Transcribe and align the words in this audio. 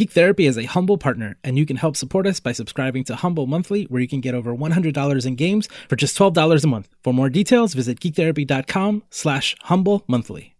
Geek 0.00 0.12
Therapy 0.12 0.46
is 0.46 0.56
a 0.56 0.64
humble 0.64 0.96
partner, 0.96 1.36
and 1.44 1.58
you 1.58 1.66
can 1.66 1.76
help 1.76 1.94
support 1.94 2.26
us 2.26 2.40
by 2.40 2.52
subscribing 2.52 3.04
to 3.04 3.14
Humble 3.16 3.46
Monthly, 3.46 3.84
where 3.90 4.00
you 4.00 4.08
can 4.08 4.22
get 4.22 4.34
over 4.34 4.56
$100 4.56 5.26
in 5.26 5.34
games 5.34 5.68
for 5.90 5.96
just 5.96 6.16
$12 6.16 6.64
a 6.64 6.66
month. 6.66 6.88
For 7.04 7.12
more 7.12 7.28
details, 7.28 7.74
visit 7.74 8.00
geektherapy.com 8.00 9.02
slash 9.10 9.54
humble 9.64 10.02
monthly. 10.06 10.54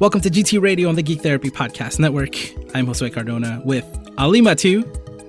Welcome 0.00 0.22
to 0.22 0.30
GT 0.30 0.62
Radio 0.62 0.88
on 0.88 0.94
the 0.94 1.02
Geek 1.02 1.20
Therapy 1.20 1.50
Podcast 1.50 1.98
Network. 1.98 2.34
I'm 2.74 2.86
Josue 2.86 3.12
Cardona 3.12 3.60
with 3.66 3.84
Ali 4.16 4.40
Mattu. 4.40 4.82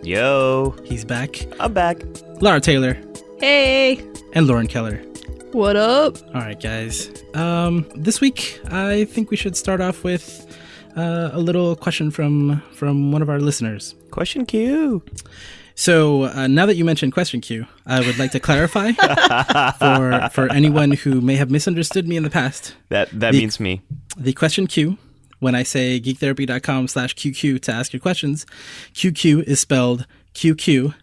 Yo, 0.06 0.78
He's 0.86 1.04
back. 1.04 1.46
I'm 1.60 1.74
back. 1.74 2.02
Lara 2.40 2.62
Taylor 2.62 2.98
Hey, 3.42 4.02
and 4.32 4.48
Lauren 4.48 4.68
Keller. 4.68 5.02
What 5.52 5.76
up? 5.76 6.18
All 6.28 6.42
right, 6.42 6.60
guys. 6.60 7.12
Um, 7.34 7.86
this 7.96 8.22
week, 8.22 8.60
I 8.72 9.06
think 9.06 9.30
we 9.32 9.38
should 9.38 9.56
start 9.58 9.82
off 9.82 10.04
with 10.04 10.46
uh, 10.96 11.30
a 11.34 11.40
little 11.40 11.76
question 11.76 12.12
from 12.12 12.62
from 12.72 13.12
one 13.12 13.22
of 13.22 13.30
our 13.30 13.40
listeners. 13.40 13.96
Question 14.12 14.46
Q. 14.46 15.04
So 15.76 16.24
uh, 16.24 16.48
now 16.48 16.66
that 16.66 16.76
you 16.76 16.84
mentioned 16.84 17.14
question 17.14 17.40
queue, 17.40 17.66
I 17.86 18.02
would 18.02 18.20
like 18.20 18.32
to 18.32 18.40
clarify 18.40 18.92
for 19.80 20.30
for 20.32 20.52
anyone 20.52 20.92
who 20.92 21.22
may 21.22 21.36
have 21.36 21.50
misunderstood 21.50 22.08
me 22.08 22.18
in 22.18 22.24
the 22.24 22.30
past. 22.30 22.76
That 22.90 23.10
that 23.20 23.32
The- 23.32 23.40
means 23.40 23.60
me. 23.60 23.82
The 24.18 24.34
question 24.34 24.68
queue, 24.68 24.98
when 25.40 25.56
I 25.56 25.64
say 25.64 26.00
geektherapy.com 26.02 26.88
slash 26.90 27.16
QQ 27.16 27.62
to 27.62 27.72
ask 27.72 27.94
your 27.94 28.02
questions, 28.02 28.46
QQ 28.94 29.44
is 29.44 29.60
spelled 29.62 30.06
QQ, 30.34 30.94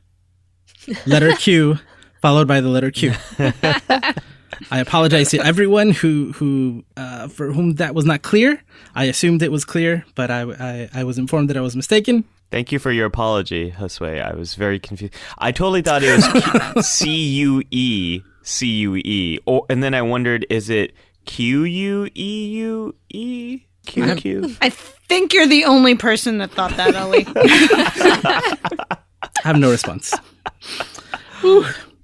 letter 1.07 1.33
Q, 1.33 1.79
followed 2.21 2.47
by 2.47 2.61
the 2.61 2.69
letter 2.69 2.91
Q. 2.91 3.13
I 4.71 4.81
apologize 4.81 5.31
to 5.31 5.39
everyone 5.39 5.91
who 5.91 6.33
who 6.33 6.85
uh, 6.97 7.29
for 7.29 7.53
whom 7.53 7.75
that 7.75 7.95
was 7.95 8.05
not 8.05 8.23
clear. 8.23 8.63
I 8.95 9.05
assumed 9.05 9.43
it 9.43 9.53
was 9.53 9.65
clear, 9.65 10.05
but 10.15 10.31
I, 10.31 10.43
I, 10.43 10.89
I 10.95 11.05
was 11.05 11.19
informed 11.19 11.51
that 11.51 11.57
I 11.57 11.61
was 11.61 11.77
mistaken. 11.77 12.25
Thank 12.51 12.71
you 12.73 12.79
for 12.79 12.93
your 12.93 13.07
apology, 13.07 13.73
Josue. 13.73 14.23
I 14.23 14.35
was 14.35 14.55
very 14.55 14.79
confused. 14.79 15.15
I 15.39 15.53
totally 15.53 15.83
thought 15.83 16.03
it 16.05 16.75
was 16.75 16.87
C 16.87 17.11
U 17.41 17.63
E 17.71 18.23
C 18.43 18.67
U 18.67 18.97
E, 18.97 19.39
and 19.69 19.83
then 19.83 19.95
I 19.95 20.03
wondered, 20.03 20.47
is 20.49 20.71
it 20.71 20.95
Q 21.25 21.65
U 21.65 22.09
E 22.15 22.47
U 22.49 22.95
E 23.11 23.61
Q 23.87 24.15
Q? 24.15 24.57
I 24.63 24.71
think 24.71 25.33
you're 25.33 25.49
the 25.49 25.65
only 25.65 25.97
person 25.97 26.39
that 26.39 26.53
thought 26.53 26.77
that, 26.77 26.95
Ellie. 26.95 27.27
I 27.37 28.99
have 29.43 29.59
no 29.59 29.71
response. 29.71 30.15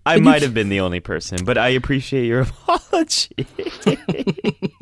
I 0.05 0.19
might 0.19 0.43
have 0.43 0.53
been 0.55 0.69
the 0.69 0.81
only 0.81 1.01
person, 1.01 1.45
but 1.45 1.57
I 1.57 1.69
appreciate 1.69 2.27
your 2.27 2.41
apology. 2.69 3.47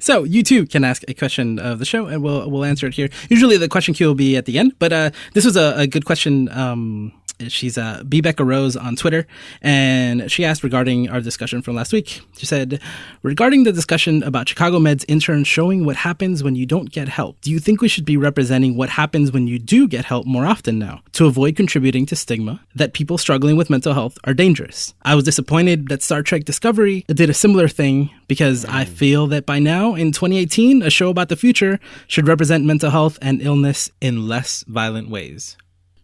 So 0.00 0.24
you 0.24 0.42
too 0.42 0.66
can 0.66 0.84
ask 0.84 1.02
a 1.08 1.14
question 1.14 1.58
of 1.58 1.78
the 1.78 1.84
show, 1.84 2.06
and 2.06 2.22
we'll 2.22 2.50
we'll 2.50 2.64
answer 2.64 2.86
it 2.86 2.94
here. 2.94 3.08
Usually 3.28 3.56
the 3.56 3.68
question 3.68 3.94
queue 3.94 4.06
will 4.06 4.14
be 4.14 4.36
at 4.36 4.44
the 4.46 4.58
end, 4.58 4.74
but 4.78 4.92
uh, 4.92 5.10
this 5.34 5.44
was 5.44 5.56
a, 5.56 5.74
a 5.76 5.86
good 5.86 6.04
question. 6.04 6.48
Um, 6.50 7.12
she's 7.46 7.78
uh, 7.78 8.02
Becca 8.04 8.44
Rose 8.44 8.76
on 8.76 8.96
Twitter, 8.96 9.26
and 9.62 10.30
she 10.30 10.44
asked 10.44 10.64
regarding 10.64 11.08
our 11.08 11.20
discussion 11.20 11.62
from 11.62 11.76
last 11.76 11.92
week. 11.92 12.20
She 12.36 12.46
said, 12.46 12.80
regarding 13.22 13.64
the 13.64 13.72
discussion 13.72 14.22
about 14.22 14.48
Chicago 14.48 14.78
Med's 14.78 15.04
intern 15.08 15.44
showing 15.44 15.84
what 15.84 15.96
happens 15.96 16.42
when 16.42 16.56
you 16.56 16.66
don't 16.66 16.90
get 16.90 17.08
help, 17.08 17.40
do 17.40 17.50
you 17.50 17.58
think 17.58 17.80
we 17.80 17.88
should 17.88 18.04
be 18.04 18.16
representing 18.16 18.76
what 18.76 18.90
happens 18.90 19.32
when 19.32 19.46
you 19.46 19.58
do 19.58 19.86
get 19.86 20.04
help 20.04 20.26
more 20.26 20.46
often 20.46 20.78
now 20.78 21.00
to 21.12 21.26
avoid 21.26 21.56
contributing 21.56 22.06
to 22.06 22.16
stigma 22.16 22.60
that 22.74 22.92
people 22.92 23.18
struggling 23.18 23.56
with 23.56 23.70
mental 23.70 23.94
health 23.94 24.18
are 24.24 24.34
dangerous? 24.34 24.94
I 25.02 25.14
was 25.14 25.24
disappointed 25.24 25.88
that 25.88 26.02
Star 26.02 26.22
Trek 26.22 26.44
Discovery 26.44 27.04
did 27.08 27.30
a 27.30 27.34
similar 27.34 27.68
thing 27.68 28.10
because 28.26 28.64
I 28.64 28.84
feel 28.84 29.26
that 29.28 29.46
by 29.46 29.58
now 29.58 29.94
in 29.94 30.12
2018, 30.12 30.82
a 30.82 30.90
show 30.90 31.08
about 31.08 31.28
the 31.28 31.36
future 31.36 31.80
should 32.06 32.28
represent 32.28 32.64
mental 32.64 32.90
health 32.90 33.18
and 33.22 33.40
illness 33.42 33.90
in 34.00 34.28
less 34.28 34.64
violent 34.68 35.08
ways. 35.08 35.56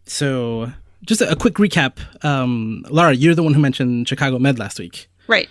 So, 0.06 0.72
just 1.04 1.20
a, 1.20 1.30
a 1.30 1.36
quick 1.36 1.54
recap. 1.54 1.98
Um, 2.24 2.84
Lara, 2.88 3.14
you're 3.14 3.34
the 3.34 3.42
one 3.42 3.54
who 3.54 3.60
mentioned 3.60 4.08
Chicago 4.08 4.38
Med 4.38 4.58
last 4.58 4.78
week. 4.78 5.08
right. 5.26 5.48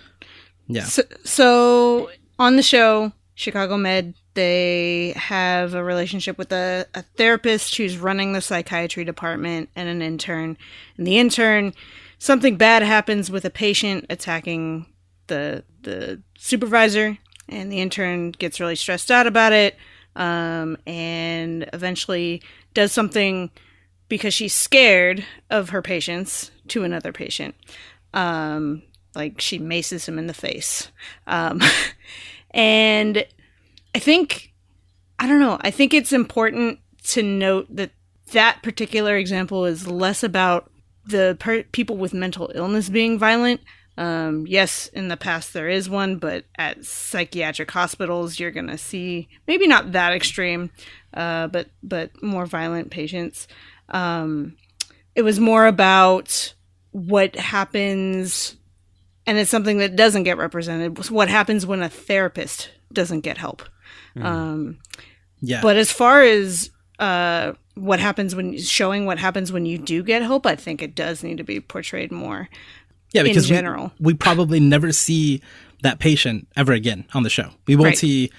Yeah. 0.66 0.84
So, 0.84 1.02
so 1.24 2.10
on 2.38 2.56
the 2.56 2.62
show, 2.62 3.12
Chicago 3.34 3.76
Med, 3.76 4.14
they 4.34 5.12
have 5.16 5.74
a 5.74 5.84
relationship 5.84 6.38
with 6.38 6.52
a, 6.52 6.86
a 6.94 7.02
therapist 7.02 7.76
who's 7.76 7.98
running 7.98 8.32
the 8.32 8.40
psychiatry 8.40 9.04
department 9.04 9.68
and 9.76 9.88
an 9.88 10.02
intern. 10.02 10.56
And 10.96 11.06
the 11.06 11.18
intern, 11.18 11.74
something 12.18 12.56
bad 12.56 12.82
happens 12.82 13.30
with 13.30 13.44
a 13.44 13.50
patient 13.50 14.06
attacking 14.10 14.86
the 15.26 15.64
the 15.82 16.22
supervisor, 16.38 17.18
and 17.48 17.70
the 17.70 17.80
intern 17.80 18.30
gets 18.32 18.60
really 18.60 18.76
stressed 18.76 19.10
out 19.10 19.26
about 19.26 19.52
it, 19.52 19.76
um, 20.16 20.76
and 20.86 21.68
eventually 21.72 22.42
does 22.72 22.92
something 22.92 23.50
because 24.14 24.32
she's 24.32 24.54
scared 24.54 25.26
of 25.50 25.70
her 25.70 25.82
patients 25.82 26.52
to 26.68 26.84
another 26.84 27.12
patient. 27.12 27.52
Um, 28.12 28.84
like 29.16 29.40
she 29.40 29.58
maces 29.58 30.06
him 30.06 30.20
in 30.20 30.28
the 30.28 30.32
face. 30.32 30.92
Um, 31.26 31.60
and 32.52 33.26
I 33.92 33.98
think, 33.98 34.52
I 35.18 35.26
don't 35.26 35.40
know, 35.40 35.58
I 35.62 35.72
think 35.72 35.92
it's 35.92 36.12
important 36.12 36.78
to 37.08 37.24
note 37.24 37.66
that 37.74 37.90
that 38.30 38.62
particular 38.62 39.16
example 39.16 39.64
is 39.64 39.88
less 39.88 40.22
about 40.22 40.70
the 41.04 41.36
per- 41.40 41.64
people 41.64 41.96
with 41.96 42.14
mental 42.14 42.52
illness 42.54 42.88
being 42.88 43.18
violent. 43.18 43.62
Um, 43.98 44.46
yes, 44.46 44.86
in 44.86 45.08
the 45.08 45.16
past 45.16 45.52
there 45.52 45.68
is 45.68 45.90
one, 45.90 46.18
but 46.18 46.44
at 46.56 46.84
psychiatric 46.84 47.72
hospitals 47.72 48.38
you're 48.38 48.52
gonna 48.52 48.78
see 48.78 49.28
maybe 49.48 49.66
not 49.66 49.90
that 49.90 50.12
extreme, 50.12 50.70
uh, 51.14 51.48
but 51.48 51.70
but 51.82 52.22
more 52.22 52.46
violent 52.46 52.92
patients. 52.92 53.48
Um, 53.88 54.56
it 55.14 55.22
was 55.22 55.38
more 55.38 55.66
about 55.66 56.54
what 56.92 57.36
happens 57.36 58.56
and 59.26 59.38
it's 59.38 59.50
something 59.50 59.78
that 59.78 59.96
doesn't 59.96 60.22
get 60.24 60.38
represented 60.38 61.10
what 61.10 61.28
happens 61.28 61.66
when 61.66 61.82
a 61.82 61.88
therapist 61.88 62.70
doesn't 62.92 63.20
get 63.20 63.36
help 63.36 63.62
um, 64.20 64.78
Yeah. 65.40 65.60
but 65.60 65.76
as 65.76 65.90
far 65.90 66.22
as 66.22 66.70
uh, 67.00 67.52
what 67.74 67.98
happens 67.98 68.34
when 68.36 68.56
showing 68.58 69.06
what 69.06 69.18
happens 69.18 69.50
when 69.50 69.66
you 69.66 69.76
do 69.78 70.02
get 70.04 70.22
help 70.22 70.46
i 70.46 70.54
think 70.54 70.82
it 70.82 70.94
does 70.94 71.24
need 71.24 71.38
to 71.38 71.44
be 71.44 71.58
portrayed 71.60 72.12
more 72.12 72.48
yeah, 73.12 73.20
in 73.22 73.26
because 73.28 73.48
we- 73.50 73.56
general. 73.56 73.92
We, 74.00 74.14
probably 74.14 74.58
never 74.60 74.90
see 74.92 75.40
that 75.82 75.98
patient 76.00 76.48
ever 76.56 76.72
again 76.72 77.04
on 77.14 77.22
the 77.22 77.30
show. 77.30 77.50
We 77.68 77.76
won't 77.76 77.90
Right. 77.90 77.98
see 77.98 78.30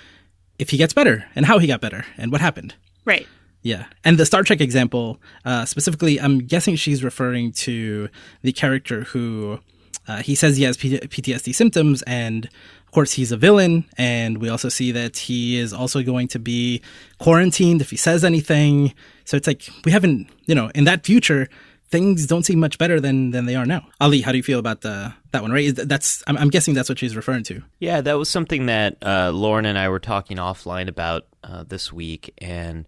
if 0.60 0.70
he 0.70 0.78
gets 0.78 0.94
better 0.94 1.26
and 1.36 1.46
how 1.46 1.60
he 1.60 1.68
got 1.68 1.80
better 1.80 2.06
and 2.18 2.30
what 2.32 2.42
happened. 2.42 2.74
right 3.06 3.26
Yeah. 3.66 3.86
And 4.04 4.20
the 4.20 4.28
Star 4.28 4.44
Trek 4.44 4.62
example, 4.62 5.20
uh, 5.44 5.66
specifically, 5.66 6.22
I'm 6.22 6.38
guessing 6.38 6.76
she's 6.76 7.04
referring 7.04 7.52
to 7.54 8.10
the 8.44 8.52
character 8.52 9.06
who 9.06 9.60
uh, 10.08 10.18
he 10.18 10.36
says 10.36 10.56
he 10.58 10.64
has 10.66 10.78
P- 10.78 11.00
PTSD 11.00 11.56
symptoms, 11.56 12.04
and 12.04 12.46
of 12.46 12.92
course, 12.92 13.14
he's 13.14 13.32
a 13.32 13.38
villain. 13.38 13.86
And 13.98 14.38
we 14.38 14.50
also 14.50 14.70
see 14.70 14.92
that 14.92 15.18
he 15.18 15.58
is 15.58 15.74
also 15.74 16.04
going 16.04 16.28
to 16.28 16.40
be 16.40 16.84
quarantined 17.18 17.82
if 17.82 17.90
he 17.90 17.98
says 17.98 18.24
anything. 18.24 18.94
So 19.24 19.36
it's 19.36 19.48
like 19.48 19.68
we 19.84 19.92
haven't, 19.92 20.30
you 20.46 20.54
know, 20.54 20.70
in 20.76 20.84
that 20.84 21.04
future, 21.04 21.50
things 21.88 22.28
don't 22.28 22.46
seem 22.46 22.60
much 22.60 22.78
better 22.78 23.00
than 23.00 23.32
than 23.32 23.48
they 23.48 23.56
are 23.56 23.66
now. 23.66 23.88
Ali, 24.00 24.22
how 24.22 24.32
do 24.32 24.38
you 24.38 24.44
feel 24.44 24.60
about 24.60 24.82
the 24.82 25.12
that 25.32 25.42
one? 25.42 25.52
Right? 25.52 25.76
That's 25.76 26.24
I'm, 26.28 26.38
I'm 26.38 26.50
guessing 26.52 26.76
that's 26.76 26.88
what 26.88 27.00
she's 27.00 27.16
referring 27.16 27.44
to. 27.46 27.64
Yeah, 27.80 28.02
that 28.02 28.14
was 28.14 28.30
something 28.30 28.68
that 28.68 28.98
uh, 29.02 29.32
Lauren 29.32 29.66
and 29.66 29.76
I 29.76 29.90
were 29.90 30.00
talking 30.00 30.38
offline 30.38 30.88
about 30.88 31.26
uh, 31.44 31.64
this 31.64 31.92
week, 31.92 32.32
and 32.38 32.86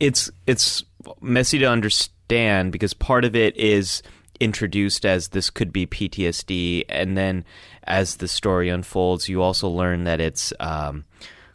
it's 0.00 0.30
it's 0.46 0.84
messy 1.20 1.58
to 1.58 1.66
understand 1.66 2.72
because 2.72 2.94
part 2.94 3.24
of 3.24 3.36
it 3.36 3.56
is 3.56 4.02
introduced 4.40 5.06
as 5.06 5.28
this 5.28 5.50
could 5.50 5.72
be 5.72 5.86
PTSD, 5.86 6.84
and 6.88 7.16
then 7.16 7.44
as 7.84 8.16
the 8.16 8.28
story 8.28 8.68
unfolds, 8.68 9.28
you 9.28 9.42
also 9.42 9.68
learn 9.68 10.04
that 10.04 10.20
it's 10.20 10.52
um, 10.60 11.04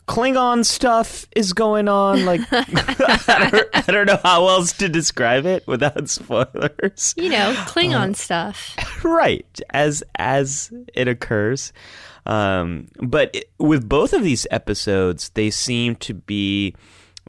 Klingon 0.10 0.66
stuff 0.66 1.28
is 1.36 1.54
going 1.54 1.88
on. 1.88 2.26
Like 2.26 2.42
I, 2.52 3.50
don't, 3.52 3.68
I 3.74 3.92
don't 3.92 4.08
know 4.08 4.20
how 4.24 4.48
else 4.48 4.74
to 4.74 4.90
describe 4.90 5.46
it 5.46 5.68
without 5.68 6.10
spoilers 6.10 7.14
You 7.16 7.30
know, 7.30 7.54
Klingon 7.68 8.16
stuff. 8.16 8.76
right 9.04 9.62
as 9.70 10.04
as 10.16 10.74
it 10.96 11.08
occurs 11.08 11.72
um, 12.26 12.88
but 13.02 13.34
it, 13.36 13.52
with 13.60 13.88
both 13.88 14.14
of 14.14 14.24
these 14.24 14.48
episodes 14.52 15.30
they 15.36 15.52
seem 15.52 15.96
to 15.98 16.16
be 16.16 16.76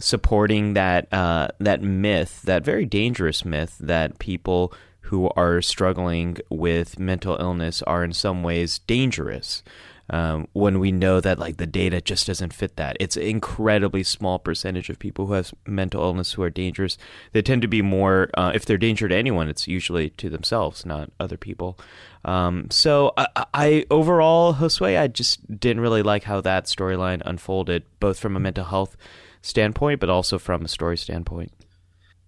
supporting 0.00 0.75
that 0.75 1.12
uh, 1.12 1.49
that 1.58 1.82
myth 1.82 2.43
that 2.43 2.64
very 2.64 2.87
dangerous 2.87 3.44
myth 3.44 3.76
that 3.81 4.19
people 4.19 4.73
who 5.02 5.31
are 5.37 5.61
struggling 5.61 6.37
with 6.49 6.99
mental 6.99 7.37
illness 7.41 7.82
are 7.82 8.05
in 8.05 8.12
some 8.12 8.43
ways 8.43 8.79
dangerous 8.81 9.62
um, 10.11 10.49
when 10.52 10.81
we 10.81 10.91
know 10.93 11.20
that 11.20 11.38
like 11.38 11.56
the 11.56 11.67
data 11.67 12.00
just 12.00 12.26
doesn't 12.26 12.52
fit 12.52 12.76
that. 12.76 12.97
It's 13.00 13.17
an 13.17 13.23
incredibly 13.23 14.02
small 14.02 14.38
percentage 14.38 14.91
of 14.91 14.99
people 14.99 15.26
who 15.26 15.35
have 15.35 15.55
mental 15.67 16.02
illness 16.02 16.32
who 16.32 16.43
are 16.43 16.50
dangerous. 16.50 16.99
They 17.32 17.43
tend 17.43 17.62
to 17.62 17.69
be 17.69 17.81
more, 17.81 18.29
uh, 18.35 18.52
if 18.55 18.64
they're 18.64 18.76
danger 18.76 19.08
to 19.08 19.14
anyone, 19.14 19.49
it's 19.49 19.69
usually 19.69 20.11
to 20.11 20.29
themselves, 20.29 20.85
not 20.85 21.11
other 21.20 21.37
people. 21.37 21.79
Um, 22.25 22.67
so 22.70 23.12
I, 23.17 23.47
I 23.55 23.87
overall, 23.91 24.55
Josue, 24.55 25.00
I 25.00 25.06
just 25.06 25.61
didn't 25.61 25.81
really 25.81 26.02
like 26.02 26.25
how 26.25 26.41
that 26.41 26.64
storyline 26.64 27.23
unfolded, 27.25 27.85
both 28.00 28.19
from 28.19 28.37
a 28.37 28.41
mental 28.41 28.64
health 28.64 28.97
standpoint, 29.43 30.01
but 30.01 30.11
also 30.11 30.39
from 30.39 30.65
a 30.65 30.69
story 30.69 30.97
standpoint 30.97 31.53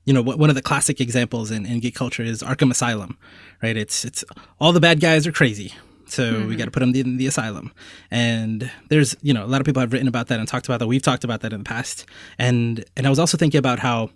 you 0.04 0.12
know, 0.12 0.22
one 0.22 0.48
of 0.48 0.56
the 0.56 0.62
classic 0.62 1.00
examples 1.00 1.50
in, 1.50 1.64
in 1.64 1.80
geek 1.80 1.94
culture 1.94 2.22
is 2.22 2.42
Arkham 2.42 2.70
Asylum, 2.70 3.16
right? 3.62 3.76
It's, 3.76 4.04
it's 4.04 4.24
all 4.60 4.72
the 4.72 4.80
bad 4.80 5.00
guys 5.00 5.26
are 5.26 5.32
crazy. 5.32 5.74
So 6.06 6.32
mm-hmm. 6.32 6.48
we 6.48 6.56
got 6.56 6.64
to 6.64 6.70
put 6.70 6.80
them 6.80 6.94
in 6.94 7.16
the 7.16 7.26
asylum. 7.26 7.72
And 8.10 8.70
there's, 8.88 9.16
you 9.22 9.32
know, 9.32 9.44
a 9.44 9.46
lot 9.46 9.60
of 9.60 9.64
people 9.64 9.80
have 9.80 9.92
written 9.92 10.08
about 10.08 10.26
that 10.28 10.40
and 10.40 10.48
talked 10.48 10.66
about 10.66 10.80
that. 10.80 10.88
We've 10.88 11.02
talked 11.02 11.24
about 11.24 11.40
that 11.42 11.52
in 11.52 11.60
the 11.60 11.64
past. 11.64 12.04
And, 12.38 12.84
and 12.96 13.06
I 13.06 13.10
was 13.10 13.18
also 13.18 13.38
thinking 13.38 13.58
about 13.58 13.78
how, 13.78 14.10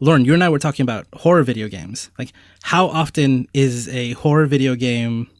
Lauren, 0.00 0.24
you 0.24 0.34
and 0.34 0.42
I 0.42 0.48
were 0.48 0.58
talking 0.58 0.82
about 0.82 1.06
horror 1.14 1.44
video 1.44 1.68
games. 1.68 2.10
Like, 2.18 2.32
how 2.62 2.86
often 2.86 3.46
is 3.54 3.88
a 3.88 4.12
horror 4.14 4.46
video 4.46 4.74
game 4.74 5.30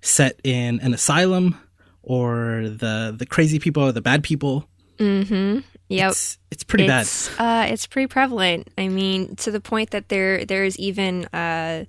set 0.00 0.40
in 0.42 0.80
an 0.80 0.92
asylum 0.92 1.58
or 2.02 2.68
the, 2.68 3.14
the 3.16 3.26
crazy 3.26 3.60
people 3.60 3.84
or 3.84 3.92
the 3.92 4.02
bad 4.02 4.24
people? 4.24 4.68
Mm-hmm. 4.98 5.60
Yep. 5.88 6.10
It's, 6.10 6.38
it's 6.50 6.64
pretty 6.64 6.86
it's, 6.86 7.28
bad. 7.36 7.66
Uh, 7.66 7.72
it's 7.72 7.86
pretty 7.86 8.06
prevalent. 8.06 8.68
I 8.76 8.88
mean, 8.88 9.36
to 9.36 9.50
the 9.50 9.60
point 9.60 9.90
that 9.90 10.08
there 10.08 10.44
there 10.44 10.64
is 10.64 10.78
even 10.78 11.24
uh, 11.26 11.84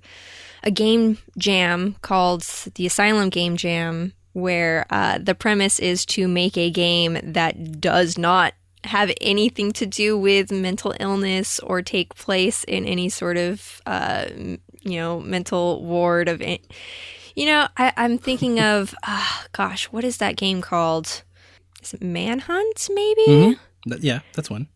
a 0.62 0.70
game 0.70 1.18
jam 1.38 1.96
called 2.02 2.42
the 2.74 2.86
Asylum 2.86 3.28
Game 3.28 3.56
Jam, 3.56 4.14
where 4.32 4.86
uh, 4.90 5.18
the 5.18 5.34
premise 5.34 5.78
is 5.78 6.06
to 6.06 6.28
make 6.28 6.56
a 6.56 6.70
game 6.70 7.18
that 7.22 7.80
does 7.80 8.16
not 8.16 8.54
have 8.84 9.12
anything 9.20 9.72
to 9.72 9.84
do 9.84 10.16
with 10.16 10.50
mental 10.50 10.94
illness 10.98 11.58
or 11.60 11.82
take 11.82 12.14
place 12.14 12.64
in 12.64 12.86
any 12.86 13.10
sort 13.10 13.36
of 13.36 13.82
uh, 13.84 14.26
you 14.36 14.96
know 14.96 15.20
mental 15.20 15.84
ward 15.84 16.28
of. 16.28 16.40
It. 16.40 16.66
You 17.36 17.46
know, 17.46 17.68
I, 17.76 17.92
am 17.96 18.18
thinking 18.18 18.60
of, 18.60 18.94
uh, 19.06 19.44
gosh, 19.52 19.86
what 19.86 20.04
is 20.04 20.16
that 20.18 20.36
game 20.36 20.60
called? 20.60 21.22
Is 21.80 21.94
it 21.94 22.02
Manhunt, 22.02 22.88
maybe? 22.92 23.26
Mm-hmm. 23.26 23.62
Th- 23.88 24.02
yeah, 24.02 24.20
that's 24.34 24.50
one. 24.50 24.68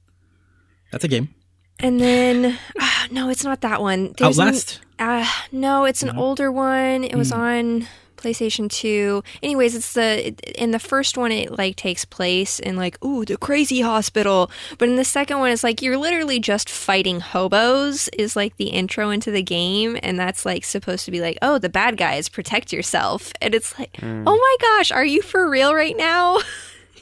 That's 0.92 1.04
a 1.04 1.08
game. 1.08 1.34
And 1.80 2.00
then, 2.00 2.58
uh, 2.80 3.06
no, 3.10 3.28
it's 3.28 3.44
not 3.44 3.60
that 3.62 3.80
one. 3.80 4.14
There's 4.16 4.38
Outlast. 4.38 4.80
An, 4.98 5.22
uh, 5.22 5.26
no, 5.50 5.84
it's 5.84 6.02
an 6.02 6.14
no. 6.14 6.22
older 6.22 6.52
one. 6.52 7.04
It 7.04 7.16
was 7.16 7.32
mm. 7.32 7.36
on 7.36 7.88
PlayStation 8.16 8.70
Two. 8.70 9.22
Anyways, 9.42 9.74
it's 9.74 9.92
the 9.92 10.34
in 10.60 10.70
the 10.70 10.78
first 10.78 11.18
one 11.18 11.30
it 11.30 11.58
like 11.58 11.76
takes 11.76 12.04
place 12.04 12.58
in 12.58 12.76
like 12.76 13.02
ooh 13.04 13.24
the 13.24 13.36
crazy 13.36 13.80
hospital, 13.80 14.50
but 14.78 14.88
in 14.88 14.96
the 14.96 15.04
second 15.04 15.40
one 15.40 15.50
it's 15.50 15.64
like 15.64 15.82
you're 15.82 15.98
literally 15.98 16.40
just 16.40 16.70
fighting 16.70 17.20
hobos. 17.20 18.08
Is 18.16 18.36
like 18.36 18.56
the 18.56 18.68
intro 18.68 19.10
into 19.10 19.30
the 19.30 19.42
game, 19.42 19.98
and 20.02 20.18
that's 20.18 20.46
like 20.46 20.64
supposed 20.64 21.04
to 21.04 21.10
be 21.10 21.20
like 21.20 21.38
oh 21.42 21.58
the 21.58 21.68
bad 21.68 21.96
guys 21.96 22.28
protect 22.28 22.72
yourself, 22.72 23.32
and 23.42 23.54
it's 23.54 23.78
like 23.78 23.92
mm. 23.94 24.22
oh 24.26 24.36
my 24.36 24.56
gosh, 24.60 24.90
are 24.90 25.04
you 25.04 25.20
for 25.20 25.48
real 25.50 25.74
right 25.74 25.96
now? 25.96 26.38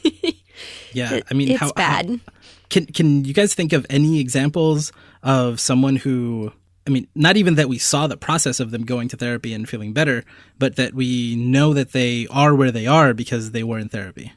Yeah, 0.94 1.20
I 1.30 1.34
mean, 1.34 1.50
it's 1.50 1.60
how, 1.60 1.72
bad. 1.72 2.08
How, 2.08 2.16
can 2.70 2.86
can 2.86 3.24
you 3.24 3.34
guys 3.34 3.54
think 3.54 3.72
of 3.72 3.86
any 3.90 4.20
examples 4.20 4.92
of 5.22 5.60
someone 5.60 5.96
who? 5.96 6.52
I 6.86 6.90
mean, 6.90 7.06
not 7.14 7.36
even 7.36 7.54
that 7.56 7.68
we 7.68 7.78
saw 7.78 8.08
the 8.08 8.16
process 8.16 8.58
of 8.58 8.72
them 8.72 8.84
going 8.84 9.08
to 9.08 9.16
therapy 9.16 9.54
and 9.54 9.68
feeling 9.68 9.92
better, 9.92 10.24
but 10.58 10.76
that 10.76 10.94
we 10.94 11.36
know 11.36 11.74
that 11.74 11.92
they 11.92 12.26
are 12.28 12.56
where 12.56 12.72
they 12.72 12.88
are 12.88 13.14
because 13.14 13.52
they 13.52 13.62
were 13.62 13.78
in 13.78 13.88
therapy. 13.88 14.32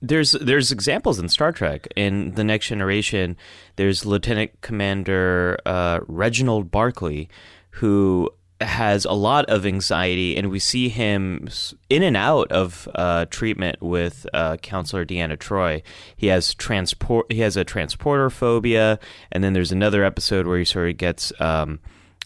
There's 0.00 0.32
there's 0.32 0.72
examples 0.72 1.18
in 1.18 1.28
Star 1.28 1.52
Trek 1.52 1.88
in 1.96 2.32
the 2.34 2.44
Next 2.44 2.68
Generation. 2.68 3.36
There's 3.76 4.06
Lieutenant 4.06 4.60
Commander 4.62 5.58
uh, 5.66 6.00
Reginald 6.06 6.70
Barclay, 6.70 7.28
who 7.70 8.30
has 8.60 9.04
a 9.04 9.12
lot 9.12 9.46
of 9.48 9.64
anxiety, 9.64 10.36
and 10.36 10.50
we 10.50 10.58
see 10.58 10.88
him 10.88 11.48
in 11.88 12.02
and 12.02 12.16
out 12.16 12.50
of 12.52 12.88
uh, 12.94 13.26
treatment 13.26 13.80
with 13.82 14.26
uh, 14.34 14.56
counselor 14.58 15.04
Deanna 15.04 15.36
Troi. 15.36 15.82
He 16.16 16.28
has 16.28 16.54
transport. 16.54 17.30
He 17.32 17.40
has 17.40 17.56
a 17.56 17.64
transporter 17.64 18.30
phobia, 18.30 18.98
and 19.32 19.42
then 19.42 19.52
there's 19.52 19.72
another 19.72 20.04
episode 20.04 20.46
where 20.46 20.58
he 20.58 20.64
sort 20.64 20.90
of 20.90 20.96
gets 20.96 21.32
um, 21.40 21.80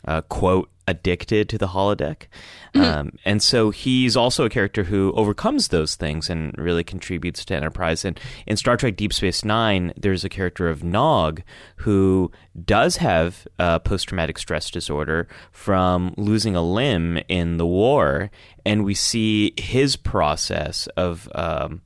uh, 0.06 0.22
quote 0.22 0.70
addicted 0.86 1.48
to 1.48 1.56
the 1.56 1.68
holodeck. 1.68 2.26
Mm-hmm. 2.74 2.82
Um, 2.82 3.18
and 3.24 3.42
so 3.42 3.70
he's 3.70 4.16
also 4.16 4.44
a 4.44 4.50
character 4.50 4.84
who 4.84 5.12
overcomes 5.12 5.68
those 5.68 5.94
things 5.94 6.28
and 6.28 6.54
really 6.58 6.84
contributes 6.84 7.44
to 7.46 7.54
Enterprise. 7.54 8.04
And 8.04 8.20
in 8.46 8.56
Star 8.56 8.76
Trek 8.76 8.96
Deep 8.96 9.12
Space 9.12 9.44
Nine, 9.44 9.92
there's 9.96 10.24
a 10.24 10.28
character 10.28 10.68
of 10.68 10.84
Nog 10.84 11.42
who 11.76 12.30
does 12.64 12.98
have 12.98 13.48
post 13.84 14.08
traumatic 14.08 14.38
stress 14.38 14.70
disorder 14.70 15.26
from 15.52 16.12
losing 16.18 16.54
a 16.54 16.62
limb 16.62 17.18
in 17.28 17.56
the 17.56 17.66
war. 17.66 18.30
And 18.66 18.84
we 18.84 18.94
see 18.94 19.54
his 19.56 19.96
process 19.96 20.86
of 20.96 21.28
um, 21.34 21.80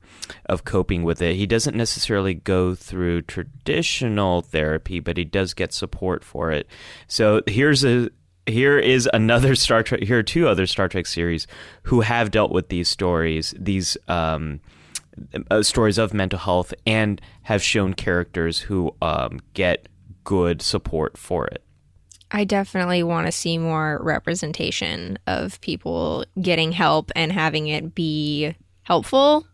of 0.45 0.65
coping 0.65 1.03
with 1.03 1.21
it. 1.21 1.35
He 1.35 1.45
doesn't 1.45 1.75
necessarily 1.75 2.33
go 2.33 2.75
through 2.75 3.23
traditional 3.23 4.41
therapy, 4.41 4.99
but 4.99 5.17
he 5.17 5.25
does 5.25 5.53
get 5.53 5.73
support 5.73 6.23
for 6.23 6.51
it. 6.51 6.67
So 7.07 7.41
here's 7.47 7.83
a 7.85 8.09
here 8.45 8.79
is 8.79 9.07
another 9.13 9.55
Star 9.55 9.83
Trek. 9.83 10.01
Here 10.01 10.19
are 10.19 10.23
two 10.23 10.47
other 10.47 10.65
Star 10.65 10.87
Trek 10.87 11.05
series 11.05 11.47
who 11.83 12.01
have 12.01 12.31
dealt 12.31 12.51
with 12.51 12.69
these 12.69 12.89
stories, 12.89 13.53
these 13.57 13.97
um, 14.07 14.59
uh, 15.49 15.63
stories 15.63 15.97
of 15.97 16.13
mental 16.13 16.39
health, 16.39 16.73
and 16.85 17.21
have 17.43 17.63
shown 17.63 17.93
characters 17.93 18.59
who 18.59 18.95
um, 19.01 19.39
get 19.53 19.87
good 20.23 20.61
support 20.61 21.17
for 21.17 21.47
it. 21.47 21.63
I 22.31 22.43
definitely 22.43 23.01
want 23.01 23.25
to 23.25 23.31
see 23.31 23.57
more 23.57 23.99
representation 24.03 25.17
of 25.25 25.59
people 25.61 26.25
getting 26.39 26.71
help 26.71 27.11
and 27.15 27.31
having 27.31 27.67
it 27.67 27.95
be 27.95 28.55
helpful 28.83 29.47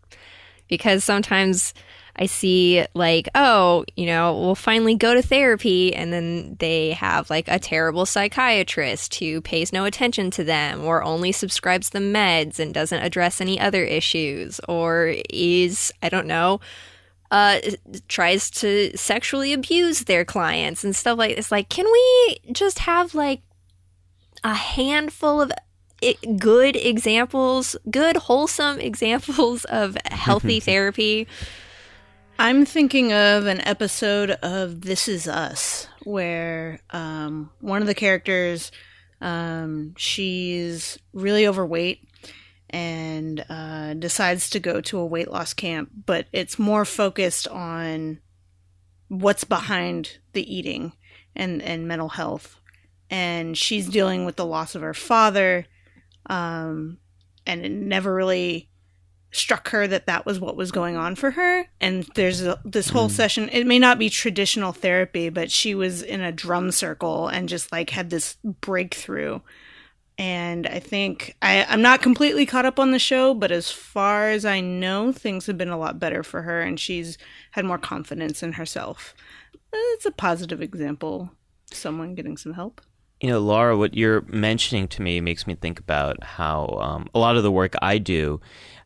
because 0.68 1.04
sometimes 1.04 1.74
I 2.18 2.26
see 2.26 2.84
like, 2.94 3.28
oh, 3.34 3.84
you 3.94 4.06
know, 4.06 4.38
we'll 4.38 4.54
finally 4.54 4.94
go 4.94 5.14
to 5.14 5.22
therapy 5.22 5.94
and 5.94 6.12
then 6.12 6.56
they 6.58 6.92
have 6.92 7.28
like 7.28 7.46
a 7.48 7.58
terrible 7.58 8.06
psychiatrist 8.06 9.14
who 9.16 9.40
pays 9.42 9.72
no 9.72 9.84
attention 9.84 10.30
to 10.32 10.44
them 10.44 10.82
or 10.82 11.02
only 11.02 11.30
subscribes 11.30 11.90
the 11.90 11.98
meds 11.98 12.58
and 12.58 12.72
doesn't 12.72 13.02
address 13.02 13.40
any 13.40 13.60
other 13.60 13.84
issues 13.84 14.60
or 14.66 15.14
is, 15.28 15.92
I 16.02 16.08
don't 16.08 16.26
know, 16.26 16.60
uh, 17.30 17.58
tries 18.08 18.50
to 18.50 18.96
sexually 18.96 19.52
abuse 19.52 20.04
their 20.04 20.24
clients 20.24 20.84
and 20.84 20.96
stuff 20.96 21.18
like 21.18 21.36
this. 21.36 21.52
Like, 21.52 21.68
can 21.68 21.84
we 21.84 22.38
just 22.52 22.78
have 22.80 23.14
like 23.14 23.42
a 24.42 24.54
handful 24.54 25.42
of 25.42 25.52
good 26.38 26.76
examples, 26.76 27.76
good 27.90 28.16
wholesome 28.16 28.80
examples 28.80 29.64
of 29.68 29.96
healthy 30.06 30.60
therapy? 30.60 31.26
I'm 32.38 32.66
thinking 32.66 33.12
of 33.12 33.46
an 33.46 33.66
episode 33.66 34.32
of 34.42 34.82
This 34.82 35.08
Is 35.08 35.26
Us 35.26 35.88
where 36.06 36.78
um, 36.90 37.50
one 37.60 37.82
of 37.82 37.88
the 37.88 37.94
characters, 37.94 38.70
um, 39.20 39.92
she's 39.96 40.98
really 41.12 41.48
overweight 41.48 42.06
and 42.70 43.44
uh, 43.48 43.94
decides 43.94 44.48
to 44.50 44.60
go 44.60 44.80
to 44.80 44.98
a 44.98 45.06
weight 45.06 45.30
loss 45.30 45.52
camp, 45.52 45.90
but 46.06 46.26
it's 46.32 46.60
more 46.60 46.84
focused 46.84 47.48
on 47.48 48.20
what's 49.08 49.42
behind 49.42 50.18
the 50.32 50.54
eating 50.54 50.92
and, 51.34 51.60
and 51.60 51.88
mental 51.88 52.10
health. 52.10 52.60
And 53.10 53.58
she's 53.58 53.88
dealing 53.88 54.24
with 54.24 54.36
the 54.36 54.46
loss 54.46 54.76
of 54.76 54.82
her 54.82 54.94
father, 54.94 55.66
um, 56.28 56.98
and 57.46 57.64
it 57.64 57.70
never 57.70 58.14
really 58.14 58.68
struck 59.32 59.68
her 59.68 59.86
that 59.86 60.06
that 60.06 60.24
was 60.24 60.40
what 60.40 60.56
was 60.56 60.72
going 60.72 60.96
on 60.96 61.14
for 61.14 61.32
her. 61.32 61.68
And 61.80 62.04
there's 62.14 62.42
a, 62.42 62.60
this 62.64 62.88
whole 62.88 63.08
mm. 63.08 63.12
session 63.12 63.48
it 63.50 63.66
may 63.66 63.78
not 63.78 63.98
be 63.98 64.08
traditional 64.08 64.72
therapy 64.72 65.28
but 65.28 65.50
she 65.50 65.74
was 65.74 66.02
in 66.02 66.20
a 66.20 66.32
drum 66.32 66.70
circle 66.70 67.28
and 67.28 67.48
just 67.48 67.70
like 67.70 67.90
had 67.90 68.10
this 68.10 68.36
breakthrough. 68.42 69.40
And 70.18 70.66
i 70.66 70.78
think 70.78 71.36
I, 71.42 71.66
i'm 71.68 71.82
not 71.82 72.00
completely 72.00 72.46
caught 72.46 72.64
up 72.64 72.80
on 72.80 72.92
the 72.92 72.98
show 72.98 73.34
but 73.34 73.52
as 73.52 73.70
far 73.70 74.30
as 74.30 74.46
i 74.46 74.60
know 74.60 75.12
things 75.12 75.44
have 75.46 75.58
been 75.58 75.68
a 75.68 75.78
lot 75.78 75.98
better 75.98 76.22
for 76.22 76.40
her 76.42 76.62
and 76.62 76.80
she's 76.80 77.18
had 77.50 77.66
more 77.66 77.78
confidence 77.78 78.42
in 78.42 78.54
herself. 78.54 79.14
It's 79.72 80.06
a 80.06 80.10
positive 80.10 80.62
example 80.62 81.30
someone 81.70 82.14
getting 82.14 82.38
some 82.38 82.54
help 82.54 82.80
you 83.20 83.30
know, 83.30 83.40
Lara, 83.40 83.76
what 83.76 83.94
you're 83.94 84.22
mentioning 84.22 84.88
to 84.88 85.02
me 85.02 85.20
makes 85.20 85.46
me 85.46 85.54
think 85.54 85.78
about 85.78 86.22
how 86.22 86.66
um, 86.80 87.08
a 87.14 87.18
lot 87.18 87.36
of 87.36 87.42
the 87.42 87.52
work 87.52 87.74
I 87.80 87.98
do 87.98 88.40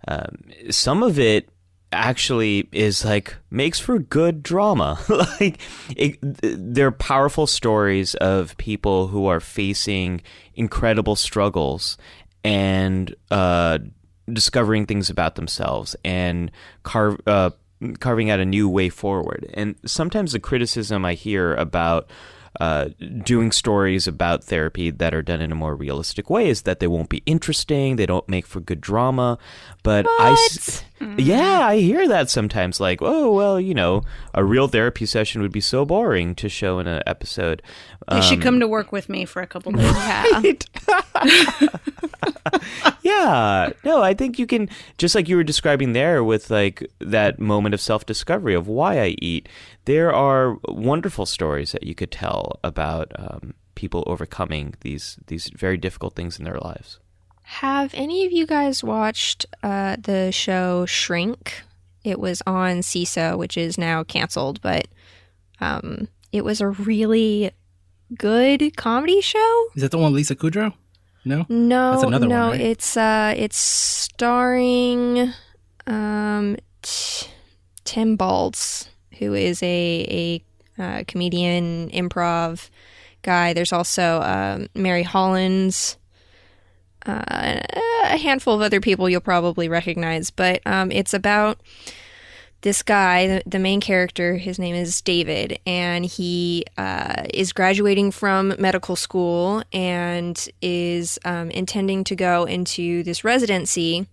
um, 0.08 0.42
some 0.70 1.02
of 1.02 1.18
it 1.18 1.48
actually 1.92 2.68
is 2.70 3.04
like 3.04 3.36
makes 3.50 3.80
for 3.80 3.98
good 3.98 4.42
drama 4.42 4.98
like 5.40 5.58
it, 5.96 6.18
they're 6.22 6.92
powerful 6.92 7.48
stories 7.48 8.14
of 8.16 8.56
people 8.58 9.08
who 9.08 9.26
are 9.26 9.40
facing 9.40 10.22
incredible 10.54 11.16
struggles 11.16 11.98
and 12.44 13.14
uh, 13.32 13.78
discovering 14.32 14.86
things 14.86 15.10
about 15.10 15.34
themselves 15.34 15.96
and 16.04 16.50
carve 16.84 17.20
uh, 17.26 17.50
carving 17.98 18.30
out 18.30 18.40
a 18.40 18.44
new 18.44 18.68
way 18.68 18.88
forward. 18.88 19.50
And 19.54 19.74
sometimes 19.84 20.32
the 20.32 20.38
criticism 20.38 21.04
I 21.04 21.14
hear 21.14 21.54
about 21.54 22.10
uh, 22.58 22.88
doing 23.22 23.52
stories 23.52 24.06
about 24.06 24.42
therapy 24.42 24.90
that 24.90 25.14
are 25.14 25.22
done 25.22 25.40
in 25.40 25.52
a 25.52 25.54
more 25.54 25.76
realistic 25.76 26.28
way 26.28 26.48
is 26.48 26.62
that 26.62 26.80
they 26.80 26.88
won't 26.88 27.08
be 27.08 27.22
interesting, 27.26 27.96
they 27.96 28.06
don't 28.06 28.28
make 28.28 28.46
for 28.46 28.60
good 28.60 28.80
drama. 28.80 29.38
But 29.82 30.06
I, 30.08 30.36
yeah, 31.16 31.66
I 31.66 31.78
hear 31.78 32.06
that 32.08 32.30
sometimes. 32.30 32.80
Like, 32.80 33.00
oh 33.00 33.32
well, 33.32 33.60
you 33.60 33.74
know, 33.74 34.02
a 34.34 34.44
real 34.44 34.68
therapy 34.68 35.06
session 35.06 35.42
would 35.42 35.52
be 35.52 35.60
so 35.60 35.84
boring 35.84 36.34
to 36.36 36.48
show 36.48 36.78
in 36.78 36.86
an 36.86 37.02
episode. 37.06 37.62
They 38.10 38.20
should 38.22 38.42
come 38.42 38.58
to 38.60 38.66
work 38.66 38.92
with 38.92 39.08
me 39.08 39.24
for 39.24 39.40
a 39.40 39.46
couple 39.46 39.72
days. 39.72 39.90
Yeah. 41.20 41.68
yeah 43.02 43.70
no 43.84 44.02
i 44.02 44.14
think 44.14 44.38
you 44.38 44.46
can 44.46 44.68
just 44.98 45.14
like 45.14 45.28
you 45.28 45.36
were 45.36 45.44
describing 45.44 45.92
there 45.92 46.22
with 46.22 46.50
like 46.50 46.86
that 46.98 47.38
moment 47.38 47.74
of 47.74 47.80
self-discovery 47.80 48.54
of 48.54 48.66
why 48.66 49.00
i 49.00 49.14
eat 49.20 49.48
there 49.84 50.12
are 50.12 50.58
wonderful 50.68 51.26
stories 51.26 51.72
that 51.72 51.82
you 51.82 51.94
could 51.94 52.10
tell 52.10 52.58
about 52.62 53.10
um, 53.18 53.54
people 53.74 54.04
overcoming 54.06 54.74
these 54.80 55.18
these 55.26 55.50
very 55.54 55.76
difficult 55.76 56.14
things 56.14 56.38
in 56.38 56.44
their 56.44 56.58
lives 56.58 56.98
Have 57.54 57.92
any 57.94 58.24
of 58.24 58.30
you 58.30 58.46
guys 58.46 58.84
watched 58.84 59.44
uh, 59.64 59.96
the 60.00 60.30
show 60.30 60.86
Shrink? 60.86 61.62
It 62.04 62.20
was 62.20 62.42
on 62.46 62.78
Seeso, 62.78 63.36
which 63.36 63.56
is 63.56 63.76
now 63.76 64.04
canceled, 64.04 64.60
but 64.62 64.86
um, 65.60 66.06
it 66.30 66.44
was 66.44 66.60
a 66.60 66.68
really 66.68 67.50
good 68.16 68.76
comedy 68.76 69.20
show. 69.20 69.66
Is 69.74 69.82
that 69.82 69.90
the 69.90 69.98
one 69.98 70.12
Lisa 70.14 70.36
Kudrow? 70.36 70.72
No. 71.24 71.44
No, 71.48 71.90
That's 71.90 72.04
another 72.04 72.28
no, 72.28 72.48
one, 72.48 72.50
right? 72.52 72.60
it's 72.60 72.96
uh, 72.96 73.34
it's 73.36 73.58
starring 73.58 75.32
um, 75.88 76.56
T- 76.82 77.26
Tim 77.84 78.16
Baltz, 78.16 78.88
who 79.18 79.34
is 79.34 79.60
a 79.64 80.40
a 80.78 80.82
uh, 80.82 81.04
comedian, 81.08 81.90
improv 81.90 82.70
guy. 83.22 83.52
There's 83.52 83.72
also 83.72 84.22
um, 84.22 84.68
Mary 84.74 85.02
Holland, 85.02 85.96
uh, 87.06 87.60
a 88.04 88.16
handful 88.16 88.54
of 88.54 88.60
other 88.60 88.80
people 88.80 89.08
you'll 89.08 89.20
probably 89.20 89.68
recognize, 89.68 90.30
but 90.30 90.60
um, 90.66 90.90
it's 90.90 91.14
about 91.14 91.60
this 92.62 92.82
guy, 92.82 93.26
the, 93.26 93.42
the 93.46 93.58
main 93.58 93.80
character, 93.80 94.36
his 94.36 94.58
name 94.58 94.74
is 94.74 95.00
David, 95.00 95.58
and 95.66 96.04
he 96.04 96.64
uh, 96.76 97.24
is 97.32 97.52
graduating 97.52 98.10
from 98.10 98.54
medical 98.58 98.96
school 98.96 99.62
and 99.72 100.48
is 100.60 101.18
um, 101.24 101.50
intending 101.50 102.04
to 102.04 102.14
go 102.14 102.44
into 102.44 103.02
this 103.02 103.24
residency. 103.24 104.06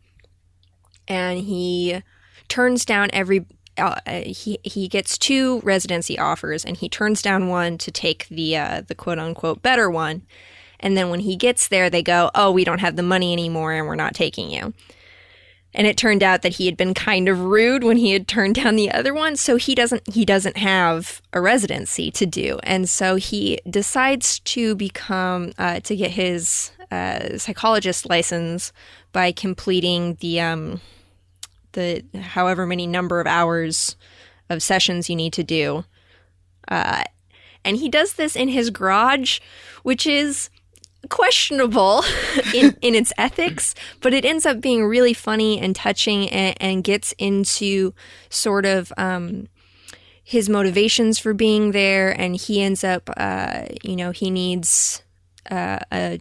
And 1.08 1.40
he 1.40 2.02
turns 2.48 2.86
down 2.86 3.10
every. 3.12 3.46
Uh, 3.78 4.00
he 4.26 4.58
he 4.64 4.88
gets 4.88 5.18
two 5.18 5.60
residency 5.60 6.18
offers, 6.18 6.66
and 6.66 6.78
he 6.78 6.90
turns 6.90 7.22
down 7.22 7.48
one 7.48 7.78
to 7.78 7.92
take 7.92 8.28
the 8.30 8.58
uh, 8.58 8.82
the 8.88 8.96
quote 8.96 9.20
unquote 9.20 9.62
better 9.62 9.90
one. 9.90 10.24
And 10.80 10.96
then 10.96 11.10
when 11.10 11.22
he 11.22 11.36
gets 11.36 11.68
there, 11.68 11.90
they 11.90 12.04
go, 12.04 12.32
"Oh, 12.36 12.52
we 12.52 12.64
don't 12.64 12.80
have 12.80 12.96
the 12.96 13.04
money 13.04 13.34
anymore, 13.34 13.74
and 13.74 13.88
we're 13.88 13.96
not 13.96 14.14
taking 14.14 14.52
you." 14.52 14.74
and 15.78 15.86
it 15.86 15.96
turned 15.96 16.24
out 16.24 16.42
that 16.42 16.56
he 16.56 16.66
had 16.66 16.76
been 16.76 16.96
kind 16.96 17.30
of 17.30 17.40
rude 17.40 17.84
when 17.84 17.98
he 17.98 18.12
had 18.12 18.28
turned 18.28 18.56
down 18.56 18.76
the 18.76 18.92
other 18.92 19.14
one 19.14 19.36
so 19.36 19.56
he 19.56 19.76
doesn't 19.76 20.02
he 20.14 20.26
doesn't 20.26 20.58
have 20.58 21.22
a 21.34 21.40
residency 21.40 22.10
to 22.12 22.26
do 22.26 22.60
and 22.64 22.90
so 22.90 23.16
he 23.16 23.60
decides 23.70 24.40
to 24.40 24.76
become 24.76 25.54
uh, 25.58 25.80
to 25.82 25.96
get 25.96 26.12
his 26.12 26.72
uh, 26.92 27.38
psychologist 27.38 28.10
license 28.10 28.74
by 29.12 29.32
completing 29.32 30.16
the 30.16 30.42
um 30.42 30.82
the 31.74 32.04
however 32.20 32.66
many 32.66 32.88
number 32.88 33.20
of 33.20 33.28
hours 33.28 33.96
of 34.50 34.64
sessions 34.64 35.10
you 35.10 35.16
need 35.16 35.34
to 35.34 35.44
do 35.44 35.86
uh, 36.70 37.04
and 37.64 37.78
he 37.78 37.90
does 37.90 38.14
this 38.14 38.36
in 38.36 38.48
his 38.48 38.70
garage 38.70 39.40
which 39.84 40.08
is 40.08 40.50
questionable 41.10 42.04
in, 42.54 42.76
in 42.82 42.96
its 42.96 43.12
ethics, 43.18 43.76
but 44.02 44.14
it 44.14 44.26
ends 44.26 44.46
up 44.46 44.62
being 44.62 44.86
really 44.86 45.14
funny 45.14 45.60
and 45.60 45.76
touching 45.76 46.30
and, 46.30 46.56
and 46.60 46.84
gets 46.84 47.14
into 47.18 47.94
sort 48.30 48.66
of 48.66 48.92
um, 48.98 49.48
his 50.24 50.50
motivations 50.50 51.20
for 51.20 51.34
being 51.34 51.72
there. 51.72 52.10
And 52.10 52.36
he 52.36 52.62
ends 52.62 52.84
up, 52.84 53.10
uh, 53.18 53.66
you 53.84 53.96
know, 53.96 54.12
he 54.12 54.30
needs 54.30 55.02
uh, 55.50 55.80
a 55.92 56.20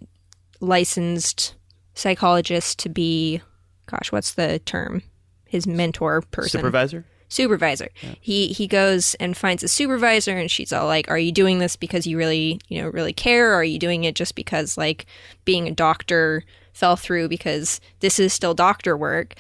licensed 0.61 1.55
psychologist 1.95 2.79
to 2.81 2.89
be, 2.89 3.41
gosh, 3.87 4.13
what's 4.13 4.35
the 4.35 4.59
term? 4.61 5.03
His 5.47 5.67
mentor 5.67 6.23
person 6.23 6.59
supervisor 6.59 7.05
supervisor. 7.29 7.89
He 8.21 8.49
he 8.49 8.67
goes 8.67 9.15
and 9.17 9.37
finds 9.37 9.63
a 9.63 9.69
supervisor 9.69 10.37
and 10.37 10.51
she's 10.51 10.73
all 10.73 10.87
like, 10.87 11.11
"Are 11.11 11.19
you 11.19 11.33
doing 11.33 11.59
this 11.59 11.77
because 11.77 12.07
you 12.07 12.17
really, 12.17 12.61
you 12.69 12.81
know, 12.81 12.89
really 12.89 13.13
care 13.13 13.53
or 13.53 13.55
are 13.57 13.65
you 13.65 13.79
doing 13.79 14.05
it 14.05 14.15
just 14.15 14.35
because 14.35 14.77
like 14.77 15.07
being 15.45 15.67
a 15.69 15.73
doctor 15.73 16.45
fell 16.73 16.97
through 16.97 17.29
because 17.29 17.81
this 18.01 18.19
is 18.19 18.33
still 18.33 18.55
doctor 18.55 18.97
work?" 18.97 19.35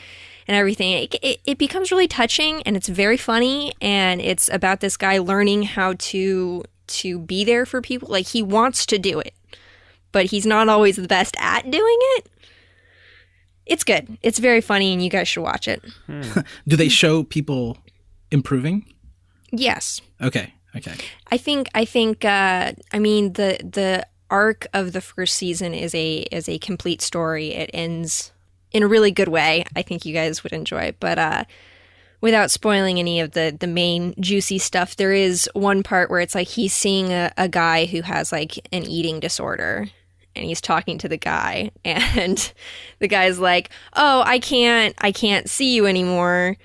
And 0.49 0.57
everything. 0.57 0.93
It, 0.93 1.15
it, 1.23 1.41
it 1.45 1.59
becomes 1.59 1.91
really 1.91 2.07
touching 2.07 2.63
and 2.63 2.77
it's 2.77 2.89
very 2.89 3.17
funny 3.17 3.73
and 3.81 4.21
it's 4.21 4.49
about 4.51 4.79
this 4.79 4.97
guy 4.97 5.19
learning 5.19 5.65
how 5.65 5.95
to 5.99 6.63
to 6.87 7.19
be 7.19 7.45
there 7.45 7.67
for 7.67 7.83
people. 7.83 8.09
Like 8.09 8.29
he 8.29 8.43
wants 8.43 8.87
to 8.87 8.99
do 8.99 9.19
it, 9.19 9.35
but 10.13 10.27
he's 10.27 10.47
not 10.47 10.69
always 10.69 10.97
the 10.97 11.09
best 11.09 11.37
at 11.41 11.69
doing 11.71 11.99
it. 12.17 12.31
It's 13.67 13.85
good. 13.85 14.19
It's 14.23 14.39
very 14.39 14.61
funny 14.61 14.93
and 14.93 15.03
you 15.03 15.11
guys 15.11 15.29
should 15.29 15.43
watch 15.43 15.69
it. 15.69 15.85
Do 16.69 16.77
they 16.77 16.89
show 16.89 17.25
people 17.25 17.79
improving? 18.31 18.87
Yes. 19.51 20.01
Okay. 20.23 20.55
Okay. 20.77 20.95
I 21.31 21.39
think 21.39 21.69
I 21.75 21.85
think 21.85 22.25
uh, 22.25 22.73
I 22.93 22.99
mean 22.99 23.33
the 23.33 23.59
the 23.63 24.07
arc 24.31 24.67
of 24.75 24.93
the 24.93 25.01
first 25.01 25.37
season 25.37 25.75
is 25.75 25.95
a 25.95 26.19
is 26.31 26.49
a 26.49 26.59
complete 26.59 27.01
story. 27.01 27.55
It 27.55 27.71
ends 27.73 28.33
in 28.73 28.83
a 28.83 28.87
really 28.87 29.11
good 29.11 29.29
way. 29.29 29.65
I 29.75 29.83
think 29.83 30.05
you 30.05 30.13
guys 30.13 30.43
would 30.43 30.53
enjoy 30.53 30.83
it, 30.83 30.97
but 31.01 31.19
uh, 31.19 31.45
without 32.21 32.51
spoiling 32.51 32.99
any 32.99 33.21
of 33.21 33.33
the 33.33 33.57
the 33.59 33.67
main 33.67 34.15
juicy 34.21 34.59
stuff, 34.59 34.97
there 34.97 35.13
is 35.13 35.49
one 35.55 35.83
part 35.83 36.11
where 36.11 36.21
it's 36.21 36.35
like 36.35 36.49
he's 36.49 36.75
seeing 36.75 37.13
a, 37.13 37.33
a 37.39 37.49
guy 37.49 37.87
who 37.87 38.03
has 38.03 38.31
like 38.33 38.69
an 38.73 38.85
eating 38.85 39.19
disorder. 39.21 39.89
And 40.37 40.45
he's 40.45 40.61
talking 40.61 40.99
to 40.99 41.09
the 41.09 41.17
guy, 41.17 41.71
and 41.85 42.53
the 42.99 43.09
guy's 43.09 43.39
like, 43.39 43.71
"Oh, 43.95 44.23
I 44.25 44.39
can't, 44.39 44.95
I 44.99 45.13
can't 45.13 45.49
see 45.49 45.75
you 45.75 45.87
anymore. 45.87 46.57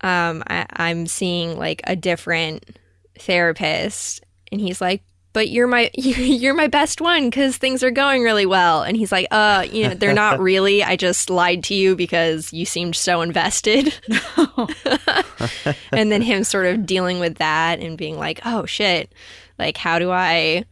Um, 0.00 0.42
I, 0.46 0.66
I'm 0.70 1.06
seeing 1.06 1.58
like 1.58 1.82
a 1.84 1.96
different 1.96 2.78
therapist. 3.18 4.24
And 4.52 4.60
he's 4.60 4.80
like 4.80 5.02
but 5.34 5.48
you're 5.48 5.66
my 5.66 5.90
you're 5.94 6.54
my 6.54 6.68
best 6.68 7.02
one 7.02 7.28
because 7.28 7.58
things 7.58 7.82
are 7.82 7.90
going 7.90 8.22
really 8.22 8.46
well. 8.46 8.82
And 8.82 8.96
he's 8.96 9.12
like 9.12 9.26
uh 9.30 9.66
you 9.70 9.88
know 9.88 9.94
they're 9.94 10.14
not 10.14 10.40
really. 10.40 10.82
I 10.82 10.96
just 10.96 11.28
lied 11.28 11.64
to 11.64 11.74
you 11.74 11.94
because 11.94 12.52
you 12.54 12.64
seemed 12.64 12.96
so 12.96 13.20
invested. 13.20 13.92
And 15.92 16.10
then 16.10 16.22
him 16.22 16.44
sort 16.44 16.66
of 16.66 16.86
dealing 16.86 17.18
with 17.20 17.36
that 17.36 17.80
and 17.80 17.98
being 17.98 18.16
like 18.16 18.40
oh 18.46 18.64
shit. 18.64 19.12
Like 19.58 19.76
how 19.76 19.98
do 19.98 20.10
i 20.10 20.64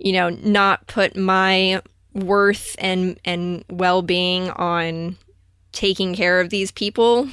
you 0.00 0.12
know 0.12 0.30
not 0.30 0.86
put 0.86 1.16
my 1.16 1.82
worth 2.14 2.76
and 2.78 3.18
and 3.24 3.64
well-being 3.70 4.50
on 4.50 5.16
taking 5.72 6.14
care 6.14 6.40
of 6.40 6.50
these 6.50 6.70
people 6.70 7.28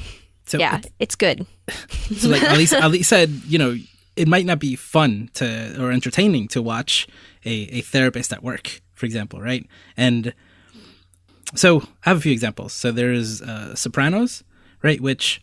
So 0.46 0.58
yeah 0.58 0.82
it's 1.00 1.16
good 1.16 1.46
So 2.18 2.30
like 2.30 2.44
at 2.44 2.58
least 2.58 2.74
at 2.74 2.92
least 2.92 3.10
said, 3.10 3.30
you 3.48 3.58
know, 3.58 3.76
it 4.16 4.28
might 4.28 4.46
not 4.46 4.60
be 4.60 4.76
fun 4.76 5.30
to 5.36 5.82
or 5.82 5.92
entertaining 5.92 6.48
to 6.50 6.62
watch 6.62 7.08
a, 7.46 7.52
a 7.52 7.82
therapist 7.82 8.34
at 8.34 8.44
work, 8.44 8.82
for 8.94 9.06
example, 9.06 9.42
right? 9.42 9.66
And 9.98 10.34
so 11.56 11.80
I 11.80 12.10
have 12.10 12.18
a 12.18 12.22
few 12.22 12.32
examples. 12.32 12.74
So 12.74 12.92
there's 12.92 13.42
uh, 13.42 13.76
Sopranos, 13.76 14.44
right, 14.82 15.00
which 15.02 15.42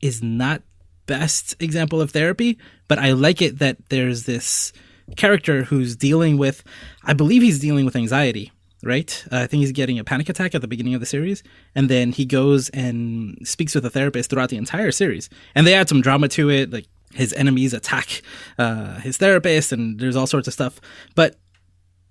is 0.00 0.22
not 0.22 0.62
best 1.06 1.54
example 1.60 2.00
of 2.00 2.10
therapy, 2.10 2.58
but 2.88 2.98
I 2.98 3.12
like 3.12 3.42
it 3.42 3.58
that 3.58 3.76
there's 3.88 4.24
this 4.24 4.72
character 5.16 5.64
who's 5.64 5.96
dealing 5.96 6.38
with, 6.38 6.62
I 7.04 7.12
believe 7.12 7.42
he's 7.42 7.58
dealing 7.58 7.84
with 7.84 7.96
anxiety, 7.96 8.52
right? 8.82 9.24
Uh, 9.32 9.38
I 9.38 9.46
think 9.46 9.60
he's 9.60 9.72
getting 9.72 9.98
a 9.98 10.04
panic 10.04 10.28
attack 10.28 10.54
at 10.54 10.60
the 10.60 10.68
beginning 10.68 10.94
of 10.94 11.00
the 11.00 11.06
series, 11.06 11.42
and 11.74 11.88
then 11.88 12.12
he 12.12 12.24
goes 12.24 12.68
and 12.70 13.38
speaks 13.42 13.74
with 13.74 13.84
a 13.84 13.90
therapist 13.90 14.30
throughout 14.30 14.50
the 14.50 14.56
entire 14.56 14.92
series, 14.92 15.28
and 15.54 15.66
they 15.66 15.74
add 15.74 15.88
some 15.88 16.00
drama 16.00 16.28
to 16.28 16.50
it, 16.50 16.72
like 16.72 16.86
his 17.14 17.32
enemies 17.34 17.72
attack 17.72 18.22
uh, 18.58 19.00
his 19.00 19.16
therapist, 19.16 19.72
and 19.72 19.98
there's 19.98 20.16
all 20.16 20.26
sorts 20.26 20.48
of 20.48 20.54
stuff, 20.54 20.80
but 21.14 21.36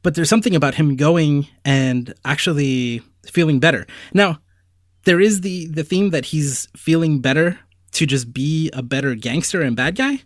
but 0.03 0.15
there's 0.15 0.29
something 0.29 0.55
about 0.55 0.75
him 0.75 0.95
going 0.95 1.47
and 1.65 2.13
actually 2.23 3.01
feeling 3.25 3.59
better. 3.59 3.85
Now, 4.13 4.39
there 5.05 5.19
is 5.19 5.41
the 5.41 5.67
the 5.67 5.83
theme 5.83 6.11
that 6.11 6.25
he's 6.25 6.67
feeling 6.75 7.19
better 7.19 7.59
to 7.93 8.05
just 8.05 8.33
be 8.33 8.69
a 8.73 8.83
better 8.83 9.15
gangster 9.15 9.61
and 9.61 9.75
bad 9.75 9.95
guy, 9.95 10.21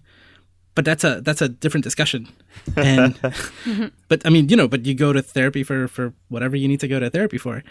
but 0.75 0.85
that's 0.85 1.03
a 1.03 1.21
that's 1.21 1.41
a 1.41 1.49
different 1.49 1.83
discussion. 1.83 2.27
And 2.75 3.17
but 4.07 4.25
I 4.25 4.29
mean, 4.29 4.49
you 4.49 4.55
know, 4.55 4.67
but 4.67 4.85
you 4.85 4.93
go 4.93 5.13
to 5.13 5.21
therapy 5.21 5.63
for 5.63 5.87
for 5.87 6.13
whatever 6.29 6.55
you 6.55 6.67
need 6.67 6.79
to 6.81 6.87
go 6.87 6.99
to 6.99 7.09
therapy 7.09 7.37
for. 7.37 7.63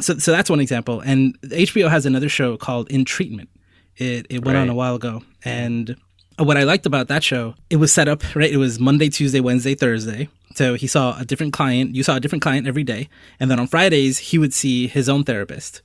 So 0.00 0.18
so 0.18 0.32
that's 0.32 0.50
one 0.50 0.60
example. 0.60 1.00
And 1.00 1.40
HBO 1.42 1.88
has 1.88 2.06
another 2.06 2.28
show 2.28 2.56
called 2.56 2.90
In 2.90 3.04
Treatment. 3.04 3.48
It 3.96 4.26
it 4.30 4.44
went 4.44 4.56
on 4.56 4.68
a 4.68 4.74
while 4.74 4.94
ago, 4.94 5.22
and 5.44 5.96
what 6.38 6.56
I 6.56 6.62
liked 6.62 6.86
about 6.86 7.08
that 7.08 7.22
show, 7.22 7.54
it 7.68 7.76
was 7.76 7.92
set 7.92 8.08
up 8.08 8.22
right. 8.34 8.50
It 8.50 8.56
was 8.56 8.80
Monday, 8.80 9.08
Tuesday, 9.08 9.40
Wednesday, 9.40 9.74
Thursday. 9.74 10.28
So 10.54 10.74
he 10.74 10.86
saw 10.86 11.18
a 11.18 11.24
different 11.24 11.52
client. 11.52 11.94
You 11.94 12.02
saw 12.02 12.16
a 12.16 12.20
different 12.20 12.42
client 12.42 12.66
every 12.66 12.82
day, 12.82 13.08
and 13.38 13.50
then 13.50 13.60
on 13.60 13.66
Fridays 13.66 14.18
he 14.18 14.38
would 14.38 14.54
see 14.54 14.86
his 14.86 15.08
own 15.08 15.24
therapist, 15.24 15.82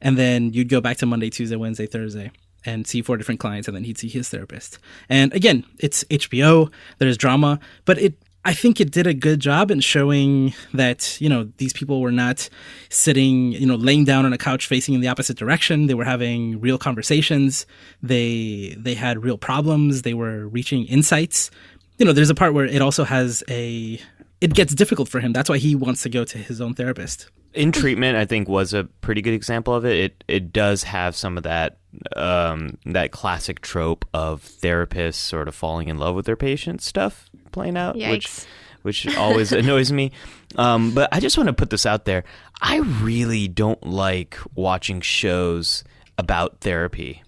and 0.00 0.16
then 0.16 0.52
you'd 0.52 0.68
go 0.68 0.80
back 0.80 0.96
to 0.98 1.06
Monday, 1.06 1.30
Tuesday, 1.30 1.56
Wednesday, 1.56 1.86
Thursday, 1.86 2.30
and 2.64 2.86
see 2.86 3.02
four 3.02 3.16
different 3.16 3.40
clients, 3.40 3.68
and 3.68 3.76
then 3.76 3.84
he'd 3.84 3.98
see 3.98 4.08
his 4.08 4.28
therapist. 4.28 4.78
And 5.08 5.32
again, 5.32 5.64
it's 5.78 6.04
HBO. 6.04 6.72
There's 6.98 7.16
drama, 7.16 7.58
but 7.84 7.98
it. 7.98 8.14
I 8.44 8.54
think 8.54 8.80
it 8.80 8.92
did 8.92 9.06
a 9.06 9.12
good 9.12 9.40
job 9.40 9.70
in 9.70 9.80
showing 9.80 10.54
that 10.72 11.20
you 11.20 11.28
know 11.28 11.50
these 11.58 11.72
people 11.72 12.00
were 12.00 12.12
not 12.12 12.48
sitting, 12.88 13.52
you 13.52 13.66
know, 13.66 13.74
laying 13.74 14.04
down 14.04 14.24
on 14.24 14.32
a 14.32 14.38
couch 14.38 14.66
facing 14.66 14.94
in 14.94 15.00
the 15.02 15.08
opposite 15.08 15.36
direction. 15.36 15.86
They 15.86 15.94
were 15.94 16.04
having 16.04 16.58
real 16.60 16.78
conversations. 16.78 17.66
They 18.02 18.74
they 18.78 18.94
had 18.94 19.22
real 19.22 19.36
problems. 19.38 20.02
They 20.02 20.14
were 20.14 20.48
reaching 20.48 20.86
insights. 20.86 21.50
You 21.98 22.06
know, 22.06 22.12
there's 22.12 22.30
a 22.30 22.34
part 22.34 22.54
where 22.54 22.64
it 22.64 22.80
also 22.80 23.04
has 23.04 23.42
a. 23.50 24.00
It 24.40 24.54
gets 24.54 24.72
difficult 24.74 25.08
for 25.08 25.18
him. 25.20 25.32
That's 25.32 25.50
why 25.50 25.58
he 25.58 25.74
wants 25.74 26.02
to 26.04 26.08
go 26.08 26.24
to 26.24 26.38
his 26.38 26.60
own 26.60 26.74
therapist. 26.74 27.28
in 27.54 27.72
treatment 27.72 28.14
i 28.16 28.26
think 28.26 28.46
was 28.46 28.74
a 28.74 28.84
pretty 29.00 29.22
good 29.22 29.32
example 29.34 29.74
of 29.74 29.84
it 29.86 29.96
it 29.96 30.24
it 30.28 30.52
does 30.52 30.84
have 30.84 31.16
some 31.16 31.36
of 31.38 31.44
that 31.44 31.77
um 32.16 32.76
that 32.86 33.10
classic 33.10 33.60
trope 33.60 34.04
of 34.12 34.42
therapists 34.42 35.14
sort 35.14 35.48
of 35.48 35.54
falling 35.54 35.88
in 35.88 35.98
love 35.98 36.14
with 36.14 36.26
their 36.26 36.36
patients 36.36 36.84
stuff 36.84 37.28
playing 37.52 37.76
out 37.76 37.94
which 37.94 38.26
Yikes. 38.26 38.46
which 38.82 39.16
always 39.16 39.52
annoys 39.62 39.90
me. 39.90 40.12
Um 40.56 40.92
but 40.94 41.08
i 41.12 41.20
just 41.20 41.36
want 41.36 41.46
to 41.48 41.52
put 41.52 41.70
this 41.70 41.86
out 41.86 42.04
there. 42.04 42.24
I 42.60 42.78
really 42.78 43.48
don't 43.48 43.84
like 43.86 44.36
watching 44.54 45.00
shows 45.00 45.82
about 46.18 46.60
therapy. 46.60 47.22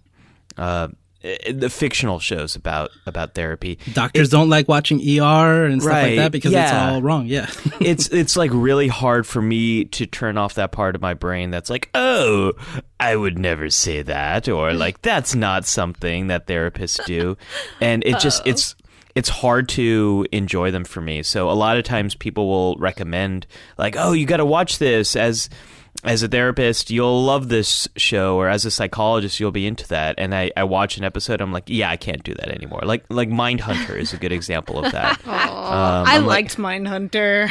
Uh 0.59 0.89
the 1.23 1.69
fictional 1.71 2.19
shows 2.19 2.57
about 2.57 2.91
about 3.07 3.35
therapy 3.35 3.79
Doctors 3.93 4.31
don't 4.31 4.49
like 4.49 4.69
watching 4.69 4.99
ER 5.01 5.67
and 5.67 5.83
stuff 5.83 5.93
like 5.93 6.17
that 6.17 6.33
because 6.33 6.53
it's 6.53 6.73
all 6.73 7.03
wrong. 7.03 7.27
Yeah. 7.27 7.51
it's 7.81 8.09
it's 8.09 8.37
like 8.37 8.51
really 8.55 8.89
hard 8.89 9.27
for 9.27 9.43
me 9.43 9.85
to 9.87 10.07
turn 10.07 10.39
off 10.39 10.55
that 10.55 10.73
part 10.73 10.95
of 10.95 11.03
my 11.03 11.15
brain 11.15 11.51
that's 11.51 11.69
like, 11.69 11.91
oh, 11.95 12.53
I 12.99 13.17
would 13.17 13.39
never 13.39 13.71
say 13.71 14.03
that, 14.03 14.49
or 14.49 14.73
like 14.73 15.03
that's 15.03 15.35
not 15.35 15.67
something 15.67 16.29
that 16.29 16.47
therapists 16.47 17.05
do, 17.05 17.37
and 17.81 18.05
it 18.05 18.19
just 18.19 18.47
it's 18.47 18.75
it's 19.15 19.29
hard 19.29 19.69
to 19.71 20.27
enjoy 20.33 20.71
them 20.71 20.85
for 20.85 21.01
me. 21.01 21.23
So 21.23 21.51
a 21.51 21.53
lot 21.53 21.77
of 21.77 21.85
times 21.85 22.15
people 22.15 22.49
will 22.49 22.77
recommend 22.77 23.47
like, 23.79 23.97
oh, 23.99 24.13
you 24.13 24.27
got 24.27 24.39
to 24.39 24.45
watch 24.45 24.79
this 24.79 25.17
as 25.17 25.49
as 26.05 26.23
a 26.23 26.29
therapist, 26.29 26.89
you'll 26.91 27.25
love 27.25 27.49
this 27.49 27.89
show, 27.97 28.37
or 28.37 28.49
as 28.49 28.65
a 28.65 28.71
psychologist, 28.71 29.41
you'll 29.41 29.51
be 29.51 29.67
into 29.67 29.87
that. 29.89 30.15
And 30.19 30.35
I, 30.35 30.51
I 30.57 30.63
watch 30.65 30.97
an 30.97 31.05
episode, 31.05 31.41
I'm 31.41 31.53
like, 31.53 31.65
yeah, 31.67 31.91
I 31.91 31.97
can't 31.97 32.23
do 32.23 32.33
that 32.35 32.49
anymore. 32.49 32.81
Like 32.85 33.05
like 33.11 33.29
Mindhunter 33.29 33.99
is 33.99 34.13
a 34.13 34.17
good 34.17 34.33
example 34.33 34.83
of 34.85 34.93
that. 34.93 35.21
Um, 35.71 35.77
I 36.07 36.17
I'm 36.17 36.27
like- 36.27 36.49
Mindhunter, 36.53 37.49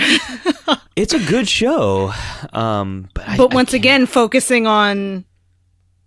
It's 0.96 1.14
a 1.14 1.20
good 1.20 1.48
show, 1.48 2.12
um, 2.52 3.08
but 3.14 3.28
I, 3.30 3.38
but 3.38 3.54
once 3.54 3.74
again, 3.74 4.06
focusing 4.06 4.68
on 4.68 5.24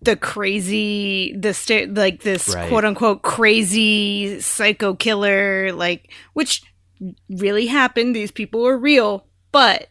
the 0.03 0.17
crazy, 0.17 1.35
the 1.37 1.55
sta- 1.55 1.87
like 1.87 2.23
this 2.23 2.55
Right. 2.55 2.69
quote 2.69 2.85
unquote 2.85 3.23
crazy 3.23 4.41
psycho 4.41 4.95
killer, 4.95 5.73
like 5.73 6.13
which 6.33 6.63
really 7.29 7.67
happened. 7.67 8.15
These 8.15 8.31
people 8.33 8.63
were 8.63 8.77
real, 8.79 9.27
but 9.53 9.89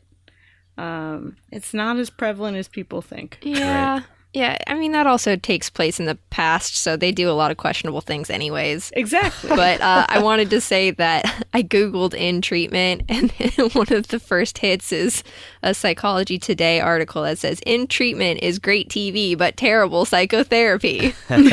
um, 0.77 1.38
it's 1.51 1.74
not 1.74 1.98
as 1.98 2.10
prevalent 2.10 2.58
as 2.58 2.68
people 2.68 3.01
think. 3.01 3.38
Yeah. 3.41 4.01
Yeah. 4.34 4.58
I 4.68 4.76
mean, 4.76 4.94
that 4.94 5.08
also 5.08 5.36
takes 5.36 5.70
place 5.70 6.00
in 6.00 6.06
the 6.06 6.18
past, 6.30 6.76
so 6.76 6.96
they 6.96 7.12
do 7.12 7.30
a 7.30 7.34
lot 7.34 7.52
of 7.52 7.58
questionable 7.58 8.02
things, 8.02 8.30
anyways. 8.30 8.92
Exactly. 8.96 9.50
But 9.62 9.82
uh, 9.82 10.06
I 10.08 10.20
wanted 10.20 10.50
to 10.52 10.62
say 10.62 10.92
that 10.92 11.46
I 11.54 11.64
Googled 11.64 12.14
in 12.14 12.42
treatment, 12.42 13.04
and 13.10 13.32
one 13.74 13.92
of 13.94 14.08
the 14.08 14.20
first 14.20 14.58
hits 14.60 14.92
is 14.92 15.24
a 15.64 15.74
Psychology 15.74 16.40
Today 16.40 16.80
article 16.80 17.24
that 17.24 17.38
says, 17.38 17.60
In 17.66 17.88
treatment 17.88 18.42
is 18.42 18.60
great 18.60 18.90
TV, 18.90 19.38
but 19.38 19.58
terrible 19.58 20.06
psychotherapy. 20.06 21.14
and 21.30 21.46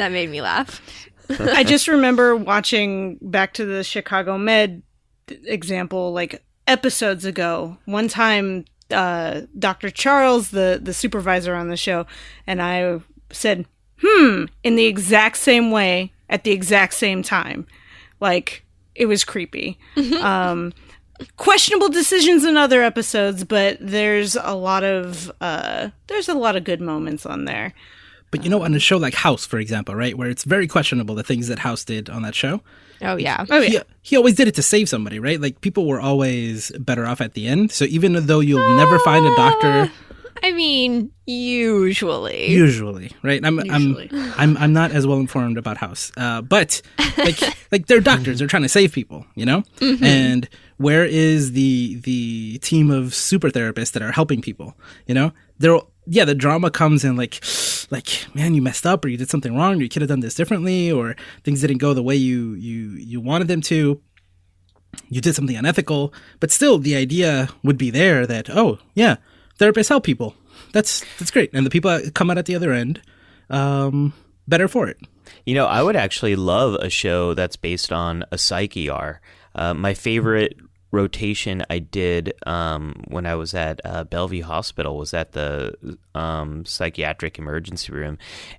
that 0.00 0.12
made 0.12 0.30
me 0.30 0.40
laugh. 0.40 0.80
I 1.38 1.62
just 1.64 1.86
remember 1.88 2.34
watching 2.36 3.18
back 3.22 3.54
to 3.54 3.64
the 3.64 3.84
Chicago 3.84 4.36
Med 4.38 4.82
example 5.28 6.12
like 6.12 6.44
episodes 6.66 7.24
ago. 7.24 7.76
One 7.84 8.08
time, 8.08 8.64
uh, 8.92 9.42
Dr. 9.58 9.90
Charles, 9.90 10.50
the, 10.50 10.80
the 10.82 10.94
supervisor 10.94 11.54
on 11.54 11.68
the 11.68 11.76
show, 11.76 12.06
and 12.46 12.60
I 12.62 13.00
said, 13.30 13.66
hmm, 14.02 14.44
in 14.62 14.76
the 14.76 14.86
exact 14.86 15.36
same 15.36 15.70
way 15.70 16.12
at 16.28 16.44
the 16.44 16.52
exact 16.52 16.94
same 16.94 17.22
time. 17.22 17.66
Like, 18.20 18.64
it 18.94 19.06
was 19.06 19.24
creepy. 19.24 19.78
um, 20.20 20.72
questionable 21.36 21.88
decisions 21.88 22.44
in 22.44 22.56
other 22.56 22.82
episodes, 22.82 23.44
but 23.44 23.78
there's 23.80 24.36
a 24.36 24.54
lot 24.54 24.84
of 24.84 25.30
uh, 25.40 25.90
there's 26.06 26.28
a 26.28 26.34
lot 26.34 26.56
of 26.56 26.64
good 26.64 26.80
moments 26.80 27.26
on 27.26 27.44
there. 27.44 27.74
But 28.30 28.44
you 28.44 28.50
know, 28.50 28.62
on 28.62 28.74
a 28.74 28.78
show 28.78 28.96
like 28.96 29.14
House, 29.14 29.44
for 29.44 29.58
example, 29.58 29.94
right, 29.94 30.16
where 30.16 30.28
it's 30.28 30.44
very 30.44 30.66
questionable 30.66 31.14
the 31.14 31.22
things 31.22 31.48
that 31.48 31.58
House 31.58 31.84
did 31.84 32.08
on 32.08 32.22
that 32.22 32.34
show. 32.34 32.62
Oh, 33.02 33.16
yeah. 33.16 33.44
Oh 33.50 33.60
yeah. 33.60 33.68
He, 33.68 33.80
he 34.02 34.16
always 34.16 34.34
did 34.34 34.46
it 34.46 34.54
to 34.56 34.62
save 34.62 34.88
somebody, 34.88 35.18
right? 35.18 35.40
Like 35.40 35.60
people 35.62 35.86
were 35.86 36.00
always 36.00 36.70
better 36.78 37.06
off 37.06 37.20
at 37.20 37.34
the 37.34 37.48
end. 37.48 37.72
So 37.72 37.86
even 37.86 38.26
though 38.26 38.40
you'll 38.40 38.76
never 38.76 38.98
find 39.00 39.24
a 39.26 39.34
doctor, 39.36 39.90
I 40.42 40.52
mean, 40.52 41.10
usually. 41.26 42.50
usually, 42.50 43.12
right? 43.22 43.44
I'm 43.44 43.58
Usually. 43.60 44.10
I'm 44.12 44.32
I'm 44.36 44.56
I'm 44.56 44.72
not 44.72 44.92
as 44.92 45.06
well 45.06 45.18
informed 45.18 45.58
about 45.58 45.76
House, 45.76 46.12
uh, 46.16 46.42
but 46.42 46.82
like 47.18 47.40
like 47.72 47.86
they're 47.86 48.00
doctors, 48.00 48.38
they're 48.38 48.48
trying 48.48 48.62
to 48.62 48.68
save 48.68 48.92
people, 48.92 49.26
you 49.34 49.44
know. 49.44 49.62
And 49.80 50.48
where 50.76 51.04
is 51.04 51.52
the 51.52 51.96
the 51.96 52.58
team 52.58 52.90
of 52.90 53.14
super 53.14 53.50
therapists 53.50 53.92
that 53.92 54.02
are 54.02 54.12
helping 54.12 54.40
people? 54.40 54.76
You 55.06 55.14
know, 55.14 55.32
they're 55.58 55.78
yeah, 56.06 56.24
the 56.24 56.34
drama 56.34 56.70
comes 56.70 57.04
in 57.04 57.16
like 57.16 57.42
like 57.90 58.26
man, 58.34 58.54
you 58.54 58.62
messed 58.62 58.86
up 58.86 59.04
or 59.04 59.08
you 59.08 59.16
did 59.16 59.30
something 59.30 59.56
wrong, 59.56 59.78
or 59.78 59.82
you 59.82 59.88
could 59.88 60.02
have 60.02 60.08
done 60.08 60.20
this 60.20 60.34
differently, 60.34 60.90
or 60.90 61.16
things 61.44 61.60
didn't 61.60 61.78
go 61.78 61.94
the 61.94 62.02
way 62.02 62.16
you 62.16 62.54
you 62.54 62.90
you 62.92 63.20
wanted 63.20 63.48
them 63.48 63.60
to. 63.62 64.00
You 65.08 65.20
did 65.20 65.34
something 65.34 65.56
unethical, 65.56 66.12
but 66.40 66.50
still, 66.50 66.78
the 66.78 66.96
idea 66.96 67.48
would 67.62 67.78
be 67.78 67.90
there 67.90 68.26
that 68.26 68.50
oh 68.50 68.78
yeah, 68.94 69.16
therapists 69.58 69.88
help 69.88 70.04
people. 70.04 70.34
That's 70.72 71.04
that's 71.18 71.30
great, 71.30 71.50
and 71.52 71.64
the 71.64 71.70
people 71.70 71.90
that 71.90 72.14
come 72.14 72.30
out 72.30 72.38
at 72.38 72.46
the 72.46 72.56
other 72.56 72.72
end, 72.72 73.00
um, 73.48 74.12
better 74.48 74.68
for 74.68 74.88
it. 74.88 74.98
You 75.44 75.54
know, 75.54 75.66
I 75.66 75.82
would 75.82 75.96
actually 75.96 76.36
love 76.36 76.74
a 76.74 76.90
show 76.90 77.34
that's 77.34 77.56
based 77.56 77.92
on 77.92 78.24
a 78.32 78.38
psych 78.38 78.76
ER. 78.76 79.20
Uh, 79.54 79.74
my 79.74 79.94
favorite 79.94 80.56
rotation 80.90 81.62
I 81.70 81.78
did 81.78 82.32
um, 82.46 83.04
when 83.08 83.26
I 83.26 83.34
was 83.34 83.54
at 83.54 83.80
uh, 83.84 84.04
Bellevue 84.04 84.42
Hospital 84.42 84.96
was 84.96 85.14
at 85.14 85.32
the 85.32 85.98
um, 86.14 86.64
psychiatric 86.64 87.38
emergency 87.38 87.92
room. 87.92 88.18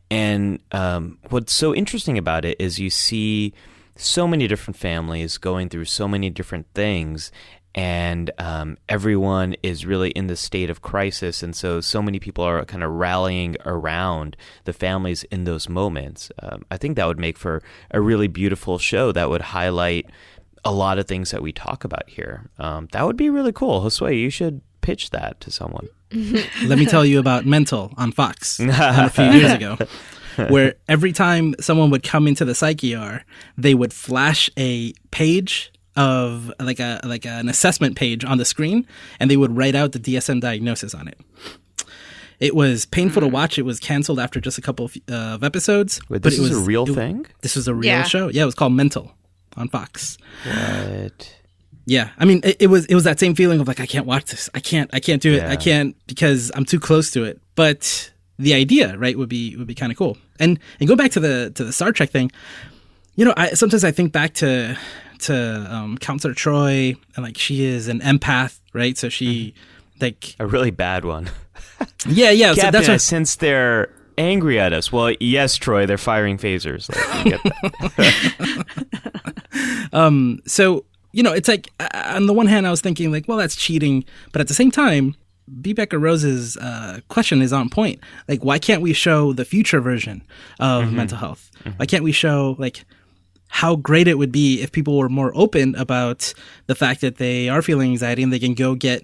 And 0.10 0.60
um, 0.72 1.18
what's 1.30 1.54
so 1.54 1.76
interesting 1.76 2.18
about 2.18 2.46
it 2.46 2.58
is 2.60 2.80
you 2.80 2.90
see 2.90 3.54
so 3.96 4.28
many 4.28 4.48
different 4.48 4.78
families 4.78 5.38
going 5.38 5.70
through 5.70 5.86
so 5.86 6.08
many 6.08 6.30
different 6.30 6.68
things. 6.74 7.32
And 7.74 8.32
um, 8.38 8.78
everyone 8.90 9.56
is 9.64 9.86
really 9.86 10.10
in 10.12 10.28
the 10.28 10.36
state 10.36 10.70
of 10.70 10.82
crisis, 10.82 11.42
and 11.42 11.56
so 11.56 11.80
so 11.80 12.02
many 12.02 12.20
people 12.20 12.44
are 12.44 12.66
kind 12.66 12.84
of 12.84 12.92
rallying 12.92 13.56
around 13.66 14.36
the 14.66 14.74
families 14.74 15.24
in 15.32 15.46
those 15.46 15.70
moments. 15.70 16.34
Um, 16.40 16.66
I 16.70 16.76
think 16.76 16.98
that 16.98 17.08
would 17.08 17.18
make 17.18 17.38
for 17.38 17.64
a 17.90 18.02
really 18.02 18.28
beautiful 18.28 18.78
show 18.78 19.14
that 19.14 19.30
would 19.30 19.42
highlight 19.42 20.10
a 20.64 20.72
lot 20.72 21.00
of 21.00 21.08
things 21.08 21.32
that 21.32 21.42
we 21.42 21.52
talk 21.52 21.84
about 21.84 22.10
here. 22.10 22.50
Um, 22.60 22.88
that 22.92 23.06
would 23.06 23.18
be 23.18 23.30
really 23.30 23.52
cool. 23.52 23.82
Josue, 23.82 24.20
you 24.20 24.30
should 24.30 24.62
pitch 24.82 25.10
that 25.12 25.40
to 25.42 25.52
someone. 25.52 25.88
Let 26.66 26.78
me 26.78 26.86
tell 26.86 27.06
you 27.06 27.20
about 27.20 27.46
Mental 27.46 27.94
on 27.98 28.12
Fox 28.12 28.60
a 28.60 29.10
few 29.10 29.26
years 29.26 29.52
ago, 29.54 29.78
where 30.50 30.76
every 30.88 31.14
time 31.14 31.56
someone 31.60 31.90
would 31.90 32.04
come 32.04 32.28
into 32.28 32.44
the 32.46 32.54
psych 32.54 32.84
ER, 32.84 33.24
they 33.58 33.74
would 33.74 33.94
flash 33.94 34.50
a 34.58 34.94
page 35.12 35.72
of 35.96 36.52
like 36.60 36.80
a 36.80 37.00
like 37.04 37.26
an 37.26 37.50
assessment 37.50 37.96
page 37.96 38.24
on 38.26 38.38
the 38.38 38.46
screen, 38.46 38.86
and 39.20 39.30
they 39.32 39.38
would 39.38 39.56
write 39.56 39.76
out 39.76 39.92
the 39.94 40.00
DSM 40.00 40.42
diagnosis 40.42 40.94
on 40.94 41.08
it. 41.08 41.18
It 42.40 42.56
was 42.56 42.86
painful 42.86 43.22
to 43.22 43.28
watch. 43.28 43.60
It 43.60 43.64
was 43.64 43.80
canceled 43.80 44.20
after 44.20 44.42
just 44.42 44.58
a 44.58 44.62
couple 44.62 44.86
of, 44.86 44.98
uh, 45.10 45.14
of 45.36 45.44
episodes. 45.44 46.00
Wait, 46.10 46.22
but 46.22 46.32
this 46.32 46.40
it 46.40 46.44
is 46.44 46.50
was 46.50 46.60
a 46.60 46.62
real 46.64 46.90
it- 46.90 46.94
thing? 46.96 47.26
This 47.42 47.56
was 47.56 47.68
a 47.68 47.76
real 47.76 47.86
Yeah. 47.86 48.04
show. 48.04 48.30
Yeah, 48.30 48.44
it 48.44 48.46
was 48.48 48.56
called 48.56 48.74
Mental 48.74 49.16
on 49.58 49.70
Fox. 49.70 50.18
What? 50.46 51.36
Yeah, 51.86 52.10
I 52.18 52.26
mean, 52.26 52.42
it, 52.44 52.58
it 52.62 52.68
was 52.68 52.86
it 52.86 52.96
was 52.96 53.04
that 53.06 53.20
same 53.20 53.36
feeling 53.36 53.60
of 53.60 53.68
like 53.68 53.80
I 53.80 53.86
can't 53.86 54.06
watch 54.06 54.26
this. 54.26 54.50
I 54.54 54.60
can't 54.60 54.90
I 54.94 55.00
can't 55.00 55.22
do 55.22 55.34
it. 55.34 55.44
I 55.44 55.56
can't 55.56 55.96
because 56.08 56.52
I'm 56.56 56.66
too 56.66 56.80
close 56.80 57.12
to 57.12 57.24
it. 57.24 57.42
But 57.56 58.12
the 58.38 58.54
idea, 58.54 58.98
right, 58.98 59.18
would 59.18 59.30
be 59.30 59.56
would 59.56 59.68
be 59.68 59.76
kind 59.76 59.92
of 59.92 59.98
cool. 59.98 60.18
And 60.40 60.60
and 60.80 60.88
go 60.88 60.96
back 60.96 61.12
to 61.12 61.20
the 61.20 61.52
to 61.56 61.64
the 61.64 61.74
Star 61.74 61.92
Trek 61.92 62.10
thing. 62.10 62.32
you 63.16 63.26
know, 63.26 63.34
I 63.36 63.50
sometimes 63.50 63.84
I 63.84 63.92
think 63.92 64.12
back 64.12 64.34
to 64.36 64.78
to 65.22 65.68
um, 65.70 65.98
Counselor 65.98 66.34
Troi, 66.34 66.98
and 67.16 67.26
like 67.26 67.38
she 67.38 67.66
is 67.66 67.88
an 67.88 68.00
empath, 68.02 68.60
right? 68.74 68.98
So 68.98 69.10
she 69.10 69.54
like 70.00 70.36
A 70.40 70.46
really 70.46 70.72
bad 70.72 71.04
one. 71.04 71.30
yeah, 72.08 72.30
yeah. 72.32 72.54
so 72.54 72.62
Captain, 72.62 72.72
that's 72.72 72.90
I 72.90 72.94
what, 72.94 73.02
sense 73.02 73.36
they're 73.36 73.92
angry 74.22 74.60
at 74.60 74.74
us. 74.74 74.92
Well, 74.92 75.14
yes, 75.20 75.58
Troi, 75.58 75.86
they're 75.88 75.98
firing 75.98 76.38
phasers. 76.38 76.90
Like, 76.90 77.26
you 77.26 77.32
get 77.32 77.44
that. 79.58 79.90
um. 79.94 80.40
So 80.46 80.86
you 81.12 81.24
know, 81.24 81.34
it's 81.34 81.48
like 81.48 81.70
uh, 81.80 82.14
on 82.16 82.26
the 82.26 82.34
one 82.34 82.48
hand, 82.48 82.68
I 82.68 82.72
was 82.72 82.82
thinking 82.82 83.12
like, 83.12 83.28
well, 83.28 83.38
that's 83.38 83.56
cheating, 83.56 84.06
but 84.32 84.42
at 84.42 84.48
the 84.48 84.54
same 84.54 84.72
time. 84.72 85.16
Becca 85.54 86.00
Rose's 86.00 86.56
uh, 86.56 87.02
question 87.10 87.42
is 87.42 87.52
on 87.52 87.68
point. 87.68 88.00
Like, 88.30 88.42
why 88.42 88.58
can't 88.58 88.82
we 88.82 88.94
show 88.94 89.34
the 89.34 89.44
future 89.44 89.82
version 89.82 90.22
of 90.62 90.94
mental 90.94 91.18
health? 91.18 91.52
Why 91.76 91.86
can't 91.86 92.06
we 92.06 92.14
show 92.14 92.56
like 92.58 92.86
how 93.50 93.76
great 93.76 94.08
it 94.08 94.18
would 94.18 94.32
be 94.32 94.62
if 94.62 94.72
people 94.72 94.98
were 94.98 95.10
more 95.10 95.34
open 95.36 95.76
about 95.76 96.34
the 96.68 96.76
fact 96.76 97.02
that 97.02 97.18
they 97.18 97.50
are 97.50 97.62
feeling 97.62 97.92
anxiety 97.92 98.24
and 98.24 98.32
they 98.32 98.40
can 98.40 98.54
go 98.54 98.76
get 98.76 99.04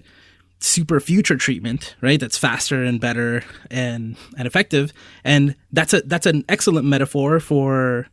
super 0.60 1.00
future 1.00 1.36
treatment, 1.36 1.94
right? 2.00 2.18
That's 2.20 2.38
faster 2.38 2.82
and 2.82 3.00
better 3.00 3.42
and 3.70 4.16
and 4.36 4.46
effective. 4.46 4.92
And 5.24 5.54
that's 5.72 5.94
a 5.94 6.00
that's 6.02 6.26
an 6.26 6.44
excellent 6.48 6.86
metaphor 6.86 7.40
for 7.40 8.06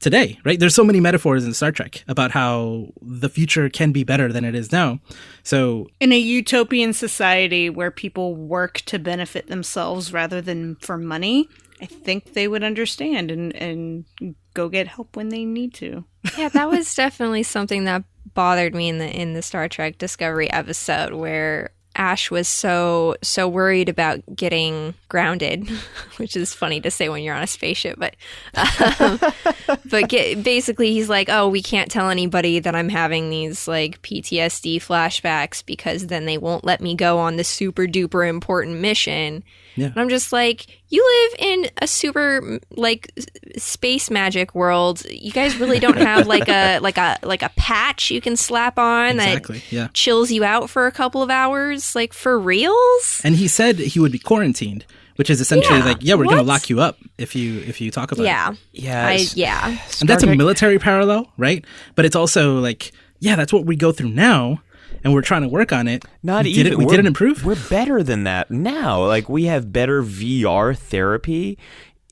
today, 0.00 0.38
right? 0.44 0.58
There's 0.58 0.74
so 0.74 0.84
many 0.84 1.00
metaphors 1.00 1.44
in 1.44 1.54
Star 1.54 1.70
Trek 1.70 2.02
about 2.08 2.32
how 2.32 2.88
the 3.00 3.28
future 3.28 3.68
can 3.68 3.92
be 3.92 4.02
better 4.04 4.32
than 4.32 4.44
it 4.44 4.54
is 4.54 4.72
now. 4.72 4.98
So 5.44 5.86
In 6.00 6.12
a 6.12 6.18
utopian 6.18 6.92
society 6.92 7.70
where 7.70 7.90
people 7.92 8.34
work 8.34 8.80
to 8.86 8.98
benefit 8.98 9.46
themselves 9.46 10.12
rather 10.12 10.40
than 10.40 10.74
for 10.76 10.98
money, 10.98 11.48
I 11.80 11.86
think 11.86 12.32
they 12.32 12.48
would 12.48 12.64
understand 12.64 13.30
and, 13.30 13.54
and 13.54 14.04
go 14.54 14.68
get 14.68 14.88
help 14.88 15.14
when 15.14 15.28
they 15.28 15.44
need 15.44 15.72
to. 15.74 16.04
yeah, 16.36 16.48
that 16.48 16.68
was 16.68 16.92
definitely 16.94 17.44
something 17.44 17.84
that 17.84 18.02
bothered 18.34 18.74
me 18.74 18.88
in 18.88 18.98
the 18.98 19.08
in 19.08 19.34
the 19.34 19.42
Star 19.42 19.68
Trek 19.68 19.98
Discovery 19.98 20.50
episode 20.50 21.12
where 21.12 21.70
Ash 21.96 22.30
was 22.30 22.48
so 22.48 23.16
so 23.22 23.48
worried 23.48 23.88
about 23.88 24.20
getting 24.34 24.94
grounded, 25.08 25.68
which 26.16 26.36
is 26.36 26.54
funny 26.54 26.80
to 26.80 26.90
say 26.90 27.08
when 27.08 27.22
you're 27.22 27.34
on 27.34 27.42
a 27.42 27.46
spaceship, 27.46 27.98
but 27.98 28.16
um, 28.54 29.18
but 29.90 30.08
get, 30.08 30.42
basically 30.42 30.92
he's 30.92 31.08
like, 31.08 31.28
"Oh, 31.28 31.48
we 31.48 31.62
can't 31.62 31.90
tell 31.90 32.08
anybody 32.10 32.58
that 32.58 32.74
I'm 32.74 32.88
having 32.88 33.30
these 33.30 33.68
like 33.68 34.00
PTSD 34.02 34.76
flashbacks 34.76 35.64
because 35.64 36.06
then 36.06 36.24
they 36.24 36.38
won't 36.38 36.64
let 36.64 36.80
me 36.80 36.94
go 36.94 37.18
on 37.18 37.36
the 37.36 37.44
super 37.44 37.86
duper 37.86 38.28
important 38.28 38.80
mission." 38.80 39.44
Yeah. 39.76 39.86
And 39.86 39.98
I'm 39.98 40.08
just 40.08 40.32
like, 40.32 40.66
you 40.88 41.02
live 41.30 41.38
in 41.38 41.70
a 41.80 41.86
super 41.86 42.60
like 42.70 43.10
space 43.56 44.10
magic 44.10 44.54
world. 44.54 45.04
You 45.06 45.32
guys 45.32 45.56
really 45.58 45.78
don't 45.78 45.96
have 46.10 46.26
like 46.26 46.48
a 46.48 46.78
like 46.80 46.98
a 46.98 47.18
like 47.22 47.42
a 47.42 47.50
patch 47.56 48.10
you 48.10 48.20
can 48.20 48.36
slap 48.36 48.78
on 48.78 49.16
exactly, 49.16 49.58
that 49.58 49.72
yeah. 49.72 49.88
chills 49.94 50.30
you 50.30 50.44
out 50.44 50.68
for 50.70 50.86
a 50.86 50.92
couple 50.92 51.22
of 51.22 51.30
hours, 51.30 51.94
like 51.94 52.12
for 52.12 52.38
reals. 52.38 53.20
And 53.24 53.36
he 53.36 53.48
said 53.48 53.78
he 53.78 53.98
would 54.00 54.12
be 54.12 54.18
quarantined, 54.18 54.84
which 55.16 55.30
is 55.30 55.40
essentially 55.40 55.78
Yeah, 55.78 55.84
like, 55.84 55.98
yeah, 56.00 56.14
we're 56.14 56.24
going 56.24 56.36
to 56.36 56.42
lock 56.42 56.68
you 56.68 56.80
up 56.80 56.98
if 57.18 57.34
you 57.34 57.60
if 57.60 57.80
you 57.80 57.90
talk 57.90 58.12
about 58.12 58.22
it. 58.22 58.26
Yeah, 58.26 58.54
Yeah, 58.72 59.16
yeah. 59.34 59.78
and 60.00 60.08
that's 60.08 60.22
a 60.22 60.34
military 60.34 60.78
parallel, 60.78 61.32
right? 61.38 61.64
But 61.94 62.04
it's 62.04 62.16
also 62.16 62.58
like, 62.58 62.92
yeah, 63.20 63.36
that's 63.36 63.52
what 63.52 63.64
we 63.64 63.76
go 63.76 63.92
through 63.92 64.10
now, 64.10 64.60
and 65.04 65.12
we're 65.12 65.22
trying 65.22 65.42
to 65.42 65.48
work 65.48 65.72
on 65.72 65.88
it. 65.88 66.04
Not 66.22 66.44
we 66.44 66.50
even. 66.50 66.64
Did 66.64 66.72
it, 66.72 66.78
we 66.78 66.84
we're- 66.84 66.96
didn't 66.96 67.08
improve. 67.08 67.44
We're 67.44 67.68
better 67.68 68.02
than 68.02 68.24
that 68.24 68.50
now. 68.50 69.04
Like 69.06 69.28
we 69.28 69.44
have 69.44 69.72
better 69.72 70.02
VR 70.02 70.76
therapy 70.76 71.58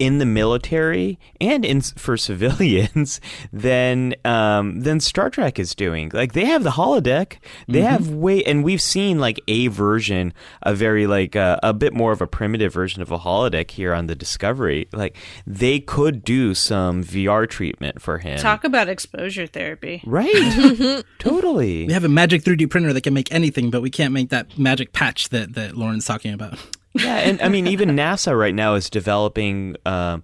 in 0.00 0.18
the 0.18 0.26
military 0.26 1.18
and 1.40 1.64
in 1.64 1.82
for 1.82 2.16
civilians 2.30 3.20
than 3.52 4.14
um, 4.24 4.80
than 4.80 4.98
Star 4.98 5.30
Trek 5.30 5.60
is 5.60 5.74
doing. 5.76 6.10
Like 6.12 6.32
they 6.32 6.46
have 6.46 6.64
the 6.64 6.70
holodeck. 6.70 7.36
They 7.68 7.82
have 7.82 8.08
way, 8.08 8.42
and 8.42 8.64
we've 8.64 8.82
seen 8.82 9.20
like 9.20 9.38
a 9.46 9.68
version, 9.68 10.32
a 10.62 10.74
very 10.74 11.06
like 11.06 11.36
uh, 11.36 11.60
a 11.62 11.72
bit 11.72 11.92
more 11.92 12.10
of 12.10 12.20
a 12.20 12.26
primitive 12.26 12.72
version 12.72 13.02
of 13.02 13.12
a 13.12 13.18
holodeck 13.18 13.70
here 13.70 13.94
on 13.94 14.06
the 14.06 14.16
Discovery. 14.16 14.88
Like 14.92 15.16
they 15.46 15.78
could 15.78 16.24
do 16.24 16.54
some 16.54 17.04
VR 17.04 17.48
treatment 17.48 18.00
for 18.00 18.18
him. 18.18 18.38
Talk 18.38 18.64
about 18.64 18.88
exposure 18.88 19.46
therapy. 19.46 20.02
right? 20.06 21.04
totally. 21.18 21.86
we 21.86 21.92
have 21.92 22.04
a 22.04 22.08
magic 22.08 22.42
3D 22.42 22.70
printer 22.70 22.92
that 22.94 23.02
can 23.02 23.14
make 23.14 23.30
anything, 23.30 23.70
but 23.70 23.82
we 23.82 23.90
can't 23.90 24.14
make 24.14 24.30
that 24.30 24.58
magic 24.58 24.92
patch 24.92 25.28
that 25.28 25.54
that 25.54 25.76
Lauren's 25.76 26.06
talking 26.06 26.32
about. 26.32 26.58
Yeah, 26.94 27.16
and 27.16 27.40
I 27.40 27.48
mean, 27.48 27.66
even 27.66 27.90
NASA 27.90 28.36
right 28.36 28.54
now 28.54 28.74
is 28.74 28.90
developing 28.90 29.76
um, 29.86 30.22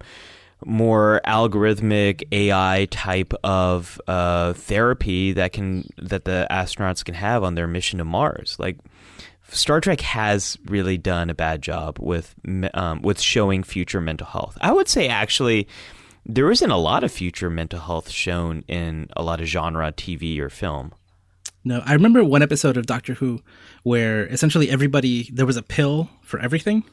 more 0.64 1.20
algorithmic 1.26 2.24
AI 2.32 2.88
type 2.90 3.32
of 3.44 4.00
uh, 4.08 4.52
therapy 4.54 5.32
that 5.32 5.52
can 5.52 5.88
that 5.98 6.24
the 6.24 6.46
astronauts 6.50 7.04
can 7.04 7.14
have 7.14 7.44
on 7.44 7.54
their 7.54 7.66
mission 7.66 7.98
to 7.98 8.04
Mars. 8.04 8.56
Like 8.58 8.78
Star 9.48 9.80
Trek 9.80 10.00
has 10.00 10.58
really 10.66 10.98
done 10.98 11.30
a 11.30 11.34
bad 11.34 11.62
job 11.62 11.98
with 12.00 12.34
um, 12.74 13.02
with 13.02 13.20
showing 13.20 13.62
future 13.62 14.00
mental 14.00 14.26
health. 14.26 14.58
I 14.60 14.72
would 14.72 14.88
say 14.88 15.08
actually. 15.08 15.68
There 16.28 16.50
isn't 16.50 16.70
a 16.72 16.76
lot 16.76 17.04
of 17.04 17.12
future 17.12 17.48
mental 17.48 17.78
health 17.78 18.10
shown 18.10 18.64
in 18.66 19.08
a 19.16 19.22
lot 19.22 19.40
of 19.40 19.46
genre 19.46 19.92
TV 19.92 20.40
or 20.40 20.50
film. 20.50 20.92
No, 21.66 21.82
I 21.84 21.94
remember 21.94 22.22
one 22.22 22.42
episode 22.42 22.76
of 22.76 22.86
Doctor 22.86 23.14
Who 23.14 23.42
where 23.82 24.24
essentially 24.28 24.70
everybody 24.70 25.28
there 25.32 25.44
was 25.44 25.56
a 25.56 25.64
pill 25.64 26.08
for 26.22 26.38
everything, 26.38 26.84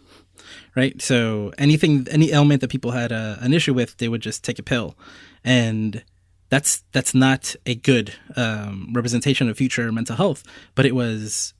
right? 0.75 0.99
So 0.99 1.53
anything, 1.59 2.07
any 2.09 2.31
ailment 2.31 2.61
that 2.61 2.71
people 2.71 2.89
had 2.89 3.11
uh, 3.11 3.35
an 3.39 3.53
issue 3.53 3.75
with, 3.75 3.95
they 3.97 4.09
would 4.09 4.21
just 4.21 4.43
take 4.43 4.57
a 4.57 4.63
pill, 4.63 4.97
and 5.43 6.03
that's 6.49 6.83
that's 6.91 7.13
not 7.13 7.55
a 7.67 7.75
good 7.75 8.15
um, 8.35 8.89
representation 8.93 9.47
of 9.47 9.57
future 9.57 9.91
mental 9.91 10.15
health. 10.15 10.43
But 10.73 10.87
it 10.87 10.95
was 10.95 11.53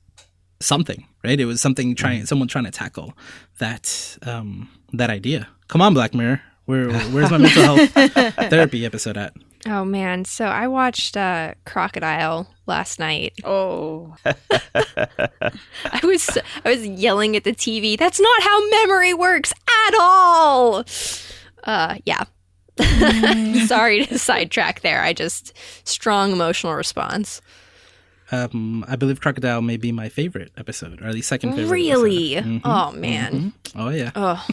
something, 0.58 1.06
right? 1.22 1.38
It 1.38 1.44
was 1.44 1.60
something 1.60 1.94
trying, 1.94 2.26
someone 2.26 2.48
trying 2.48 2.64
to 2.64 2.72
tackle 2.72 3.14
that 3.58 4.18
um, 4.22 4.68
that 4.92 5.10
idea. 5.10 5.46
Come 5.68 5.80
on, 5.82 5.94
Black 5.94 6.14
Mirror, 6.14 6.42
where 6.64 6.92
where's 7.10 7.30
my 7.30 7.38
mental 7.38 7.62
health 7.62 7.90
therapy 8.50 8.84
episode 8.84 9.16
at? 9.16 9.34
Oh 9.66 9.84
man, 9.84 10.24
so 10.26 10.44
I 10.46 10.66
watched 10.68 11.16
uh, 11.16 11.54
Crocodile 11.64 12.46
last 12.66 12.98
night. 12.98 13.32
Oh, 13.44 14.14
I 14.24 16.00
was 16.02 16.28
I 16.64 16.70
was 16.70 16.86
yelling 16.86 17.36
at 17.36 17.44
the 17.44 17.52
TV. 17.54 17.98
That's 17.98 18.20
not 18.20 18.42
how 18.42 18.68
memory 18.70 19.14
works 19.14 19.52
at 19.88 19.94
all. 20.00 20.84
Uh, 21.64 21.96
yeah. 22.04 22.24
Sorry 23.66 24.04
to 24.06 24.18
sidetrack 24.18 24.80
there. 24.80 25.02
I 25.02 25.12
just 25.12 25.52
strong 25.84 26.32
emotional 26.32 26.74
response. 26.74 27.40
Um, 28.32 28.84
I 28.88 28.96
believe 28.96 29.20
Crocodile 29.20 29.62
may 29.62 29.76
be 29.76 29.92
my 29.92 30.08
favorite 30.08 30.50
episode, 30.56 31.00
or 31.00 31.06
at 31.06 31.14
least 31.14 31.28
second 31.28 31.52
favorite. 31.54 31.70
Really? 31.70 32.36
episode. 32.36 32.50
Mhm. 32.50 32.60
Oh 32.64 32.92
man. 32.92 33.52
Oh 33.76 33.90
yeah. 33.90 34.10
Oh, 34.16 34.46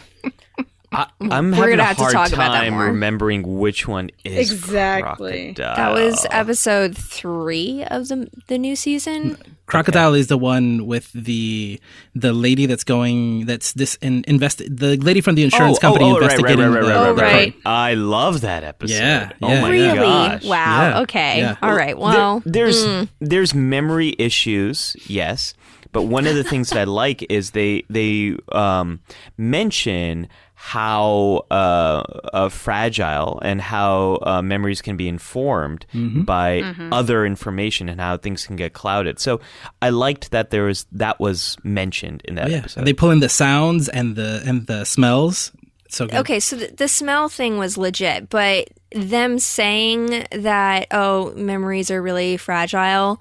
I, 0.93 1.08
I'm 1.21 1.51
We're 1.51 1.56
having 1.56 1.69
gonna 1.71 1.84
a 1.84 1.86
have 1.86 1.95
to 1.97 2.01
hard 2.04 2.13
talk 2.13 2.27
about 2.34 2.51
that 2.51 2.62
time 2.63 2.73
more. 2.73 2.86
remembering 2.88 3.60
which 3.60 3.88
one 3.88 4.10
is 4.25 4.51
Exactly. 4.51 5.54
Crocodile. 5.54 5.75
that 5.77 5.93
was 5.93 6.25
episode 6.32 6.97
three 6.97 7.84
of 7.86 8.10
the 8.10 8.30
the 8.47 8.58
new 8.58 8.75
season. 8.75 9.38
Crocodile 9.67 10.13
is 10.15 10.27
the 10.27 10.38
one 10.38 10.86
with 10.86 11.10
the 11.13 11.80
the 12.13 12.34
lady 12.34 12.65
that's 12.65 12.84
going 12.84 13.45
that's 13.45 13.71
this 13.71 13.95
in, 14.01 14.25
invest 14.27 14.58
the 14.58 14.97
lady 14.97 15.21
from 15.21 15.36
the 15.36 15.43
insurance 15.45 15.80
company 15.80 16.04
oh, 16.04 16.19
right, 16.19 16.21
right, 16.23 16.32
investigating. 16.34 16.60
right, 16.71 16.82
right, 16.82 16.82
the- 16.84 16.89
right, 16.89 16.97
Oh, 16.97 17.13
right, 17.13 17.21
right, 17.21 17.34
right. 17.34 17.56
I 17.65 17.93
love 17.93 18.41
that 18.41 18.65
episode. 18.65 18.95
Yeah, 18.95 19.32
oh 19.41 19.47
my 19.47 19.73
yeah. 19.73 19.93
really? 19.93 19.95
gosh. 19.95 20.43
Wow. 20.43 20.82
Yeah, 20.89 20.99
Okay. 21.04 21.38
yeah. 21.38 21.56
All 21.62 21.73
right. 21.73 21.97
Well, 21.97 22.41
There- 22.41 22.65
there's 22.65 22.86
mm. 22.86 23.08
there's 23.21 23.54
memory 23.56 24.13
issues, 24.19 24.97
yes, 25.08 25.54
but 25.93 26.01
one 26.04 26.27
of 26.27 26.36
the 26.36 26.43
things 26.43 26.71
that 26.71 26.80
I 26.80 26.84
like 26.84 27.25
is 27.32 27.51
they 27.51 27.84
they 27.89 28.36
um, 28.51 28.99
mention 29.38 30.27
how 30.63 31.43
uh, 31.50 32.04
uh, 32.34 32.47
fragile 32.50 33.39
and 33.43 33.60
how 33.60 34.19
uh, 34.21 34.41
memories 34.43 34.80
can 34.80 34.95
be 34.95 35.08
informed 35.08 35.88
Mm-hmm. 35.93 36.21
by 36.21 36.62
other 36.91 37.26
information 37.26 37.89
and 37.89 38.00
how 38.00 38.15
things 38.17 38.45
can 38.45 38.56
get 38.56 38.74
clouded. 38.74 39.17
So 39.19 39.41
I 39.82 39.89
liked 39.89 40.30
that 40.32 40.52
there 40.52 40.65
was 40.65 40.86
that 40.91 41.19
was 41.19 41.58
mentioned 41.63 42.21
in 42.26 42.36
that 42.36 42.47
Oh, 42.47 42.52
yeah, 42.52 42.58
episode. 42.60 42.80
and 42.82 42.88
they 42.88 42.93
pull 42.93 43.10
in 43.10 43.21
the 43.21 43.28
sounds 43.30 43.89
and 43.89 44.15
the 44.15 44.43
and 44.45 44.67
the 44.67 44.86
smells. 44.86 45.52
So 45.89 46.06
good. 46.06 46.15
Okay, 46.19 46.39
so 46.39 46.56
the, 46.56 46.67
the 46.78 46.88
smell 46.88 47.28
thing 47.28 47.58
was 47.58 47.76
legit, 47.78 48.30
but 48.30 48.69
them 48.93 49.39
saying 49.39 50.26
that 50.32 50.88
oh 50.91 51.34
memories 51.36 51.89
are 51.89 52.02
really 52.04 52.38
fragile 52.38 53.19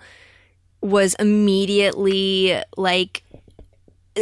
was 0.82 1.14
immediately 1.18 2.60
like 2.76 3.22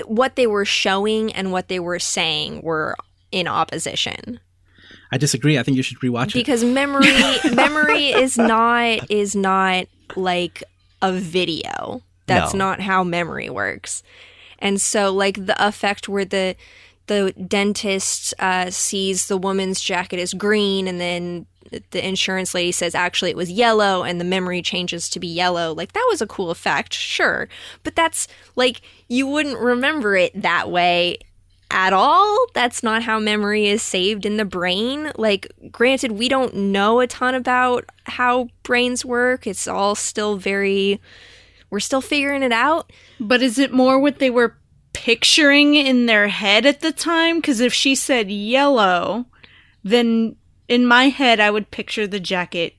what 0.06 0.36
they 0.36 0.46
were 0.46 0.64
showing 0.64 1.32
and 1.32 1.50
what 1.50 1.66
they 1.68 1.80
were 1.80 1.98
saying 1.98 2.62
were 2.62 2.94
in 3.32 3.46
opposition 3.48 4.40
I 5.10 5.16
disagree. 5.16 5.58
I 5.58 5.62
think 5.62 5.76
you 5.78 5.82
should 5.82 5.98
rewatch 6.00 6.28
it. 6.28 6.34
because 6.34 6.62
memory 6.64 7.06
memory 7.54 8.08
is 8.08 8.36
not 8.38 9.10
is 9.10 9.34
not 9.34 9.86
like 10.16 10.62
a 11.02 11.12
video 11.12 12.02
that's 12.26 12.52
No. 12.52 12.58
not 12.58 12.80
how 12.80 13.04
memory 13.04 13.48
works 13.50 14.02
and 14.58 14.80
so 14.80 15.12
like 15.12 15.46
the 15.46 15.56
effect 15.66 16.08
where 16.08 16.24
the 16.24 16.56
the 17.06 17.32
dentist 17.46 18.34
uh, 18.38 18.68
sees 18.70 19.28
the 19.28 19.38
woman's 19.38 19.80
jacket 19.80 20.18
is 20.18 20.34
green 20.34 20.86
and 20.86 21.00
then 21.00 21.46
the 21.90 22.06
insurance 22.06 22.54
lady 22.54 22.72
says 22.72 22.94
actually 22.94 23.30
it 23.30 23.36
was 23.36 23.50
yellow 23.50 24.02
and 24.02 24.20
the 24.20 24.24
memory 24.24 24.60
changes 24.62 25.08
to 25.10 25.20
be 25.20 25.26
yellow. 25.26 25.72
Like 25.74 25.92
that 25.92 26.06
was 26.10 26.20
a 26.22 26.26
cool 26.26 26.50
effect, 26.50 26.92
sure. 26.94 27.48
But 27.82 27.94
that's 27.94 28.26
like 28.56 28.80
you 29.08 29.26
wouldn't 29.26 29.58
remember 29.58 30.16
it 30.16 30.32
that 30.42 30.70
way 30.70 31.18
at 31.70 31.92
all. 31.92 32.46
That's 32.54 32.82
not 32.82 33.02
how 33.02 33.18
memory 33.18 33.66
is 33.66 33.82
saved 33.82 34.24
in 34.24 34.36
the 34.36 34.44
brain. 34.44 35.12
Like, 35.16 35.52
granted, 35.70 36.12
we 36.12 36.28
don't 36.28 36.54
know 36.54 37.00
a 37.00 37.06
ton 37.06 37.34
about 37.34 37.84
how 38.04 38.48
brains 38.62 39.04
work. 39.04 39.46
It's 39.46 39.68
all 39.68 39.94
still 39.94 40.36
very, 40.36 41.00
we're 41.70 41.80
still 41.80 42.00
figuring 42.00 42.42
it 42.42 42.52
out. 42.52 42.92
But 43.20 43.42
is 43.42 43.58
it 43.58 43.72
more 43.72 43.98
what 43.98 44.18
they 44.18 44.30
were 44.30 44.56
picturing 44.92 45.74
in 45.74 46.06
their 46.06 46.28
head 46.28 46.64
at 46.64 46.80
the 46.80 46.92
time? 46.92 47.36
Because 47.36 47.60
if 47.60 47.74
she 47.74 47.94
said 47.94 48.30
yellow, 48.30 49.26
then 49.84 50.36
in 50.68 50.86
my 50.86 51.04
head, 51.08 51.40
I 51.40 51.50
would 51.50 51.70
picture 51.70 52.06
the 52.06 52.20
jacket 52.20 52.74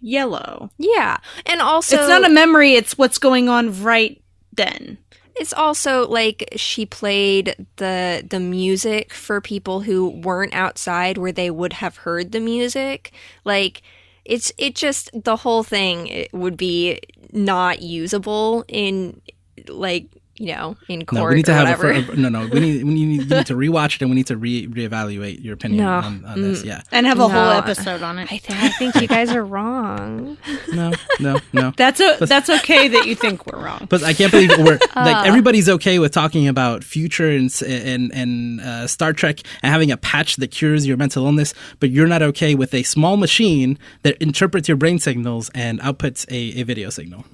yellow. 0.00 0.70
Yeah. 0.78 1.18
And 1.46 1.60
also, 1.60 1.96
it's 1.96 2.08
not 2.08 2.24
a 2.24 2.32
memory, 2.32 2.74
it's 2.74 2.96
what's 2.98 3.18
going 3.18 3.48
on 3.48 3.82
right 3.82 4.22
then. 4.52 4.98
It's 5.38 5.52
also 5.52 6.08
like 6.08 6.48
she 6.56 6.84
played 6.84 7.54
the 7.76 8.26
the 8.28 8.40
music 8.40 9.12
for 9.14 9.40
people 9.40 9.80
who 9.80 10.08
weren't 10.08 10.54
outside 10.54 11.16
where 11.16 11.32
they 11.32 11.50
would 11.50 11.74
have 11.74 11.98
heard 11.98 12.32
the 12.32 12.40
music. 12.40 13.12
Like 13.44 13.82
it's 14.24 14.52
it 14.58 14.74
just 14.74 15.10
the 15.14 15.36
whole 15.36 15.62
thing 15.62 16.26
would 16.32 16.56
be 16.56 17.00
not 17.32 17.82
usable 17.82 18.64
in 18.68 19.20
like 19.68 20.08
you 20.38 20.54
know, 20.54 20.76
in 20.88 21.04
court 21.04 21.18
no, 21.20 21.28
we 21.28 21.34
need 21.36 21.46
to 21.46 21.52
or 21.52 21.54
have 21.66 21.78
whatever. 21.82 22.12
a, 22.12 22.16
no, 22.16 22.28
no. 22.28 22.46
We 22.46 22.60
need, 22.60 22.84
we 22.84 22.94
need, 22.94 23.00
you 23.00 23.36
need 23.36 23.46
to 23.46 23.54
rewatch 23.56 23.96
it 23.96 24.02
and 24.02 24.10
we 24.10 24.16
need 24.16 24.26
to 24.28 24.36
re 24.36 24.66
reevaluate 24.68 25.42
your 25.42 25.54
opinion 25.54 25.84
No. 25.84 25.90
on, 25.94 26.24
on 26.24 26.40
this. 26.40 26.64
Yeah, 26.64 26.82
And 26.92 27.06
have 27.06 27.18
a 27.18 27.28
whole 27.28 27.50
episode 27.50 28.02
on 28.02 28.18
it. 28.18 28.32
I, 28.32 28.36
th- 28.38 28.50
I 28.50 28.68
think 28.70 28.94
you 28.96 29.08
guys 29.08 29.30
are 29.32 29.44
wrong. 29.44 30.36
no, 30.72 30.92
no, 31.20 31.38
no. 31.52 31.72
That's 31.76 32.00
a, 32.00 32.16
that's 32.24 32.48
okay 32.50 32.88
that 32.88 33.06
you 33.06 33.14
think 33.14 33.46
we're 33.46 33.62
wrong. 33.62 33.86
But 33.90 34.02
I 34.02 34.12
can't 34.12 34.30
believe 34.30 34.50
we're 34.58 34.78
Uh. 34.96 35.04
like 35.04 35.26
everybody's 35.26 35.68
okay 35.68 35.98
with 35.98 36.12
talking 36.12 36.48
about 36.48 36.82
future 36.84 37.28
and 37.30 37.50
and 37.66 38.12
and 38.14 38.60
uh, 38.60 38.86
Star 38.86 39.12
Trek 39.12 39.40
and 39.62 39.72
having 39.72 39.90
a 39.90 39.96
patch 39.96 40.36
that 40.36 40.48
cures 40.50 40.86
your 40.86 40.96
mental 40.96 41.26
illness, 41.26 41.52
but 41.80 41.90
you're 41.90 42.06
not 42.06 42.22
okay 42.22 42.54
with 42.54 42.72
a 42.74 42.82
small 42.84 43.16
machine 43.16 43.78
that 44.02 44.16
interprets 44.22 44.68
your 44.68 44.76
brain 44.76 44.98
signals 44.98 45.50
and 45.54 45.80
outputs 45.80 46.26
a, 46.30 46.60
a 46.60 46.62
video 46.64 46.90
signal. 46.90 47.24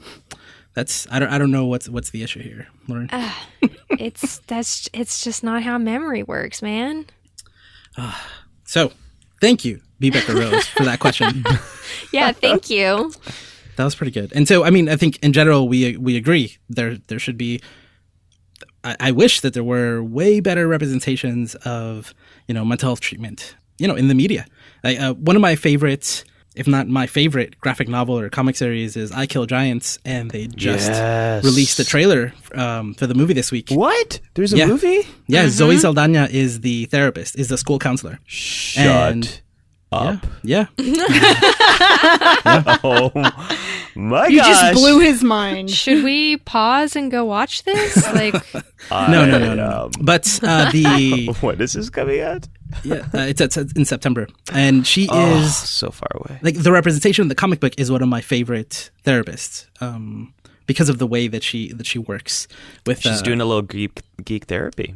That's 0.75 1.07
I 1.11 1.19
don't 1.19 1.29
I 1.29 1.39
don't 1.39 1.51
know 1.51 1.67
what's 1.67 1.89
what's 1.89 2.11
the 2.11 2.23
issue 2.23 2.43
here, 2.43 2.67
Lauren. 2.89 3.09
It's 3.91 4.39
that's 4.41 4.89
it's 4.93 5.23
just 5.23 5.45
not 5.45 5.63
how 5.63 5.79
memory 5.79 6.23
works, 6.23 6.63
man. 6.63 7.07
So, 8.65 8.93
thank 9.41 9.65
you. 9.65 9.81
Becca 10.01 10.35
Rose, 10.35 10.67
for 10.67 10.85
that 10.85 11.01
question. 11.01 11.45
Yeah, 12.13 12.33
thank 12.33 12.71
you. 12.71 13.13
That 13.77 13.85
was 13.85 13.95
pretty 13.95 14.11
good. 14.11 14.33
And 14.35 14.47
so, 14.47 14.65
I 14.65 14.71
mean, 14.71 14.89
I 14.89 14.97
think 14.97 15.19
in 15.23 15.33
general 15.33 15.69
we 15.69 15.97
we 15.97 16.17
agree 16.17 16.57
there 16.69 16.97
there 17.07 17.19
should 17.19 17.39
be. 17.39 17.61
I, 18.83 18.97
I 19.01 19.11
wish 19.13 19.41
that 19.41 19.55
there 19.55 19.65
were 19.65 20.03
way 20.03 20.41
better 20.41 20.67
representations 20.69 21.55
of 21.65 22.15
you 22.49 22.55
know 22.55 22.65
mental 22.65 22.89
health 22.89 23.01
treatment 23.01 23.55
you 23.79 23.89
know 23.89 23.95
in 23.95 24.09
the 24.09 24.15
media. 24.15 24.47
I, 24.83 24.97
uh, 24.97 25.15
one 25.15 25.37
of 25.37 25.43
my 25.43 25.57
favorites, 25.57 26.25
if 26.55 26.67
not 26.69 26.87
my 26.89 27.07
favorite, 27.07 27.59
graphic 27.61 27.89
novel 27.89 28.19
or 28.19 28.29
comic 28.31 28.57
series 28.57 28.97
is 28.97 29.11
I 29.13 29.27
Kill 29.27 29.47
Giants, 29.47 29.99
and 30.05 30.31
they 30.31 30.47
just 30.47 30.89
Yes. 30.91 31.45
released 31.45 31.77
the 31.79 31.85
trailer 31.85 32.33
um, 32.55 32.95
for 32.95 33.07
the 33.07 33.15
movie 33.15 33.35
this 33.35 33.51
week. 33.51 33.71
What? 33.71 34.21
There's 34.35 34.53
a 34.53 34.59
Yeah. 34.59 34.67
movie? 34.67 35.01
Yeah, 35.27 35.49
Zoe 35.49 35.79
Saldana 35.79 36.29
is 36.31 36.61
the 36.61 36.85
therapist, 36.87 37.37
is 37.39 37.49
the 37.49 37.59
school 37.59 37.79
counselor. 37.79 38.19
Shut 38.27 38.87
And- 38.87 39.41
up. 39.93 40.27
Yeah, 40.43 40.67
Oh 42.83 43.11
my 43.95 44.27
You 44.27 44.39
gosh. 44.39 44.49
just 44.49 44.75
blew 44.75 44.99
his 45.01 45.23
mind. 45.23 45.71
Should 45.71 46.03
we 46.03 46.37
pause 46.39 46.97
and 46.97 47.11
go 47.13 47.25
watch 47.25 47.63
this? 47.63 47.97
Like, 48.13 48.35
no, 48.91 49.25
no, 49.25 49.39
no, 49.39 49.55
no. 49.55 49.85
Um, 49.85 49.91
But 50.01 50.41
uh, 50.43 50.71
the 50.73 51.27
What 51.41 51.61
is 51.61 51.75
this 51.75 51.91
coming 51.91 52.21
out? 52.21 52.49
Yeah, 52.83 53.07
uh, 53.15 53.19
it's, 53.29 53.41
it's 53.41 53.57
in 53.57 53.85
September, 53.85 54.27
and 54.53 54.87
she 54.87 55.09
Oh, 55.11 55.37
is 55.39 55.57
so 55.57 55.91
far 55.91 56.09
away. 56.15 56.39
like 56.43 56.57
the 56.63 56.73
representation 56.73 57.23
of 57.23 57.29
the 57.29 57.35
comic 57.35 57.61
book 57.61 57.75
is 57.79 57.91
one 57.91 58.03
of 58.03 58.09
my 58.09 58.21
favorite 58.21 58.91
therapists 59.05 59.67
um, 59.81 60.35
because 60.67 60.89
of 60.89 60.99
the 60.99 61.07
way 61.07 61.29
that 61.29 61.43
she 61.43 61.73
that 61.75 61.87
she 61.87 61.99
works 61.99 62.49
with. 62.87 63.01
She's 63.01 63.21
uh, 63.21 63.23
doing 63.23 63.41
a 63.41 63.45
little 63.45 63.63
geek 63.63 64.01
geek 64.25 64.45
therapy. 64.47 64.95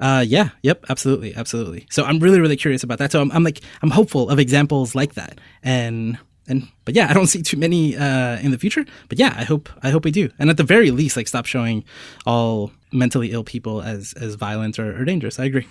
Uh, 0.00 0.24
yeah, 0.26 0.48
yep, 0.62 0.84
absolutely, 0.88 1.34
absolutely. 1.36 1.86
So 1.90 2.02
I'm 2.04 2.18
really, 2.18 2.40
really 2.40 2.56
curious 2.56 2.82
about 2.82 2.98
that. 2.98 3.12
So 3.12 3.20
I'm, 3.20 3.30
I'm 3.30 3.44
like, 3.44 3.60
I'm 3.80 3.90
hopeful 3.90 4.28
of 4.28 4.38
examples 4.40 4.94
like 4.96 5.14
that, 5.14 5.38
and 5.62 6.18
and 6.48 6.68
but 6.84 6.94
yeah, 6.94 7.06
I 7.08 7.14
don't 7.14 7.28
see 7.28 7.42
too 7.42 7.56
many 7.56 7.96
uh, 7.96 8.38
in 8.40 8.50
the 8.50 8.58
future. 8.58 8.84
But 9.08 9.18
yeah, 9.20 9.34
I 9.38 9.44
hope 9.44 9.68
I 9.82 9.90
hope 9.90 10.04
we 10.04 10.10
do, 10.10 10.30
and 10.38 10.50
at 10.50 10.56
the 10.56 10.64
very 10.64 10.90
least, 10.90 11.16
like 11.16 11.28
stop 11.28 11.46
showing 11.46 11.84
all 12.26 12.72
mentally 12.92 13.30
ill 13.30 13.44
people 13.44 13.82
as 13.82 14.12
as 14.14 14.34
violent 14.34 14.78
or, 14.80 15.00
or 15.00 15.04
dangerous. 15.04 15.38
I 15.38 15.44
agree. 15.44 15.66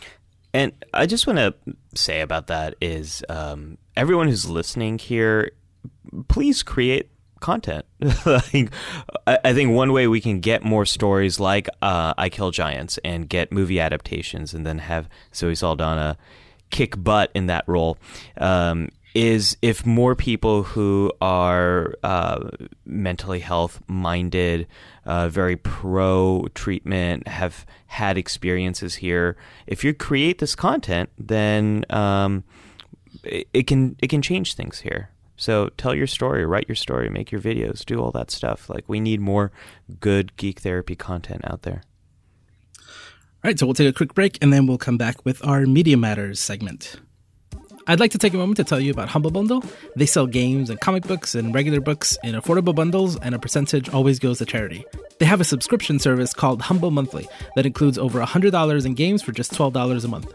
And 0.53 0.71
I 0.93 1.05
just 1.05 1.25
want 1.25 1.39
to 1.39 1.55
say 1.95 2.21
about 2.21 2.47
that 2.47 2.75
is 2.79 3.23
um, 3.29 3.77
everyone 3.95 4.27
who's 4.27 4.49
listening 4.49 4.99
here, 4.99 5.51
please 6.27 6.61
create 6.61 7.09
content. 7.39 7.85
like, 8.25 8.71
I, 9.25 9.53
think 9.53 9.71
one 9.71 9.91
way 9.91 10.07
we 10.07 10.21
can 10.21 10.39
get 10.39 10.63
more 10.63 10.85
stories 10.85 11.39
like 11.39 11.67
uh, 11.81 12.13
I 12.17 12.29
Kill 12.29 12.51
Giants 12.51 12.99
and 13.03 13.27
get 13.27 13.51
movie 13.51 13.79
adaptations 13.79 14.53
and 14.53 14.65
then 14.65 14.77
have 14.79 15.09
Zoe 15.33 15.55
Saldana 15.55 16.17
kick 16.69 17.01
butt 17.03 17.31
in 17.35 17.47
that 17.47 17.63
role 17.67 17.97
um, 18.37 18.89
is 19.13 19.57
if 19.61 19.85
more 19.85 20.15
people 20.15 20.63
who 20.63 21.11
are 21.21 21.93
uh, 22.03 22.49
mentally 22.85 23.39
health 23.39 23.81
minded, 23.87 24.67
uh, 25.05 25.29
very 25.29 25.55
pro 25.55 26.47
treatment, 26.55 27.27
have 27.27 27.65
had 27.87 28.17
experiences 28.17 28.95
here. 28.95 29.37
If 29.67 29.83
you 29.83 29.93
create 29.93 30.39
this 30.39 30.55
content, 30.55 31.09
then 31.17 31.85
um, 31.89 32.43
it, 33.23 33.47
it 33.53 33.67
can 33.67 33.95
it 33.99 34.07
can 34.07 34.21
change 34.21 34.55
things 34.55 34.79
here. 34.79 35.09
So 35.35 35.69
tell 35.77 35.93
your 35.93 36.07
story, 36.07 36.45
write 36.45 36.67
your 36.67 36.75
story, 36.75 37.09
make 37.09 37.31
your 37.31 37.41
videos, 37.41 37.85
do 37.85 37.99
all 37.99 38.11
that 38.11 38.31
stuff. 38.31 38.69
Like 38.69 38.85
we 38.87 38.99
need 38.99 39.19
more 39.19 39.51
good 39.99 40.35
geek 40.37 40.61
therapy 40.61 40.95
content 40.95 41.41
out 41.43 41.63
there. 41.63 41.83
All 42.79 43.49
right, 43.49 43.59
so 43.59 43.65
we'll 43.65 43.73
take 43.73 43.89
a 43.89 43.93
quick 43.93 44.13
break 44.13 44.37
and 44.41 44.53
then 44.53 44.67
we'll 44.67 44.77
come 44.77 44.97
back 44.97 45.25
with 45.25 45.45
our 45.45 45.65
Media 45.65 45.97
Matters 45.97 46.39
segment. 46.39 46.97
I'd 47.85 47.99
like 47.99 48.11
to 48.11 48.17
take 48.17 48.33
a 48.33 48.37
moment 48.37 48.57
to 48.57 48.63
tell 48.63 48.79
you 48.79 48.91
about 48.91 49.09
Humble 49.09 49.31
Bundle. 49.31 49.61
They 49.97 50.05
sell 50.05 50.25
games 50.25 50.69
and 50.69 50.79
comic 50.79 51.03
books 51.03 51.35
and 51.35 51.53
regular 51.53 51.81
books 51.81 52.17
in 52.23 52.33
affordable 52.33 52.73
bundles, 52.73 53.17
and 53.19 53.35
a 53.35 53.39
percentage 53.39 53.89
always 53.89 54.19
goes 54.19 54.37
to 54.37 54.45
charity. 54.45 54.85
They 55.19 55.25
have 55.25 55.41
a 55.41 55.43
subscription 55.43 55.99
service 55.99 56.33
called 56.33 56.61
Humble 56.61 56.91
Monthly 56.91 57.27
that 57.55 57.65
includes 57.65 57.97
over 57.97 58.21
$100 58.21 58.85
in 58.85 58.93
games 58.93 59.21
for 59.21 59.33
just 59.33 59.51
$12 59.51 60.05
a 60.05 60.07
month. 60.07 60.33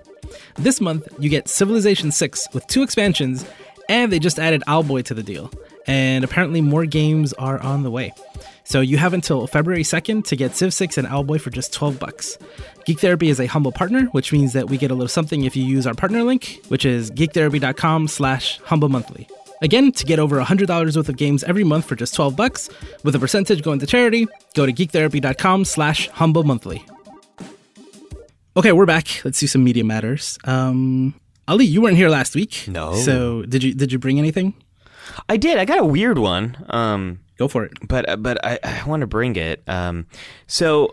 This 0.56 0.80
month, 0.80 1.08
you 1.18 1.30
get 1.30 1.48
Civilization 1.48 2.12
6 2.12 2.48
with 2.52 2.66
two 2.66 2.82
expansions, 2.82 3.46
and 3.88 4.12
they 4.12 4.18
just 4.18 4.38
added 4.38 4.62
Owlboy 4.66 5.04
to 5.06 5.14
the 5.14 5.22
deal. 5.22 5.50
And 5.86 6.24
apparently, 6.24 6.60
more 6.60 6.84
games 6.84 7.32
are 7.34 7.58
on 7.60 7.82
the 7.82 7.90
way. 7.90 8.12
So 8.68 8.82
you 8.82 8.98
have 8.98 9.14
until 9.14 9.46
February 9.46 9.82
2nd 9.82 10.26
to 10.26 10.36
get 10.36 10.54
Civ 10.54 10.74
6 10.74 10.98
and 10.98 11.08
Owlboy 11.08 11.40
for 11.40 11.48
just 11.48 11.72
12 11.72 11.98
bucks. 11.98 12.36
Geek 12.84 13.00
Therapy 13.00 13.30
is 13.30 13.40
a 13.40 13.46
humble 13.46 13.72
partner, 13.72 14.02
which 14.12 14.30
means 14.30 14.52
that 14.52 14.68
we 14.68 14.76
get 14.76 14.90
a 14.90 14.94
little 14.94 15.08
something 15.08 15.44
if 15.44 15.56
you 15.56 15.64
use 15.64 15.86
our 15.86 15.94
partner 15.94 16.22
link, 16.22 16.60
which 16.68 16.84
is 16.84 17.10
geektherapy.com 17.10 18.08
slash 18.08 18.58
humble 18.64 18.90
monthly. 18.90 19.26
Again, 19.62 19.90
to 19.92 20.04
get 20.04 20.18
over 20.18 20.38
$100 20.38 20.68
worth 20.68 21.08
of 21.08 21.16
games 21.16 21.42
every 21.44 21.64
month 21.64 21.86
for 21.86 21.96
just 21.96 22.12
12 22.12 22.36
bucks, 22.36 22.68
with 23.04 23.14
a 23.14 23.18
percentage 23.18 23.62
going 23.62 23.78
to 23.78 23.86
charity, 23.86 24.28
go 24.52 24.66
to 24.66 24.72
geektherapy.com 24.74 25.64
slash 25.64 26.08
humble 26.08 26.44
monthly. 26.44 26.84
Okay, 28.54 28.72
we're 28.72 28.84
back. 28.84 29.24
Let's 29.24 29.40
do 29.40 29.46
some 29.46 29.64
media 29.64 29.84
matters. 29.84 30.38
Um, 30.44 31.14
Ali, 31.48 31.64
you 31.64 31.80
weren't 31.80 31.96
here 31.96 32.10
last 32.10 32.34
week. 32.34 32.68
No. 32.68 32.96
So 32.96 33.44
did 33.44 33.62
you 33.62 33.72
did 33.72 33.92
you 33.92 33.98
bring 33.98 34.18
anything? 34.18 34.52
I 35.26 35.38
did. 35.38 35.56
I 35.56 35.64
got 35.64 35.78
a 35.78 35.84
weird 35.86 36.18
one. 36.18 36.66
Um, 36.68 37.20
Go 37.38 37.48
for 37.48 37.64
it. 37.64 37.72
but 37.86 38.08
uh, 38.08 38.16
but 38.16 38.44
I, 38.44 38.58
I 38.62 38.84
want 38.86 39.00
to 39.00 39.06
bring 39.06 39.36
it. 39.36 39.62
Um, 39.66 40.06
so 40.46 40.92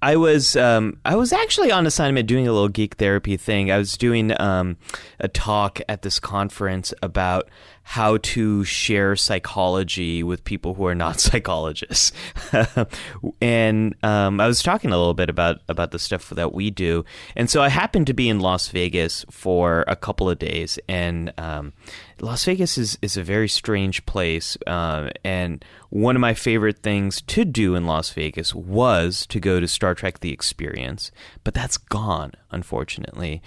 I 0.00 0.16
was 0.16 0.56
um, 0.56 0.98
I 1.04 1.14
was 1.16 1.32
actually 1.32 1.70
on 1.70 1.86
assignment 1.86 2.26
doing 2.26 2.48
a 2.48 2.52
little 2.52 2.68
geek 2.68 2.94
therapy 2.94 3.36
thing. 3.36 3.70
I 3.70 3.76
was 3.76 3.96
doing 3.96 4.38
um, 4.40 4.78
a 5.20 5.28
talk 5.28 5.80
at 5.88 6.02
this 6.02 6.18
conference 6.18 6.94
about 7.02 7.48
how 7.82 8.16
to 8.16 8.64
share 8.64 9.14
psychology 9.14 10.22
with 10.22 10.42
people 10.44 10.74
who 10.74 10.86
are 10.86 10.94
not 10.94 11.20
psychologists, 11.20 12.12
and 13.42 13.94
um, 14.02 14.40
I 14.40 14.46
was 14.46 14.62
talking 14.62 14.90
a 14.90 14.96
little 14.96 15.14
bit 15.14 15.28
about 15.28 15.60
about 15.68 15.90
the 15.90 15.98
stuff 15.98 16.30
that 16.30 16.54
we 16.54 16.70
do. 16.70 17.04
And 17.34 17.50
so 17.50 17.62
I 17.62 17.68
happened 17.68 18.06
to 18.06 18.14
be 18.14 18.30
in 18.30 18.40
Las 18.40 18.68
Vegas 18.68 19.26
for 19.30 19.84
a 19.86 19.96
couple 19.96 20.30
of 20.30 20.38
days, 20.38 20.78
and 20.88 21.32
um, 21.36 21.74
Las 22.20 22.44
Vegas 22.44 22.78
is, 22.78 22.98
is 23.02 23.16
a 23.16 23.22
very 23.22 23.48
strange 23.48 24.06
place. 24.06 24.56
Uh, 24.66 25.10
and 25.22 25.64
one 25.90 26.16
of 26.16 26.20
my 26.20 26.34
favorite 26.34 26.78
things 26.78 27.20
to 27.22 27.44
do 27.44 27.74
in 27.74 27.86
Las 27.86 28.10
Vegas 28.10 28.54
was 28.54 29.26
to 29.26 29.38
go 29.38 29.60
to 29.60 29.68
Star 29.68 29.94
Trek 29.94 30.20
The 30.20 30.32
Experience, 30.32 31.10
but 31.44 31.54
that's 31.54 31.76
gone, 31.76 32.32
unfortunately. 32.50 33.42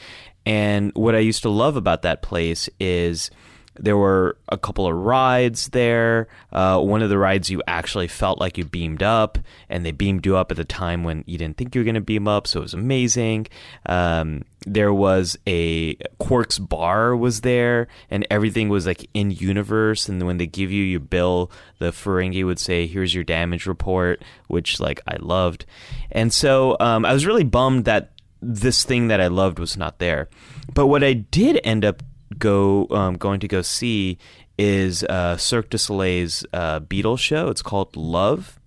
And 0.46 0.92
what 0.96 1.16
I 1.16 1.20
used 1.20 1.42
to 1.44 1.50
love 1.50 1.76
about 1.76 2.04
that 2.04 2.22
place 2.22 2.70
is 2.80 3.32
There 3.80 3.98
were 3.98 4.38
a 4.50 4.58
couple 4.58 4.88
of 4.88 4.96
rides 4.96 5.70
there. 5.70 6.28
Uh, 6.52 6.80
one 6.80 7.02
of 7.02 7.10
the 7.10 7.18
rides 7.18 7.50
you 7.50 7.62
actually 7.68 8.08
felt 8.08 8.40
like 8.40 8.58
you 8.58 8.66
beamed 8.66 9.02
up, 9.02 9.38
and 9.70 9.86
they 9.86 9.92
beamed 9.92 10.26
you 10.26 10.36
up 10.36 10.52
at 10.52 10.58
the 10.58 10.66
time 10.66 11.04
when 11.04 11.24
you 11.28 11.38
didn't 11.38 11.58
think 11.58 11.74
you 11.74 11.82
were 11.82 11.86
going 11.86 11.96
to 11.96 12.02
beam 12.02 12.28
up, 12.28 12.46
so 12.46 12.60
it 12.60 12.64
was 12.64 12.74
amazing. 12.74 13.48
Um, 13.86 14.44
there 14.66 14.94
was 14.94 15.38
a 15.48 15.96
Quark's 16.20 16.60
bar 16.60 17.16
was 17.16 17.42
there, 17.42 17.88
and 18.10 18.28
everything 18.30 18.70
was 18.70 18.86
like 18.86 19.10
in 19.14 19.32
universe. 19.32 20.10
And 20.10 20.26
when 20.26 20.38
they 20.38 20.48
give 20.48 20.72
you 20.72 20.84
your 20.84 21.00
bill, 21.00 21.52
the 21.80 21.92
Ferengi 21.92 22.46
would 22.46 22.60
say, 22.60 22.86
"Here's 22.86 23.14
your 23.14 23.24
damage 23.24 23.66
report," 23.66 24.22
which 24.48 24.80
like 24.80 25.02
I 25.08 25.16
loved. 25.20 25.66
And 26.12 26.34
so 26.34 26.76
um, 26.80 27.06
I 27.06 27.14
was 27.14 27.26
really 27.26 27.44
bummed 27.44 27.86
that 27.86 28.12
this 28.42 28.84
thing 28.84 29.08
that 29.10 29.22
I 29.22 29.28
loved 29.28 29.60
was 29.60 29.78
not 29.78 30.00
there. 30.00 30.30
But 30.74 30.88
what 30.88 31.04
I 31.04 31.14
did 31.14 31.60
end 31.64 31.84
up 31.84 32.04
go 32.38 32.88
um, 32.92 33.16
going 33.18 33.40
to 33.40 33.48
go 33.48 33.62
see 33.62 34.18
is 34.58 35.04
uh, 35.06 35.38
Cirque 35.38 35.70
du 35.70 35.78
Soleil's 35.78 36.46
uh, 36.54 36.80
Beatles 36.82 37.20
show. 37.20 37.48
It's 37.48 37.62
called 37.62 37.96
Love, 37.96 38.60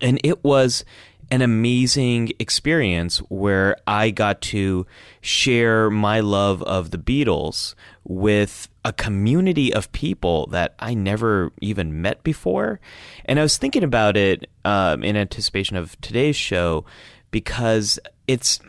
and 0.00 0.18
it 0.24 0.42
was 0.42 0.84
an 1.30 1.42
amazing 1.42 2.32
experience 2.38 3.18
where 3.28 3.76
I 3.86 4.10
got 4.10 4.40
to 4.42 4.86
share 5.20 5.90
my 5.90 6.20
love 6.20 6.62
of 6.62 6.92
the 6.92 6.98
Beatles 6.98 7.74
with 8.04 8.68
a 8.84 8.92
community 8.92 9.74
of 9.74 9.90
people 9.90 10.46
that 10.48 10.74
I 10.78 10.94
never 10.94 11.52
even 11.60 12.00
met 12.00 12.22
before. 12.22 12.78
And 13.24 13.40
I 13.40 13.42
was 13.42 13.58
thinking 13.58 13.82
about 13.82 14.16
it 14.16 14.48
um, 14.64 15.02
in 15.02 15.16
anticipation 15.16 15.76
of 15.76 16.00
today's 16.00 16.36
show 16.36 16.84
because 17.32 17.98
it's 18.28 18.60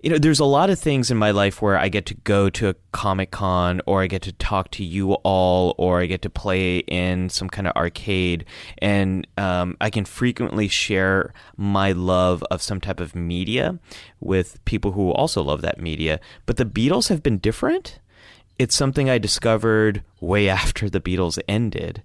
you 0.00 0.10
know, 0.10 0.18
there's 0.18 0.38
a 0.38 0.44
lot 0.44 0.70
of 0.70 0.78
things 0.78 1.10
in 1.10 1.16
my 1.16 1.32
life 1.32 1.60
where 1.60 1.76
I 1.76 1.88
get 1.88 2.06
to 2.06 2.14
go 2.14 2.48
to 2.50 2.68
a 2.68 2.74
Comic 2.92 3.32
Con 3.32 3.80
or 3.84 4.02
I 4.02 4.06
get 4.06 4.22
to 4.22 4.32
talk 4.32 4.70
to 4.72 4.84
you 4.84 5.14
all 5.14 5.74
or 5.76 6.00
I 6.00 6.06
get 6.06 6.22
to 6.22 6.30
play 6.30 6.78
in 6.78 7.28
some 7.30 7.48
kind 7.48 7.66
of 7.66 7.74
arcade 7.74 8.44
and 8.78 9.26
um, 9.36 9.76
I 9.80 9.90
can 9.90 10.04
frequently 10.04 10.68
share 10.68 11.32
my 11.56 11.92
love 11.92 12.44
of 12.44 12.62
some 12.62 12.80
type 12.80 13.00
of 13.00 13.16
media 13.16 13.78
with 14.20 14.64
people 14.64 14.92
who 14.92 15.10
also 15.10 15.42
love 15.42 15.62
that 15.62 15.80
media. 15.80 16.20
But 16.46 16.58
the 16.58 16.64
Beatles 16.64 17.08
have 17.08 17.22
been 17.22 17.38
different. 17.38 17.98
It's 18.56 18.76
something 18.76 19.10
I 19.10 19.18
discovered 19.18 20.04
way 20.20 20.48
after 20.58 20.88
the 20.88 21.00
Beatles 21.00 21.40
ended 21.48 22.04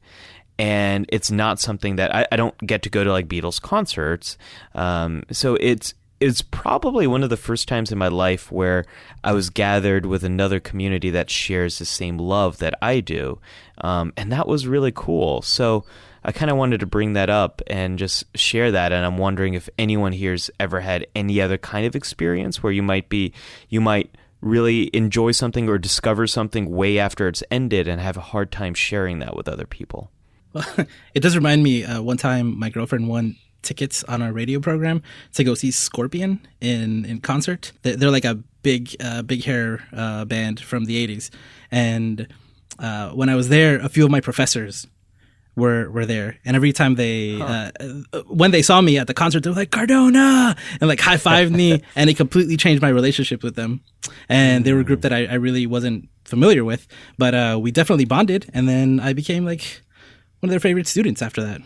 and 0.60 1.08
it's 1.10 1.32
not 1.32 1.60
something 1.60 1.96
that 1.96 2.14
I, 2.14 2.28
I, 2.32 2.36
don't 2.36 2.56
get 2.60 2.84
to 2.84 2.90
go 2.92 3.04
to 3.04 3.12
like 3.12 3.28
Beatles 3.28 3.60
concerts. 3.60 4.38
Um, 4.76 5.24
so 5.32 5.56
it's 5.60 5.96
it's 6.24 6.42
probably 6.42 7.06
one 7.06 7.22
of 7.22 7.30
the 7.30 7.36
first 7.36 7.68
times 7.68 7.92
in 7.92 7.98
my 7.98 8.08
life 8.08 8.50
where 8.50 8.86
I 9.26 9.34
was 9.34 9.50
gathered 9.50 10.06
with 10.06 10.24
another 10.24 10.62
community 10.62 11.10
that 11.10 11.30
shares 11.30 11.80
the 11.80 11.86
same 11.86 12.18
love 12.18 12.60
that 12.60 12.76
I 12.82 13.02
do. 13.02 13.40
Um, 13.80 14.14
and 14.16 14.32
that 14.32 14.48
was 14.48 14.66
really 14.66 14.94
cool. 14.96 15.42
So 15.42 15.84
I 16.24 16.32
kind 16.32 16.50
of 16.50 16.56
wanted 16.56 16.80
to 16.80 16.86
bring 16.86 17.12
that 17.14 17.30
up 17.30 17.62
and 17.68 18.00
just 18.00 18.24
share 18.38 18.72
that. 18.72 18.94
And 18.94 19.06
I'm 19.06 19.18
wondering 19.18 19.54
if 19.54 19.68
anyone 19.78 20.14
here's 20.14 20.50
ever 20.62 20.80
had 20.80 21.06
any 21.14 21.42
other 21.42 21.58
kind 21.58 21.86
of 21.86 21.94
experience 21.94 22.64
where 22.64 22.72
you 22.72 22.84
might 22.84 23.10
be, 23.10 23.34
you 23.68 23.82
might 23.82 24.16
really 24.40 24.90
enjoy 24.96 25.32
something 25.32 25.68
or 25.68 25.78
discover 25.78 26.26
something 26.26 26.70
way 26.70 27.00
after 27.00 27.28
it's 27.28 27.44
ended 27.52 27.90
and 27.90 28.00
have 28.00 28.16
a 28.16 28.22
hard 28.22 28.50
time 28.50 28.74
sharing 28.74 29.20
that 29.20 29.36
with 29.36 29.50
other 29.50 29.66
people. 29.66 30.10
Well, 30.54 30.66
it 31.14 31.20
does 31.20 31.36
remind 31.36 31.64
me 31.64 31.84
uh, 31.84 32.02
one 32.02 32.18
time 32.18 32.58
my 32.58 32.70
girlfriend 32.70 33.10
won 33.10 33.36
tickets 33.64 34.04
on 34.06 34.22
our 34.22 34.32
radio 34.32 34.60
program 34.60 35.02
to 35.34 35.44
go 35.44 35.54
see 35.56 35.72
Scorpion 35.72 36.46
in 36.62 37.06
in 37.06 37.20
concert. 37.22 37.72
They're, 37.82 37.96
they're 37.96 38.12
like 38.12 38.26
a 38.26 38.36
big 38.62 38.96
uh, 39.00 39.22
big 39.22 39.44
hair 39.44 39.86
uh, 39.94 40.26
band 40.26 40.60
from 40.60 40.86
the 40.86 41.08
'80s, 41.08 41.30
and 41.72 42.28
uh, 42.80 43.10
when 43.12 43.30
I 43.30 43.36
was 43.36 43.50
there, 43.50 43.80
a 43.80 43.90
few 43.90 44.06
of 44.06 44.12
my 44.12 44.22
professors 44.22 44.88
were 45.56 45.90
were 45.90 46.06
there, 46.06 46.38
and 46.46 46.56
every 46.56 46.74
time 46.74 46.96
they 46.96 47.38
huh. 47.38 47.72
uh, 47.80 48.22
when 48.28 48.52
they 48.52 48.62
saw 48.62 48.82
me 48.82 48.98
at 48.98 49.08
the 49.08 49.14
concert, 49.14 49.44
they 49.44 49.50
were 49.50 49.56
like 49.56 49.72
Cardona 49.72 50.56
and 50.82 50.88
like 50.88 51.00
high 51.00 51.18
fived 51.18 51.52
me, 51.52 51.82
and 51.96 52.10
it 52.10 52.18
completely 52.18 52.58
changed 52.58 52.82
my 52.82 52.90
relationship 52.90 53.44
with 53.44 53.56
them. 53.56 53.82
And 54.30 54.66
they 54.66 54.74
were 54.74 54.80
a 54.80 54.84
group 54.84 55.02
that 55.02 55.14
I, 55.14 55.26
I 55.26 55.36
really 55.36 55.68
wasn't 55.68 56.10
familiar 56.26 56.64
with, 56.64 56.88
but 57.18 57.36
uh, 57.36 57.60
we 57.62 57.72
definitely 57.72 58.06
bonded, 58.06 58.50
and 58.54 58.68
then 58.68 59.00
I 59.00 59.14
became 59.14 59.46
like 59.46 59.82
one 60.40 60.50
of 60.50 60.52
their 60.52 60.60
favorite 60.60 60.88
students 60.88 61.22
after 61.22 61.44
that. 61.44 61.62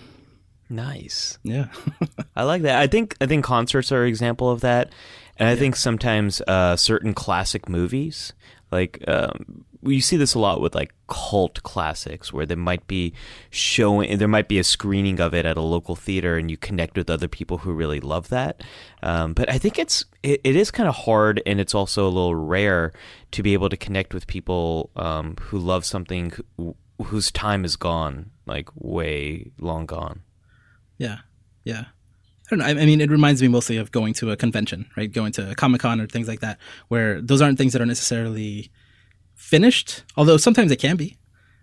Nice. 0.70 1.38
Yeah. 1.44 1.68
I 2.36 2.44
like 2.44 2.64
that. 2.64 2.80
I 2.80 2.88
think 2.88 3.16
I 3.22 3.26
think 3.26 3.46
concerts 3.46 3.92
are 3.92 4.04
an 4.04 4.10
example 4.10 4.50
of 4.50 4.62
that. 4.62 4.92
And 5.38 5.48
I 5.48 5.54
yeah. 5.54 5.60
think 5.60 5.76
sometimes 5.76 6.42
uh, 6.48 6.76
certain 6.76 7.14
classic 7.14 7.70
movies, 7.70 8.34
like 8.72 9.04
um, 9.08 9.66
you 9.84 10.02
see 10.02 10.18
this 10.18 10.34
a 10.34 10.40
lot 10.40 10.62
with 10.62 10.76
like 10.76 10.94
cult 11.08 11.62
classics, 11.64 12.34
where 12.34 12.46
there 12.46 12.58
might 12.58 12.88
be 12.88 13.14
showing, 13.50 14.18
there 14.18 14.28
might 14.28 14.48
be 14.48 14.60
a 14.60 14.64
screening 14.64 15.20
of 15.20 15.34
it 15.34 15.46
at 15.46 15.58
a 15.58 15.62
local 15.62 15.96
theater, 15.96 16.38
and 16.38 16.50
you 16.50 16.58
connect 16.58 16.98
with 16.98 17.10
other 17.10 17.28
people 17.28 17.60
who 17.60 17.72
really 17.72 18.00
love 18.00 18.30
that. 18.30 18.62
Um, 19.04 19.34
but 19.34 19.50
I 19.50 19.58
think 19.58 19.78
it's 19.80 20.06
it, 20.24 20.42
it 20.44 20.56
is 20.56 20.72
kind 20.72 20.90
of 20.90 20.96
hard, 20.96 21.42
and 21.46 21.60
it's 21.60 21.76
also 21.76 22.06
a 22.06 22.10
little 22.10 22.36
rare 22.36 22.94
to 23.32 23.44
be 23.44 23.54
able 23.54 23.70
to 23.70 23.78
connect 23.78 24.14
with 24.14 24.28
people 24.28 24.90
um, 24.96 25.36
who 25.40 25.60
love 25.60 25.86
something 25.86 26.34
who, 26.58 26.76
whose 27.06 27.32
time 27.32 27.64
is 27.64 27.76
gone, 27.76 28.32
like 28.46 28.70
way 28.76 29.52
long 29.60 29.86
gone. 29.86 30.22
Yeah, 30.98 31.20
yeah. 31.64 31.86
I 32.48 32.56
don't 32.56 32.60
know. 32.60 32.66
I 32.66 32.86
mean, 32.86 33.02
it 33.02 33.12
reminds 33.12 33.42
me 33.42 33.50
mostly 33.50 33.76
of 33.76 33.92
going 33.92 34.14
to 34.16 34.32
a 34.32 34.38
convention, 34.38 34.90
right? 34.96 35.12
Going 35.12 35.34
to 35.34 35.52
a 35.52 35.56
Comic 35.56 35.82
Con 35.82 36.00
or 36.00 36.08
things 36.08 36.28
like 36.28 36.40
that, 36.40 36.58
where 36.88 37.22
those 37.22 37.42
aren't 37.42 37.58
things 37.58 37.74
that 37.74 37.82
are 37.82 37.86
necessarily 37.86 38.72
finished, 39.36 40.04
although 40.16 40.38
sometimes 40.38 40.72
it 40.72 40.78
can 40.78 40.96
be. 40.96 41.18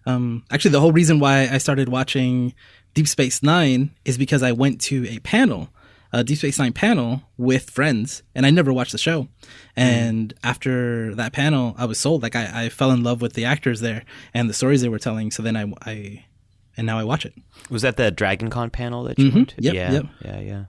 Um, 0.06 0.44
actually, 0.50 0.72
the 0.72 0.80
whole 0.80 0.92
reason 0.92 1.18
why 1.18 1.48
I 1.50 1.56
started 1.56 1.88
watching 1.88 2.54
Deep 2.92 3.08
Space 3.08 3.42
Nine 3.42 3.90
is 4.04 4.18
because 4.18 4.42
I 4.42 4.52
went 4.52 4.80
to 4.82 5.08
a 5.08 5.20
panel, 5.20 5.70
a 6.12 6.22
Deep 6.22 6.36
Space 6.36 6.58
Nine 6.58 6.74
panel 6.74 7.22
with 7.38 7.70
friends, 7.70 8.22
and 8.34 8.44
I 8.44 8.50
never 8.50 8.70
watched 8.70 8.92
the 8.92 8.98
show. 8.98 9.28
And 9.74 10.34
mm. 10.34 10.38
after 10.44 11.14
that 11.14 11.32
panel, 11.32 11.74
I 11.78 11.86
was 11.86 11.98
sold. 11.98 12.22
Like 12.22 12.36
I, 12.36 12.66
I 12.66 12.68
fell 12.68 12.90
in 12.90 13.02
love 13.02 13.22
with 13.22 13.32
the 13.32 13.46
actors 13.46 13.80
there 13.80 14.04
and 14.34 14.50
the 14.50 14.54
stories 14.54 14.82
they 14.82 14.90
were 14.90 14.98
telling. 14.98 15.30
So 15.30 15.42
then 15.42 15.56
I, 15.56 15.72
I 15.82 16.26
and 16.76 16.86
now 16.86 16.98
I 16.98 17.04
watch 17.04 17.24
it. 17.24 17.34
Was 17.70 17.82
that 17.82 17.96
the 17.96 18.10
Dragon 18.10 18.50
Con 18.50 18.70
panel 18.70 19.04
that 19.04 19.18
you 19.18 19.26
mm-hmm. 19.26 19.36
went 19.36 19.48
to? 19.50 19.62
Yep, 19.62 19.74
yeah, 19.74 19.92
yep. 19.92 20.06
yeah, 20.24 20.40
yeah. 20.40 20.64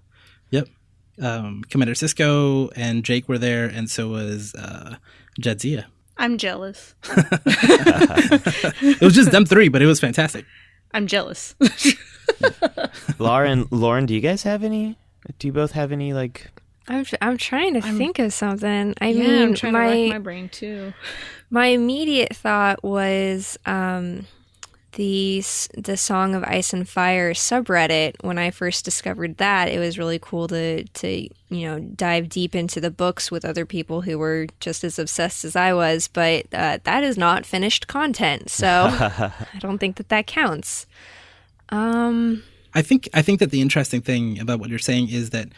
Yep. 0.51 0.67
Um, 1.21 1.63
Commander 1.69 1.93
Sisko 1.93 2.71
and 2.75 3.03
Jake 3.03 3.29
were 3.29 3.37
there, 3.37 3.65
and 3.65 3.89
so 3.89 4.09
was 4.09 4.53
uh, 4.55 4.95
Jadzia. 5.41 5.85
I'm 6.17 6.37
jealous. 6.37 6.95
it 7.05 9.01
was 9.01 9.13
just 9.13 9.31
them 9.31 9.45
three, 9.45 9.69
but 9.69 9.81
it 9.81 9.85
was 9.85 9.99
fantastic. 9.99 10.45
I'm 10.93 11.07
jealous. 11.07 11.55
Lauren, 13.19 13.67
Lauren, 13.69 14.05
do 14.05 14.13
you 14.13 14.21
guys 14.21 14.43
have 14.43 14.63
any? 14.63 14.97
Do 15.39 15.47
you 15.47 15.53
both 15.53 15.71
have 15.71 15.91
any 15.91 16.13
like? 16.13 16.47
I'm 16.87 17.05
I'm 17.21 17.37
trying 17.37 17.73
to 17.73 17.85
I'm, 17.85 17.97
think 17.97 18.19
of 18.19 18.31
something. 18.31 18.93
I 19.01 19.07
yeah, 19.07 19.19
mean, 19.19 19.41
I'm 19.41 19.53
trying 19.55 19.73
my, 19.73 19.93
to 19.93 20.01
rack 20.03 20.09
my 20.13 20.19
brain 20.19 20.49
too. 20.49 20.93
My 21.49 21.67
immediate 21.67 22.35
thought 22.35 22.83
was 22.83 23.57
um, 23.65 24.25
the 24.95 25.43
the 25.77 25.95
Song 25.95 26.35
of 26.35 26.43
Ice 26.43 26.73
and 26.73 26.87
Fire 26.87 27.33
subreddit. 27.33 28.15
When 28.21 28.37
I 28.37 28.51
first 28.51 28.83
discovered 28.83 29.37
that, 29.37 29.69
it 29.69 29.79
was 29.79 29.97
really 29.97 30.19
cool 30.19 30.47
to 30.47 30.83
to 30.83 31.07
you 31.49 31.67
know 31.67 31.79
dive 31.79 32.27
deep 32.29 32.55
into 32.55 32.81
the 32.81 32.91
books 32.91 33.29
with 33.29 33.45
other 33.45 33.65
people 33.65 34.01
who 34.01 34.17
were 34.17 34.47
just 34.59 34.83
as 34.83 34.97
obsessed 34.97 35.45
as 35.45 35.55
I 35.55 35.73
was. 35.73 36.07
But 36.07 36.47
uh, 36.53 36.79
that 36.83 37.03
is 37.03 37.17
not 37.17 37.45
finished 37.45 37.87
content, 37.87 38.49
so 38.49 38.67
I 38.91 39.59
don't 39.59 39.77
think 39.77 39.97
that 39.97 40.09
that 40.09 40.27
counts. 40.27 40.87
Um, 41.69 42.43
I 42.73 42.81
think 42.81 43.07
I 43.13 43.21
think 43.21 43.39
that 43.39 43.51
the 43.51 43.61
interesting 43.61 44.01
thing 44.01 44.39
about 44.39 44.59
what 44.59 44.69
you're 44.69 44.79
saying 44.79 45.09
is 45.09 45.29
that 45.31 45.49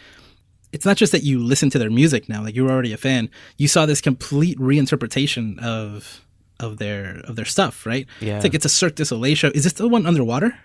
it's 0.71 0.85
not 0.85 0.97
just 0.97 1.11
that 1.11 1.23
you 1.23 1.39
listen 1.39 1.69
to 1.69 1.79
their 1.79 1.89
music 1.89 2.27
now, 2.27 2.43
like 2.43 2.55
you're 2.55 2.69
already 2.69 2.93
a 2.93 2.97
fan. 2.97 3.29
You 3.57 3.67
saw 3.67 3.85
this 3.85 4.01
complete 4.01 4.57
reinterpretation 4.57 5.59
of 5.59 6.21
of 6.59 6.77
their 6.77 7.21
of 7.25 7.35
their 7.35 7.45
stuff, 7.45 7.85
right? 7.85 8.07
Yeah. 8.19 8.35
It's 8.37 8.43
like 8.43 8.53
it's 8.53 8.65
a 8.65 8.69
Cirque 8.69 8.95
du 8.95 9.05
Soleil 9.05 9.35
show. 9.35 9.51
Is 9.53 9.63
this 9.63 9.73
the 9.73 9.87
one 9.87 10.05
underwater? 10.05 10.57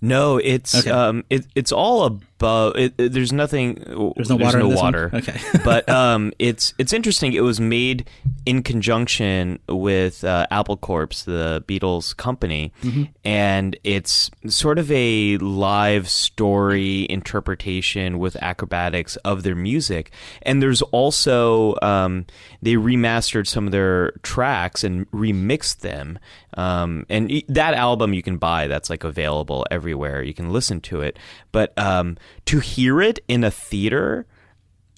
No, 0.00 0.36
it's 0.38 0.74
okay. 0.74 0.90
um, 0.90 1.24
it, 1.30 1.46
it's 1.54 1.72
all 1.72 2.20
above. 2.40 2.76
It, 2.76 2.94
it, 2.96 3.12
there's 3.12 3.32
nothing. 3.32 3.74
There's 4.16 4.30
no 4.30 4.36
water. 4.36 4.58
There's 4.58 4.74
no 4.74 4.80
water. 4.80 5.10
Okay, 5.12 5.38
but 5.64 5.88
um, 6.00 6.32
it's 6.38 6.74
it's 6.78 6.92
interesting. 6.92 7.32
It 7.32 7.42
was 7.42 7.60
made 7.60 8.08
in 8.46 8.62
conjunction 8.62 9.58
with 9.68 10.24
uh, 10.24 10.46
Apple 10.50 10.76
Corps, 10.76 11.24
the 11.24 11.62
Beatles 11.66 12.16
company, 12.16 12.72
mm-hmm. 12.82 13.04
and 13.24 13.76
it's 13.84 14.30
sort 14.46 14.78
of 14.78 14.90
a 14.90 15.36
live 15.38 16.08
story 16.08 17.06
interpretation 17.10 18.18
with 18.18 18.36
acrobatics 18.36 19.16
of 19.16 19.42
their 19.42 19.54
music. 19.54 20.12
And 20.42 20.62
there's 20.62 20.82
also 20.82 21.76
um, 21.82 22.26
they 22.62 22.74
remastered 22.74 23.46
some 23.46 23.66
of 23.66 23.72
their 23.72 24.12
tracks 24.22 24.82
and 24.84 25.10
remixed 25.10 25.78
them. 25.80 26.18
Um, 26.54 27.06
and 27.08 27.30
that 27.48 27.74
album 27.74 28.12
you 28.12 28.22
can 28.22 28.36
buy. 28.36 28.66
That's 28.66 28.90
like 28.90 29.04
available 29.04 29.64
everywhere. 29.70 30.22
You 30.22 30.34
can 30.34 30.50
listen 30.50 30.80
to 30.82 31.00
it, 31.00 31.16
but 31.52 31.76
um, 31.78 32.16
to 32.46 32.60
hear 32.60 33.00
it 33.00 33.20
in 33.28 33.44
a 33.44 33.50
theater 33.50 34.26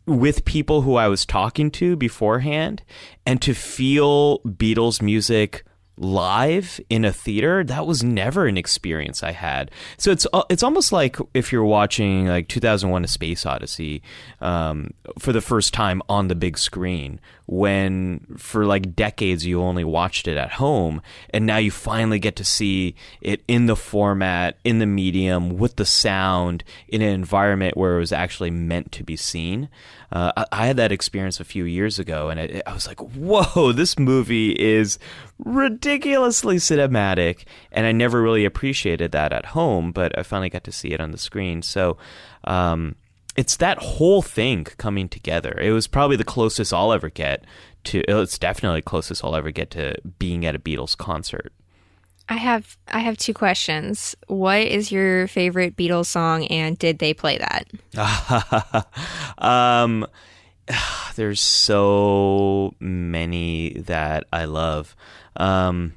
with 0.07 0.45
people 0.45 0.83
who 0.83 0.97
I 0.97 1.09
was 1.09 1.25
talking 1.25 1.71
to 1.73 1.97
beforehand 1.97 2.83
and 3.25 3.41
to 3.43 3.55
feel 3.55 4.41
Beatles 4.41 5.01
music 5.01 5.65
live 5.97 6.81
in 6.89 7.05
a 7.05 7.13
theater 7.13 7.63
that 7.63 7.87
was 7.87 8.03
never 8.03 8.47
an 8.47 8.57
experience 8.57 9.23
i 9.23 9.33
had. 9.33 9.71
So 9.99 10.11
it's 10.11 10.27
uh, 10.33 10.43
it's 10.49 10.63
almost 10.63 10.93
like 10.93 11.17
if 11.35 11.53
you're 11.53 11.65
watching 11.65 12.27
like 12.27 12.49
2001 12.49 13.05
a 13.05 13.09
space 13.09 13.45
odyssey 13.45 14.03
um, 14.41 14.93
for 15.19 15.33
the 15.33 15.41
first 15.41 15.75
time 15.75 16.03
on 16.09 16.29
the 16.29 16.35
big 16.35 16.59
screen 16.59 17.21
when 17.47 18.27
for 18.39 18.65
like 18.65 18.97
decades 18.97 19.45
you 19.45 19.61
only 19.61 19.85
watched 19.85 20.27
it 20.27 20.37
at 20.37 20.53
home 20.53 21.03
and 21.31 21.45
now 21.45 21.59
you 21.59 21.71
finally 21.71 22.19
get 22.19 22.37
to 22.37 22.45
see 22.45 22.95
it 23.21 23.43
in 23.47 23.67
the 23.67 23.77
format 23.77 24.57
in 24.65 24.79
the 24.79 24.87
medium 24.87 25.59
with 25.59 25.77
the 25.77 25.85
sound 25.85 26.65
in 26.89 27.03
an 27.03 27.09
environment 27.09 27.77
where 27.77 27.97
it 27.97 27.99
was 27.99 28.13
actually 28.13 28.51
meant 28.51 28.91
to 28.93 29.05
be 29.05 29.17
seen. 29.17 29.69
Uh, 30.11 30.33
I, 30.37 30.47
I, 30.53 30.67
had 30.67 30.77
that 30.77 30.93
experience 30.93 31.41
a 31.41 31.45
few 31.45 31.65
years 31.65 31.99
ago, 31.99 32.29
and 32.29 32.39
it, 32.39 32.63
I 32.67 32.75
was 32.75 32.87
like, 32.87 33.01
"Whoa, 33.01 33.73
this 33.73 33.99
movie 33.99 34.53
is 34.53 34.99
ridiculously 35.39 36.57
cinematic." 36.57 37.45
And 37.71 37.87
I 37.87 37.93
never 37.93 38.23
really 38.23 38.45
appreciated 38.45 39.13
that 39.13 39.33
at 39.33 39.47
home, 39.47 39.93
but 39.93 40.17
I 40.19 40.23
finally 40.23 40.51
got 40.51 40.65
to 40.65 40.73
see 40.73 40.89
it 40.89 41.01
on 41.01 41.11
the 41.11 41.19
screen. 41.19 41.63
So, 41.63 41.97
um, 42.45 42.97
it's 43.37 43.57
that 43.57 43.79
whole 43.79 44.23
thing 44.23 44.65
coming 44.65 45.09
together. 45.09 45.59
It 45.59 45.73
was 45.73 45.87
probably 45.87 46.17
the 46.17 46.25
closest 46.25 46.73
I'll 46.73 46.93
ever 46.93 47.09
get 47.09 47.45
to. 47.85 48.03
It's 48.09 48.39
definitely 48.39 48.83
closest 48.83 49.25
I'll 49.25 49.37
ever 49.37 49.51
get 49.51 49.71
to 49.73 49.95
being 50.19 50.45
at 50.45 50.55
a 50.55 50.59
Beatles 50.59 50.97
concert. 50.97 51.53
I 52.29 52.37
have 52.37 52.77
I 52.89 53.01
have 53.01 53.17
two 53.17 53.35
questions. 53.35 54.15
What 54.29 54.63
is 54.63 54.93
your 54.93 55.27
favorite 55.29 55.77
Beatles 55.77 56.07
song, 56.07 56.47
and 56.47 56.79
did 56.79 56.99
they 56.99 57.15
play 57.15 57.39
that? 57.39 58.87
um, 59.39 60.07
there's 61.17 61.41
so 61.41 62.75
many 62.81 63.75
that 63.87 64.25
I 64.33 64.45
love. 64.45 64.95
Um, 65.37 65.95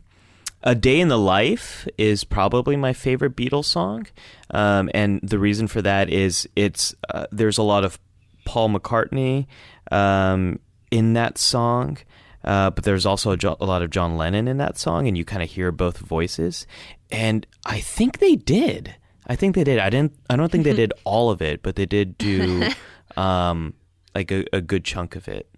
a 0.64 0.74
Day 0.74 1.00
in 1.00 1.10
the 1.10 1.18
Life 1.18 1.88
is 1.98 2.24
probably 2.24 2.76
my 2.76 2.94
favorite 2.94 3.36
Beatles 3.36 3.66
song, 3.66 4.08
um, 4.50 4.90
and 4.94 5.20
the 5.22 5.38
reason 5.38 5.68
for 5.68 5.82
that 5.82 6.10
is 6.10 6.50
it's 6.56 6.96
uh, 7.10 7.28
there's 7.32 7.58
a 7.58 7.64
lot 7.64 7.86
of 7.86 8.00
Paul 8.46 8.70
McCartney 8.70 9.48
um, 9.92 10.60
in 10.92 11.14
that 11.14 11.38
song. 11.38 11.98
Uh, 12.44 12.70
but 12.70 12.84
there's 12.84 13.08
also 13.08 13.32
a, 13.32 13.38
jo- 13.38 13.58
a, 13.60 13.66
lot 13.66 13.82
of 13.82 13.90
John 13.90 14.18
Lennon 14.18 14.48
in 14.48 14.58
that 14.58 14.78
song, 14.78 15.08
and 15.08 15.18
you 15.18 15.26
kind 15.26 15.42
of 15.42 15.50
hear 15.50 15.72
both 15.72 15.98
voices. 15.98 16.68
And 17.12 17.48
I 17.66 17.80
think 17.80 18.20
they 18.20 18.36
did. 18.36 18.94
I 19.26 19.36
think 19.36 19.56
they 19.56 19.64
did. 19.64 19.80
I 19.80 19.90
didn't. 19.90 20.14
I 20.30 20.36
don't 20.36 20.52
think 20.52 20.64
they 20.64 20.74
did 20.76 20.94
all 21.06 21.32
of 21.32 21.42
it, 21.42 21.64
but 21.64 21.76
they 21.76 21.88
did 21.88 22.20
do 22.20 22.70
um, 23.18 23.74
like 24.14 24.32
a, 24.32 24.46
a, 24.54 24.62
good 24.62 24.86
chunk 24.86 25.16
of 25.16 25.28
it. 25.28 25.50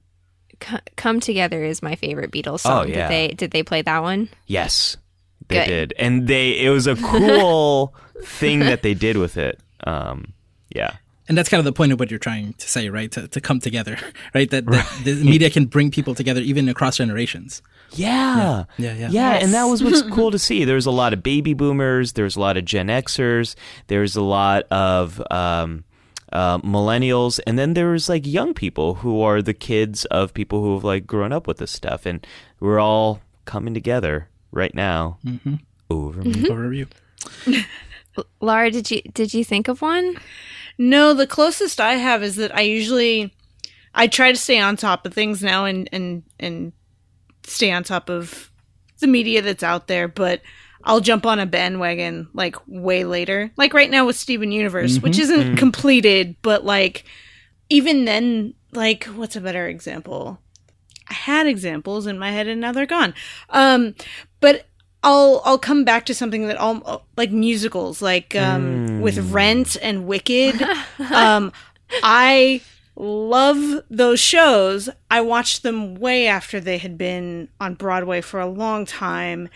"Come 0.96 1.20
Together" 1.20 1.64
is 1.64 1.82
my 1.82 1.96
favorite 1.96 2.32
Beatles 2.32 2.62
song. 2.62 2.86
Oh, 2.86 2.88
yeah. 2.88 3.08
Did 3.08 3.10
they 3.10 3.28
did 3.34 3.52
they 3.52 3.64
play 3.64 3.82
that 3.82 4.02
one? 4.02 4.30
Yes, 4.46 4.98
they 5.48 5.56
good. 5.60 5.66
did, 5.66 5.94
and 5.98 6.28
they 6.28 6.52
it 6.60 6.70
was 6.70 6.88
a 6.88 6.96
cool 7.04 7.94
thing 8.24 8.60
that 8.60 8.82
they 8.82 8.94
did 8.94 9.18
with 9.18 9.38
it. 9.38 9.60
Um, 9.86 10.34
yeah 10.70 10.98
and 11.28 11.38
that's 11.38 11.50
kind 11.50 11.60
of 11.60 11.66
the 11.66 11.74
point 11.74 11.92
of 11.92 12.00
what 12.00 12.10
you're 12.10 12.20
trying 12.20 12.54
to 12.54 12.70
say, 12.70 12.90
right? 12.90 13.12
To, 13.12 13.28
to 13.28 13.42
come 13.42 13.60
together, 13.60 13.98
right? 14.34 14.50
That, 14.50 14.66
right. 14.66 14.86
that 15.04 15.04
the 15.04 15.16
media 15.24 15.50
can 15.50 15.66
bring 15.66 15.92
people 15.92 16.16
together 16.16 16.42
even 16.42 16.70
across 16.70 16.98
generations. 16.98 17.62
Yeah. 17.92 18.08
Yeah. 18.38 18.66
Yeah. 18.78 18.94
Yeah. 18.94 18.94
yeah. 18.94 19.10
Yes. 19.10 19.44
And 19.44 19.54
that 19.54 19.66
was 19.66 19.84
what's 19.84 20.02
cool 20.04 20.32
to 20.32 20.40
see. 20.40 20.66
There's 20.66 20.86
a 20.86 20.92
lot 20.92 21.14
of 21.14 21.24
baby 21.24 21.54
boomers. 21.54 22.14
There's 22.14 22.36
a 22.36 22.40
lot 22.40 22.58
of 22.58 22.66
Gen 22.66 22.88
Xers. 22.88 23.56
There's 23.88 24.16
a 24.16 24.22
lot 24.22 24.64
of 24.72 25.22
um, 25.32 25.84
uh, 26.32 26.60
millennials. 26.60 27.40
And 27.48 27.58
then 27.58 27.74
there's 27.74 28.10
like 28.10 28.26
young 28.26 28.54
people 28.54 28.96
who 28.96 29.22
are 29.22 29.42
the 29.42 29.54
kids 29.54 30.06
of 30.06 30.34
people 30.34 30.62
who 30.62 30.74
have 30.74 30.84
like 30.84 31.08
grown 31.08 31.32
up 31.32 31.48
with 31.48 31.58
this 31.58 31.72
stuff. 31.72 32.06
And 32.06 32.26
we're 32.60 32.80
all 32.80 33.22
coming 33.46 33.74
together 33.74 34.30
right 34.52 34.74
now. 34.74 35.18
Mm-hmm. 35.26 35.56
Over 35.90 36.22
mm-hmm. 36.22 36.52
Over 36.52 36.74
you. 36.74 36.88
Lara, 38.42 38.72
did 38.72 38.92
you 38.92 39.02
did 39.14 39.34
you 39.34 39.44
think 39.44 39.68
of 39.68 39.82
one? 39.82 40.18
No, 40.78 41.14
the 41.14 41.28
closest 41.28 41.80
I 41.80 41.94
have 41.94 42.24
is 42.24 42.36
that 42.36 42.56
I 42.56 42.62
usually 42.62 43.34
I 43.94 44.08
try 44.08 44.32
to 44.32 44.38
stay 44.38 44.60
on 44.60 44.76
top 44.76 45.06
of 45.06 45.14
things 45.14 45.42
now 45.42 45.66
and 45.66 45.90
and 45.92 46.24
and 46.40 46.74
stay 47.46 47.72
on 47.72 47.84
top 47.84 48.10
of 48.10 48.52
the 49.00 49.08
media 49.08 49.42
that's 49.42 49.64
out 49.64 49.88
there, 49.88 50.08
but 50.08 50.42
I'll 50.88 51.02
jump 51.02 51.26
on 51.26 51.40
a 51.40 51.46
bandwagon 51.46 52.30
like 52.34 52.56
way 52.66 53.04
later. 53.04 53.52
Like 53.58 53.74
right 53.74 53.92
now 53.92 54.06
with 54.06 54.16
Steven 54.16 54.52
Universe, 54.54 54.94
mm-hmm. 54.94 55.04
which 55.04 55.20
isn't 55.20 55.40
mm-hmm. 55.40 55.56
completed, 55.56 56.38
but 56.42 56.64
like 56.66 57.04
even 57.70 58.06
then 58.06 58.54
like 58.72 59.04
what's 59.04 59.36
a 59.36 59.42
better 59.42 59.68
example? 59.68 60.40
I 61.10 61.14
had 61.14 61.46
examples 61.46 62.08
in 62.08 62.18
my 62.18 62.32
head 62.32 62.48
and 62.48 62.62
now 62.62 62.72
they're 62.72 62.86
gone. 62.86 63.14
Um 63.50 63.96
but 64.40 64.66
I'll 65.04 65.42
I'll 65.44 65.60
come 65.60 65.84
back 65.84 66.06
to 66.06 66.16
something 66.16 66.48
that 66.48 66.58
all 66.58 67.06
like 67.18 67.32
musicals, 67.32 68.02
like 68.02 68.36
um, 68.36 68.88
mm. 68.88 69.02
with 69.02 69.32
Rent 69.32 69.78
and 69.82 70.08
Wicked. 70.08 70.62
um, 71.14 71.52
I 72.02 72.62
love 72.96 73.84
those 73.90 74.20
shows. 74.20 74.90
I 75.12 75.22
watched 75.22 75.64
them 75.64 75.96
way 75.96 76.28
after 76.28 76.60
they 76.60 76.78
had 76.78 76.98
been 76.98 77.50
on 77.60 77.76
Broadway 77.76 78.22
for 78.22 78.40
a 78.40 78.48
long 78.48 78.86
time, 78.86 79.50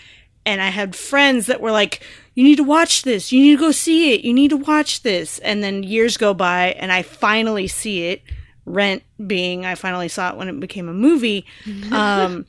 and 0.46 0.62
I 0.62 0.70
had 0.70 0.96
friends 0.96 1.46
that 1.48 1.62
were 1.62 1.72
like, 1.72 2.02
"You 2.36 2.44
need 2.44 2.58
to 2.58 2.64
watch 2.64 3.04
this. 3.04 3.32
You 3.32 3.42
need 3.42 3.58
to 3.58 3.60
go 3.60 3.72
see 3.72 4.14
it. 4.14 4.22
You 4.22 4.34
need 4.34 4.50
to 4.50 4.58
watch 4.58 5.04
this." 5.04 5.39
And 5.39 5.64
then 5.64 5.84
years 5.84 6.18
go 6.18 6.34
by, 6.34 6.72
and 6.74 6.92
I 6.92 7.02
finally 7.02 7.68
see 7.68 8.06
it. 8.08 8.22
Rent 8.66 9.04
being, 9.26 9.66
I 9.66 9.76
finally 9.76 10.08
saw 10.08 10.30
it 10.30 10.38
when 10.38 10.48
it 10.48 10.60
became 10.60 10.88
a 10.88 10.94
movie. 10.94 11.46
Um, 11.92 12.46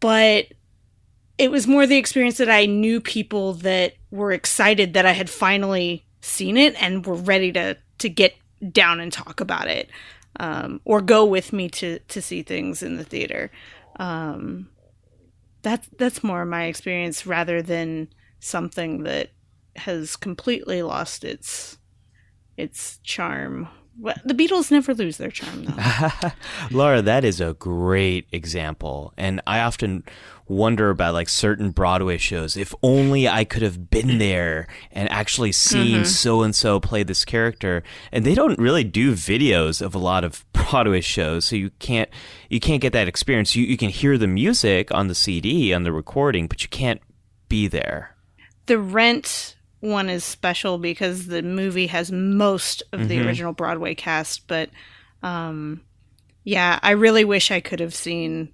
but 0.00 0.46
it 1.38 1.50
was 1.50 1.66
more 1.66 1.86
the 1.86 1.96
experience 1.98 2.38
that 2.38 2.50
I 2.50 2.66
knew 2.66 3.00
people 3.00 3.54
that 3.54 3.94
were 4.10 4.32
excited 4.32 4.94
that 4.94 5.06
I 5.06 5.12
had 5.12 5.30
finally 5.30 6.04
seen 6.20 6.56
it 6.56 6.74
and 6.82 7.04
were 7.06 7.14
ready 7.14 7.52
to 7.52 7.76
to 7.98 8.08
get 8.08 8.34
down 8.72 9.00
and 9.00 9.12
talk 9.12 9.40
about 9.40 9.68
it, 9.68 9.88
um, 10.38 10.80
or 10.84 11.00
go 11.00 11.24
with 11.24 11.52
me 11.52 11.68
to 11.70 11.98
to 12.08 12.20
see 12.22 12.42
things 12.42 12.82
in 12.82 12.96
the 12.96 13.04
theater. 13.04 13.50
Um, 13.98 14.68
that's 15.62 15.88
that's 15.98 16.24
more 16.24 16.44
my 16.44 16.64
experience 16.64 17.26
rather 17.26 17.62
than 17.62 18.08
something 18.40 19.02
that 19.04 19.30
has 19.76 20.16
completely 20.16 20.82
lost 20.82 21.24
its 21.24 21.78
its 22.56 22.98
charm 22.98 23.68
the 24.24 24.34
Beatles 24.34 24.70
never 24.70 24.94
lose 24.94 25.16
their 25.16 25.30
charm, 25.30 25.64
though. 25.64 26.30
Lara, 26.70 27.02
that 27.02 27.24
is 27.24 27.40
a 27.40 27.54
great 27.54 28.26
example. 28.32 29.12
And 29.16 29.40
I 29.46 29.60
often 29.60 30.04
wonder 30.50 30.90
about 30.90 31.14
like 31.14 31.28
certain 31.28 31.70
Broadway 31.70 32.18
shows. 32.18 32.56
If 32.56 32.74
only 32.82 33.28
I 33.28 33.44
could 33.44 33.62
have 33.62 33.88
been 33.88 34.18
there 34.18 34.66
and 34.90 35.10
actually 35.10 35.52
seen 35.52 36.04
so 36.04 36.42
and 36.42 36.54
so 36.54 36.80
play 36.80 37.02
this 37.02 37.24
character. 37.24 37.82
And 38.10 38.24
they 38.24 38.34
don't 38.34 38.58
really 38.58 38.84
do 38.84 39.12
videos 39.12 39.80
of 39.80 39.94
a 39.94 39.98
lot 39.98 40.24
of 40.24 40.44
Broadway 40.52 41.00
shows, 41.00 41.44
so 41.44 41.56
you 41.56 41.70
can't 41.78 42.10
you 42.48 42.60
can't 42.60 42.82
get 42.82 42.92
that 42.92 43.08
experience. 43.08 43.54
You 43.54 43.64
you 43.64 43.76
can 43.76 43.90
hear 43.90 44.18
the 44.18 44.26
music 44.26 44.92
on 44.92 45.06
the 45.08 45.14
CD 45.14 45.72
on 45.72 45.84
the 45.84 45.92
recording, 45.92 46.48
but 46.48 46.62
you 46.62 46.68
can't 46.68 47.00
be 47.48 47.68
there. 47.68 48.16
The 48.66 48.78
Rent 48.78 49.56
one 49.80 50.08
is 50.08 50.24
special 50.24 50.78
because 50.78 51.26
the 51.26 51.42
movie 51.42 51.86
has 51.88 52.12
most 52.12 52.82
of 52.92 53.00
mm-hmm. 53.00 53.08
the 53.08 53.26
original 53.26 53.52
Broadway 53.52 53.94
cast, 53.94 54.46
but 54.46 54.70
um, 55.22 55.80
yeah, 56.44 56.78
I 56.82 56.92
really 56.92 57.24
wish 57.24 57.50
I 57.50 57.60
could 57.60 57.80
have 57.80 57.94
seen 57.94 58.52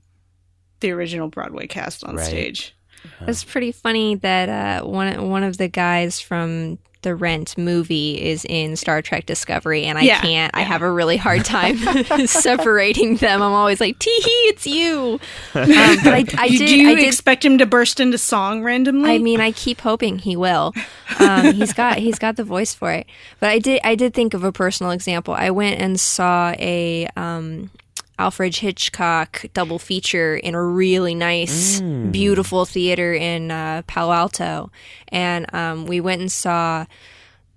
the 0.80 0.92
original 0.92 1.28
Broadway 1.28 1.66
cast 1.66 2.04
on 2.04 2.16
right. 2.16 2.26
stage. 2.26 2.74
It's 3.20 3.44
pretty 3.44 3.72
funny 3.72 4.16
that 4.16 4.48
uh, 4.48 4.86
one 4.86 5.30
one 5.30 5.44
of 5.44 5.58
the 5.58 5.68
guys 5.68 6.20
from 6.20 6.78
the 7.06 7.14
Rent 7.14 7.56
movie 7.56 8.20
is 8.20 8.44
in 8.48 8.74
Star 8.74 9.00
Trek 9.00 9.26
Discovery, 9.26 9.84
and 9.84 9.96
I 9.96 10.02
yeah, 10.02 10.20
can't. 10.20 10.52
Yeah. 10.52 10.60
I 10.60 10.64
have 10.64 10.82
a 10.82 10.90
really 10.90 11.16
hard 11.16 11.44
time 11.44 11.76
separating 12.26 13.18
them. 13.18 13.42
I'm 13.42 13.52
always 13.52 13.80
like, 13.80 13.96
"Tee 14.00 14.20
hee, 14.24 14.48
it's 14.48 14.66
you." 14.66 15.20
Um, 15.54 15.96
but 16.04 16.14
I, 16.14 16.24
I 16.38 16.48
did. 16.48 16.58
Do 16.58 16.76
you 16.76 16.90
I 16.90 16.94
did, 16.94 17.06
expect 17.06 17.44
him 17.44 17.58
to 17.58 17.66
burst 17.66 18.00
into 18.00 18.18
song 18.18 18.62
randomly? 18.62 19.10
I 19.10 19.18
mean, 19.18 19.40
I 19.40 19.52
keep 19.52 19.80
hoping 19.80 20.18
he 20.18 20.36
will. 20.36 20.74
Um, 21.18 21.54
he's 21.54 21.72
got 21.72 21.98
he's 21.98 22.18
got 22.18 22.36
the 22.36 22.44
voice 22.44 22.74
for 22.74 22.92
it. 22.92 23.06
But 23.40 23.50
I 23.50 23.58
did 23.58 23.80
I 23.84 23.94
did 23.94 24.14
think 24.14 24.34
of 24.34 24.42
a 24.42 24.52
personal 24.52 24.92
example. 24.92 25.34
I 25.34 25.50
went 25.50 25.80
and 25.80 25.98
saw 25.98 26.54
a 26.58 27.08
um, 27.16 27.70
Alfred 28.18 28.56
Hitchcock 28.56 29.44
double 29.52 29.78
feature 29.78 30.36
in 30.36 30.54
a 30.54 30.62
really 30.62 31.14
nice, 31.14 31.80
mm. 31.80 32.10
beautiful 32.10 32.64
theater 32.64 33.12
in 33.12 33.50
uh, 33.50 33.82
Palo 33.86 34.12
Alto, 34.12 34.70
and 35.08 35.52
um, 35.54 35.86
we 35.86 36.00
went 36.00 36.22
and 36.22 36.32
saw 36.32 36.86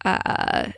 uh, 0.03 0.71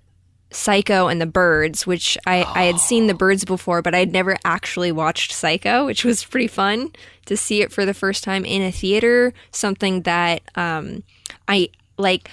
Psycho 0.51 1.07
and 1.07 1.19
the 1.19 1.25
Birds, 1.25 1.87
which 1.87 2.17
I, 2.27 2.43
oh. 2.43 2.51
I 2.53 2.63
had 2.63 2.79
seen 2.79 3.07
the 3.07 3.13
Birds 3.13 3.43
before, 3.43 3.81
but 3.81 3.95
I'd 3.95 4.11
never 4.11 4.37
actually 4.45 4.91
watched 4.91 5.31
Psycho, 5.31 5.85
which 5.85 6.05
was 6.05 6.23
pretty 6.23 6.47
fun 6.47 6.91
to 7.25 7.35
see 7.35 7.61
it 7.61 7.71
for 7.71 7.85
the 7.85 7.93
first 7.93 8.23
time 8.23 8.45
in 8.45 8.61
a 8.61 8.71
theater. 8.71 9.33
Something 9.51 10.01
that 10.03 10.41
um, 10.55 11.03
I 11.47 11.69
like 11.97 12.29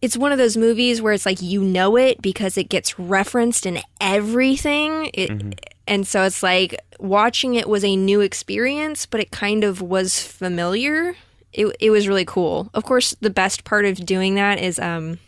it's 0.00 0.16
one 0.16 0.32
of 0.32 0.38
those 0.38 0.56
movies 0.56 1.02
where 1.02 1.12
it's 1.12 1.26
like 1.26 1.42
you 1.42 1.62
know 1.62 1.96
it 1.96 2.22
because 2.22 2.56
it 2.56 2.68
gets 2.68 2.98
referenced 2.98 3.66
in 3.66 3.80
everything. 4.00 5.10
It 5.14 5.30
mm-hmm 5.30 5.50
and 5.88 6.06
so 6.06 6.22
it's 6.22 6.42
like 6.42 6.78
watching 7.00 7.54
it 7.54 7.68
was 7.68 7.84
a 7.84 7.96
new 7.96 8.20
experience, 8.20 9.06
but 9.06 9.20
it 9.20 9.30
kind 9.30 9.64
of 9.64 9.80
was 9.82 10.22
familiar. 10.22 11.16
It 11.52 11.74
it 11.80 11.90
was 11.90 12.06
really 12.06 12.24
cool. 12.24 12.70
Of 12.74 12.84
course, 12.84 13.16
the 13.20 13.30
best 13.30 13.64
part 13.64 13.84
of 13.84 13.96
doing 14.04 14.34
that 14.36 14.60
is 14.60 14.78
um 14.78 15.18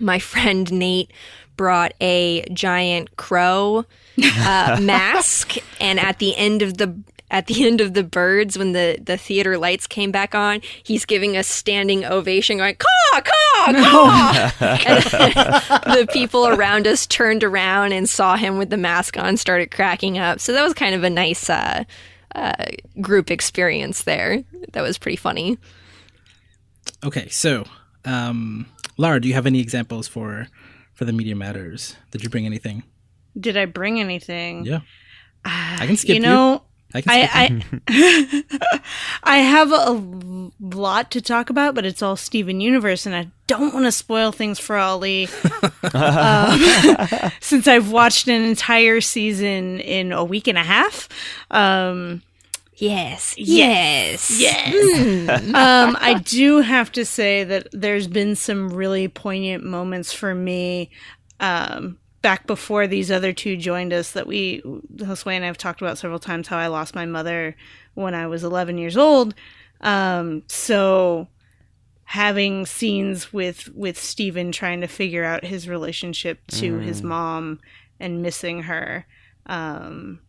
my 0.00 0.18
friend 0.30 0.72
Nate 0.72 1.10
brought 1.56 1.92
a 2.00 2.44
giant 2.52 3.16
crow 3.16 3.84
uh, 4.22 4.78
mask, 4.82 5.56
and 5.80 5.98
at 5.98 6.18
the 6.18 6.36
end 6.36 6.62
of 6.62 6.78
the 6.78 6.94
at 7.30 7.46
the 7.46 7.66
end 7.66 7.80
of 7.80 7.94
the 7.94 8.02
birds, 8.02 8.58
when 8.58 8.72
the 8.72 8.98
the 9.02 9.16
theater 9.16 9.58
lights 9.58 9.86
came 9.86 10.10
back 10.10 10.34
on, 10.34 10.60
he's 10.82 11.04
giving 11.04 11.36
a 11.36 11.42
standing 11.42 12.04
ovation, 12.04 12.58
going 12.58 12.76
caw 12.76 13.20
caw 13.20 13.72
caw. 13.72 14.52
and 14.60 15.02
the 15.98 16.06
people 16.12 16.46
around 16.46 16.86
us 16.86 17.06
turned 17.06 17.44
around 17.44 17.92
and 17.92 18.08
saw 18.08 18.36
him 18.36 18.58
with 18.58 18.70
the 18.70 18.76
mask 18.76 19.18
on, 19.18 19.36
started 19.36 19.70
cracking 19.70 20.18
up. 20.18 20.40
So 20.40 20.52
that 20.52 20.62
was 20.62 20.74
kind 20.74 20.94
of 20.94 21.04
a 21.04 21.10
nice. 21.10 21.48
Uh, 21.50 21.84
uh, 22.34 22.66
group 23.00 23.30
experience 23.30 24.02
there. 24.02 24.44
That 24.72 24.82
was 24.82 24.98
pretty 24.98 25.16
funny. 25.16 25.56
Okay, 27.02 27.28
so 27.30 27.64
um, 28.04 28.66
Lara, 28.98 29.20
do 29.20 29.28
you 29.28 29.34
have 29.34 29.46
any 29.46 29.60
examples 29.60 30.06
for 30.06 30.48
for 30.92 31.06
the 31.06 31.14
media 31.14 31.34
matters? 31.34 31.96
Did 32.10 32.22
you 32.22 32.28
bring 32.28 32.44
anything? 32.44 32.82
Did 33.38 33.56
I 33.56 33.64
bring 33.64 34.00
anything? 34.00 34.66
Yeah, 34.66 34.80
I 35.44 35.86
can 35.86 35.96
skip 35.96 36.14
you 36.14 36.20
know, 36.20 36.62
I 36.96 37.00
can 37.02 37.12
I 37.12 37.64
I, 37.88 38.80
I 39.22 39.38
have 39.38 39.72
a 39.72 40.50
lot 40.60 41.10
to 41.12 41.20
talk 41.20 41.50
about, 41.50 41.74
but 41.74 41.84
it's 41.84 42.02
all 42.02 42.16
Steven 42.16 42.60
Universe, 42.60 43.06
and 43.06 43.14
I 43.14 43.28
don't 43.46 43.74
want 43.74 43.86
to 43.86 43.92
spoil 43.92 44.32
things 44.32 44.58
for 44.58 44.76
Ali. 44.76 45.28
um, 45.94 46.60
since 47.40 47.68
I've 47.68 47.90
watched 47.90 48.28
an 48.28 48.42
entire 48.42 49.00
season 49.00 49.80
in 49.80 50.12
a 50.12 50.24
week 50.24 50.48
and 50.48 50.58
a 50.58 50.64
half. 50.64 51.08
Um, 51.50 52.22
Yes. 52.78 53.34
Yes. 53.38 54.38
Yes. 54.38 55.30
um, 55.54 55.96
I 55.98 56.20
do 56.22 56.60
have 56.60 56.92
to 56.92 57.06
say 57.06 57.42
that 57.42 57.68
there's 57.72 58.06
been 58.06 58.36
some 58.36 58.68
really 58.68 59.08
poignant 59.08 59.64
moments 59.64 60.12
for 60.12 60.34
me 60.34 60.90
um, 61.40 61.96
back 62.22 62.46
before 62.46 62.86
these 62.86 63.10
other 63.10 63.32
two 63.32 63.56
joined 63.56 63.92
us 63.92 64.12
that 64.12 64.26
we, 64.26 64.62
Josue 64.96 65.32
and 65.32 65.44
I 65.44 65.46
have 65.46 65.58
talked 65.58 65.80
about 65.80 65.98
several 65.98 66.18
times 66.18 66.48
how 66.48 66.58
I 66.58 66.66
lost 66.66 66.94
my 66.94 67.06
mother 67.06 67.56
when 67.94 68.14
I 68.14 68.26
was 68.26 68.44
11 68.44 68.78
years 68.78 68.96
old. 68.96 69.34
Um, 69.80 70.42
so 70.48 71.28
having 72.04 72.64
scenes 72.66 73.32
with 73.32 73.68
with 73.74 73.98
Steven 73.98 74.52
trying 74.52 74.80
to 74.80 74.86
figure 74.86 75.24
out 75.24 75.44
his 75.44 75.68
relationship 75.68 76.46
to 76.46 76.78
his 76.78 77.02
mom 77.02 77.60
and 77.98 78.22
missing 78.22 78.62
her 78.62 79.06
um, 79.46 80.20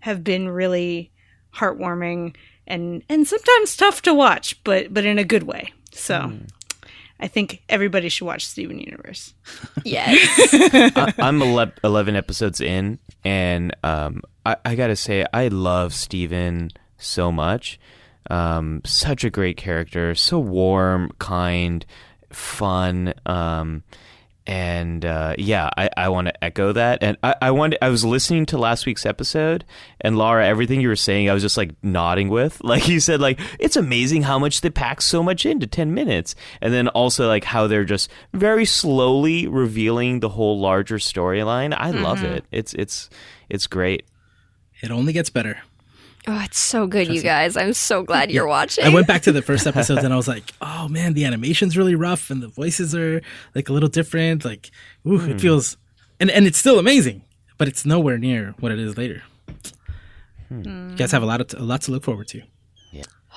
have 0.00 0.24
been 0.24 0.48
really 0.48 1.12
heartwarming 1.54 2.34
and 2.66 3.02
and 3.08 3.26
sometimes 3.26 3.76
tough 3.76 4.02
to 4.02 4.14
watch, 4.14 4.62
but 4.64 4.92
but 4.92 5.04
in 5.04 5.18
a 5.18 5.24
good 5.24 5.44
way. 5.44 5.72
So 5.92 6.32
I 7.18 7.28
think 7.28 7.62
everybody 7.68 8.08
should 8.08 8.26
watch 8.26 8.46
Steven 8.46 8.78
Universe. 8.78 9.34
Yes. 9.84 10.18
I, 10.96 11.14
I'm 11.18 11.40
11 11.40 12.16
episodes 12.16 12.60
in, 12.60 12.98
and 13.24 13.74
um, 13.84 14.22
I, 14.44 14.56
I 14.64 14.74
got 14.74 14.88
to 14.88 14.96
say, 14.96 15.24
I 15.32 15.48
love 15.48 15.94
Steven 15.94 16.70
so 16.98 17.30
much. 17.30 17.78
Um, 18.28 18.82
such 18.84 19.22
a 19.22 19.30
great 19.30 19.56
character, 19.56 20.14
so 20.16 20.40
warm, 20.40 21.12
kind, 21.18 21.86
fun. 22.30 23.14
Um, 23.24 23.84
and 24.46 25.04
uh, 25.04 25.34
yeah, 25.38 25.68
I, 25.76 25.90
I 25.96 26.08
want 26.08 26.28
to 26.28 26.44
echo 26.44 26.72
that. 26.72 27.02
And 27.02 27.16
I, 27.22 27.34
I 27.42 27.50
wanted, 27.50 27.78
I 27.82 27.88
was 27.88 28.04
listening 28.04 28.46
to 28.46 28.58
last 28.58 28.86
week's 28.86 29.04
episode, 29.04 29.64
and 30.00 30.16
Lara, 30.16 30.46
everything 30.46 30.80
you 30.80 30.88
were 30.88 30.96
saying, 30.96 31.28
I 31.28 31.34
was 31.34 31.42
just 31.42 31.56
like 31.56 31.72
nodding 31.82 32.28
with. 32.28 32.60
Like 32.66 32.88
you 32.88 33.00
said, 33.00 33.20
like 33.20 33.40
it's 33.58 33.76
amazing 33.76 34.22
how 34.22 34.38
much 34.38 34.60
they 34.60 34.70
pack 34.70 35.00
so 35.00 35.22
much 35.22 35.46
into 35.46 35.66
ten 35.66 35.94
minutes, 35.94 36.34
and 36.60 36.72
then 36.72 36.88
also 36.88 37.26
like 37.28 37.44
how 37.44 37.66
they're 37.66 37.84
just 37.84 38.10
very 38.34 38.64
slowly 38.64 39.46
revealing 39.46 40.20
the 40.20 40.28
whole 40.28 40.60
larger 40.60 40.98
storyline. 40.98 41.74
I 41.76 41.90
love 41.90 42.22
it. 42.22 42.44
It's 42.50 42.74
it's 42.74 43.08
it's 43.48 43.66
great. 43.66 44.04
it 44.82 44.90
only 44.90 45.12
gets 45.12 45.30
better. 45.30 45.58
Oh, 46.26 46.40
it's 46.44 46.58
so 46.58 46.86
good, 46.86 47.08
you 47.08 47.22
guys. 47.22 47.56
I'm 47.56 47.72
so 47.72 48.02
glad 48.02 48.30
you're 48.30 48.46
watching. 48.46 48.84
I 48.84 48.88
went 48.88 49.06
back 49.06 49.22
to 49.22 49.32
the 49.32 49.42
first 49.50 49.66
episodes 49.66 50.04
and 50.04 50.12
I 50.12 50.16
was 50.16 50.28
like, 50.28 50.52
oh 50.60 50.88
man, 50.88 51.14
the 51.14 51.24
animation's 51.24 51.76
really 51.76 51.94
rough 51.94 52.30
and 52.30 52.42
the 52.42 52.48
voices 52.48 52.94
are 52.94 53.22
like 53.54 53.68
a 53.68 53.72
little 53.72 53.88
different. 53.88 54.44
Like, 54.44 54.70
ooh, 55.06 55.16
it 55.16 55.32
hmm. 55.32 55.38
feels, 55.38 55.76
and 56.20 56.30
and 56.30 56.46
it's 56.46 56.58
still 56.58 56.78
amazing, 56.78 57.22
but 57.58 57.68
it's 57.68 57.84
nowhere 57.84 58.18
near 58.18 58.54
what 58.60 58.72
it 58.72 58.78
is 58.78 58.96
later. 58.96 59.22
Hmm. 60.48 60.90
You 60.90 60.96
guys 60.96 61.12
have 61.12 61.22
a 61.22 61.26
lot 61.26 61.40
of 61.40 61.60
a 61.60 61.64
lot 61.64 61.82
to 61.82 61.90
look 61.90 62.04
forward 62.04 62.28
to. 62.28 62.42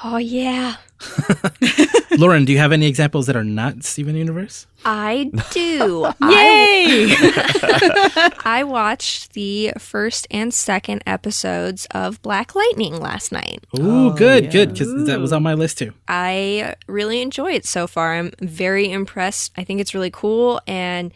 Oh 0.03 0.17
yeah, 0.17 0.75
Lauren, 2.17 2.45
do 2.45 2.51
you 2.51 2.57
have 2.57 2.71
any 2.71 2.87
examples 2.87 3.27
that 3.27 3.35
are 3.35 3.43
not 3.43 3.83
Steven 3.83 4.15
Universe? 4.15 4.67
I 4.85 5.31
do. 5.51 6.05
Yay! 6.21 7.15
I 8.43 8.63
watched 8.65 9.33
the 9.33 9.71
first 9.77 10.27
and 10.29 10.53
second 10.53 11.03
episodes 11.05 11.87
of 11.91 12.21
Black 12.21 12.55
Lightning 12.55 12.99
last 12.99 13.31
night. 13.31 13.63
Ooh, 13.77 14.13
good, 14.15 14.47
oh, 14.47 14.51
good, 14.51 14.73
because 14.73 15.07
that 15.07 15.19
was 15.19 15.31
on 15.31 15.43
my 15.43 15.53
list 15.53 15.77
too. 15.77 15.93
I 16.07 16.75
really 16.87 17.21
enjoy 17.21 17.53
it 17.53 17.65
so 17.65 17.87
far. 17.87 18.15
I'm 18.15 18.31
very 18.41 18.91
impressed. 18.91 19.53
I 19.57 19.63
think 19.63 19.79
it's 19.79 19.93
really 19.93 20.11
cool. 20.11 20.61
And 20.67 21.13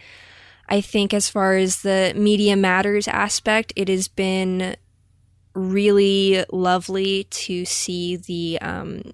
I 0.70 0.80
think, 0.80 1.14
as 1.14 1.30
far 1.30 1.56
as 1.56 1.82
the 1.82 2.14
media 2.16 2.56
matters 2.56 3.08
aspect, 3.08 3.74
it 3.76 3.90
has 3.90 4.08
been 4.08 4.78
really 5.54 6.44
lovely 6.52 7.26
to 7.26 7.66
see 7.66 8.16
the 8.16 8.60
um, 8.62 9.12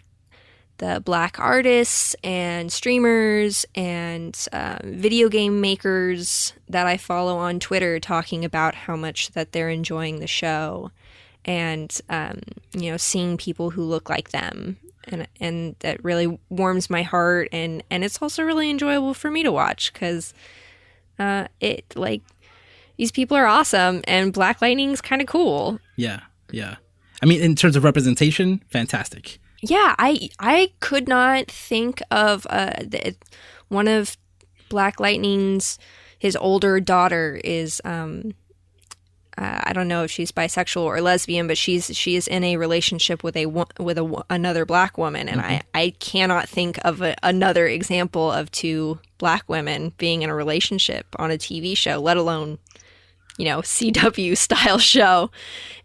the 0.77 1.01
black 1.03 1.39
artists 1.39 2.15
and 2.23 2.71
streamers 2.71 3.65
and 3.75 4.47
um, 4.53 4.79
video 4.83 5.27
game 5.27 5.59
makers 5.59 6.53
that 6.69 6.87
I 6.87 6.97
follow 6.97 7.37
on 7.37 7.59
Twitter 7.59 7.99
talking 7.99 8.45
about 8.45 8.75
how 8.75 8.95
much 8.95 9.31
that 9.31 9.51
they're 9.51 9.69
enjoying 9.69 10.19
the 10.19 10.27
show 10.27 10.91
and 11.45 11.99
um, 12.09 12.39
you 12.73 12.91
know 12.91 12.97
seeing 12.97 13.37
people 13.37 13.71
who 13.71 13.83
look 13.83 14.09
like 14.09 14.29
them 14.31 14.77
and 15.05 15.27
and 15.39 15.75
that 15.79 16.03
really 16.03 16.39
warms 16.49 16.89
my 16.89 17.03
heart 17.03 17.49
and 17.51 17.83
and 17.89 18.03
it's 18.03 18.21
also 18.21 18.43
really 18.43 18.69
enjoyable 18.69 19.13
for 19.13 19.29
me 19.29 19.43
to 19.43 19.51
watch 19.51 19.91
because 19.91 20.33
uh, 21.19 21.47
it 21.59 21.85
like 21.95 22.21
these 22.97 23.11
people 23.11 23.35
are 23.37 23.45
awesome 23.45 24.01
and 24.05 24.33
Black 24.33 24.61
Lightning's 24.61 24.99
kind 24.99 25.21
of 25.21 25.27
cool. 25.27 25.79
Yeah, 25.95 26.19
yeah. 26.51 26.75
I 27.21 27.25
mean, 27.25 27.41
in 27.41 27.55
terms 27.55 27.75
of 27.75 27.83
representation, 27.83 28.63
fantastic. 28.69 29.39
Yeah, 29.61 29.95
I 29.99 30.29
I 30.39 30.71
could 30.79 31.07
not 31.07 31.47
think 31.47 32.01
of 32.11 32.47
uh, 32.49 32.73
the, 32.79 33.15
one 33.67 33.87
of 33.87 34.17
Black 34.69 34.99
Lightning's 34.99 35.77
his 36.17 36.35
older 36.35 36.79
daughter 36.79 37.39
is 37.43 37.81
um 37.83 38.33
uh, 39.39 39.61
I 39.63 39.73
don't 39.73 39.87
know 39.87 40.03
if 40.03 40.11
she's 40.11 40.33
bisexual 40.33 40.81
or 40.81 40.99
lesbian, 40.99 41.47
but 41.47 41.57
she's 41.57 41.95
she 41.95 42.17
is 42.17 42.27
in 42.27 42.43
a 42.43 42.57
relationship 42.57 43.23
with 43.23 43.37
a 43.37 43.45
with 43.45 43.97
a 43.97 44.23
another 44.29 44.65
black 44.65 44.97
woman, 44.97 45.29
and 45.29 45.39
I 45.39 45.61
I 45.73 45.93
cannot 45.99 46.49
think 46.49 46.77
of 46.83 47.01
a, 47.01 47.15
another 47.23 47.65
example 47.65 48.29
of 48.31 48.51
two 48.51 48.99
black 49.17 49.47
women 49.47 49.93
being 49.97 50.23
in 50.23 50.29
a 50.29 50.35
relationship 50.35 51.05
on 51.17 51.31
a 51.31 51.37
TV 51.37 51.77
show, 51.77 51.99
let 51.99 52.17
alone 52.17 52.59
you 53.39 53.45
know 53.45 53.61
CW 53.61 54.37
style 54.37 54.77
show, 54.77 55.31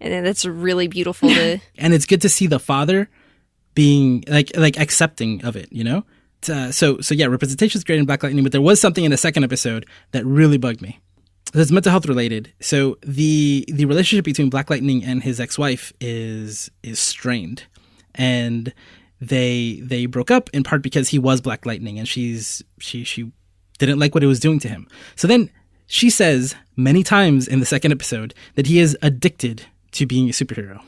and 0.01 0.13
then 0.13 0.27
it's 0.27 0.45
really 0.45 0.89
beautiful 0.89 1.31
to 1.31 1.61
and 1.79 1.95
it's 1.95 2.05
good 2.05 2.21
to 2.23 2.29
see 2.29 2.47
the 2.47 2.59
father 2.59 3.09
being 3.75 4.25
like 4.29 4.55
like 4.57 4.79
accepting 4.79 5.45
of 5.45 5.57
it 5.57 5.69
you 5.73 5.83
know? 5.83 6.05
Uh, 6.47 6.71
so 6.71 7.01
so 7.01 7.15
yeah 7.15 7.25
representation 7.25 7.79
is 7.79 7.85
great 7.85 7.99
in 7.99 8.05
black 8.05 8.23
lightning 8.23 8.43
but 8.43 8.53
there 8.53 8.61
was 8.61 8.79
something 8.79 9.05
in 9.05 9.11
the 9.11 9.17
second 9.17 9.45
episode 9.45 9.87
that 10.11 10.27
really 10.27 10.59
bugged 10.59 10.83
me. 10.83 11.01
It's 11.55 11.71
mental 11.71 11.91
health 11.91 12.07
related. 12.07 12.53
So 12.61 12.99
the 13.03 13.65
the 13.69 13.85
relationship 13.85 14.25
between 14.25 14.51
black 14.51 14.71
lightning 14.71 15.05
and 15.05 15.23
his 15.23 15.39
ex-wife 15.39 15.93
is 16.01 16.71
is 16.83 16.99
strained. 16.99 17.65
And 18.15 18.75
they 19.21 19.81
they 19.83 20.07
broke 20.07 20.31
up 20.31 20.51
in 20.53 20.65
part 20.65 20.83
because 20.83 21.09
he 21.09 21.19
was 21.19 21.41
black 21.41 21.65
lightning 21.65 21.99
and 21.99 22.09
she's 22.09 22.63
she 22.79 23.05
she 23.05 23.33
didn't 23.79 23.99
like 23.99 24.15
what 24.15 24.25
it 24.25 24.27
was 24.27 24.41
doing 24.41 24.59
to 24.61 24.69
him. 24.69 24.89
So 25.15 25.29
then 25.29 25.51
she 25.87 26.11
says 26.11 26.55
many 26.77 27.03
times 27.03 27.47
in 27.47 27.61
the 27.61 27.67
second 27.67 27.93
episode 27.93 28.35
that 28.55 28.67
he 28.67 28.79
is 28.79 28.97
addicted 29.03 29.63
to 29.93 30.07
being 30.07 30.29
a 30.29 30.33
superhero 30.33 30.83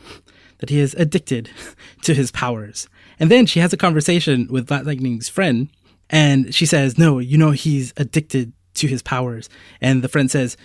that 0.59 0.71
he 0.71 0.81
is 0.81 0.95
addicted 0.95 1.51
to 2.03 2.15
his 2.15 2.31
powers. 2.31 2.89
And 3.21 3.31
then 3.31 3.45
she 3.47 3.61
has 3.61 3.73
a 3.73 3.77
conversation 3.77 4.49
with 4.51 4.67
Black 4.67 4.85
Lightning's 4.85 5.29
friend, 5.29 5.69
and 6.11 6.55
she 6.55 6.65
says, 6.67 6.97
No, 6.99 7.19
you 7.19 7.37
know, 7.39 7.51
he's 7.51 7.93
addicted 7.97 8.53
to 8.75 8.87
his 8.87 9.03
powers. 9.03 9.49
And 9.81 10.03
the 10.03 10.09
friend 10.09 10.31
says, 10.31 10.57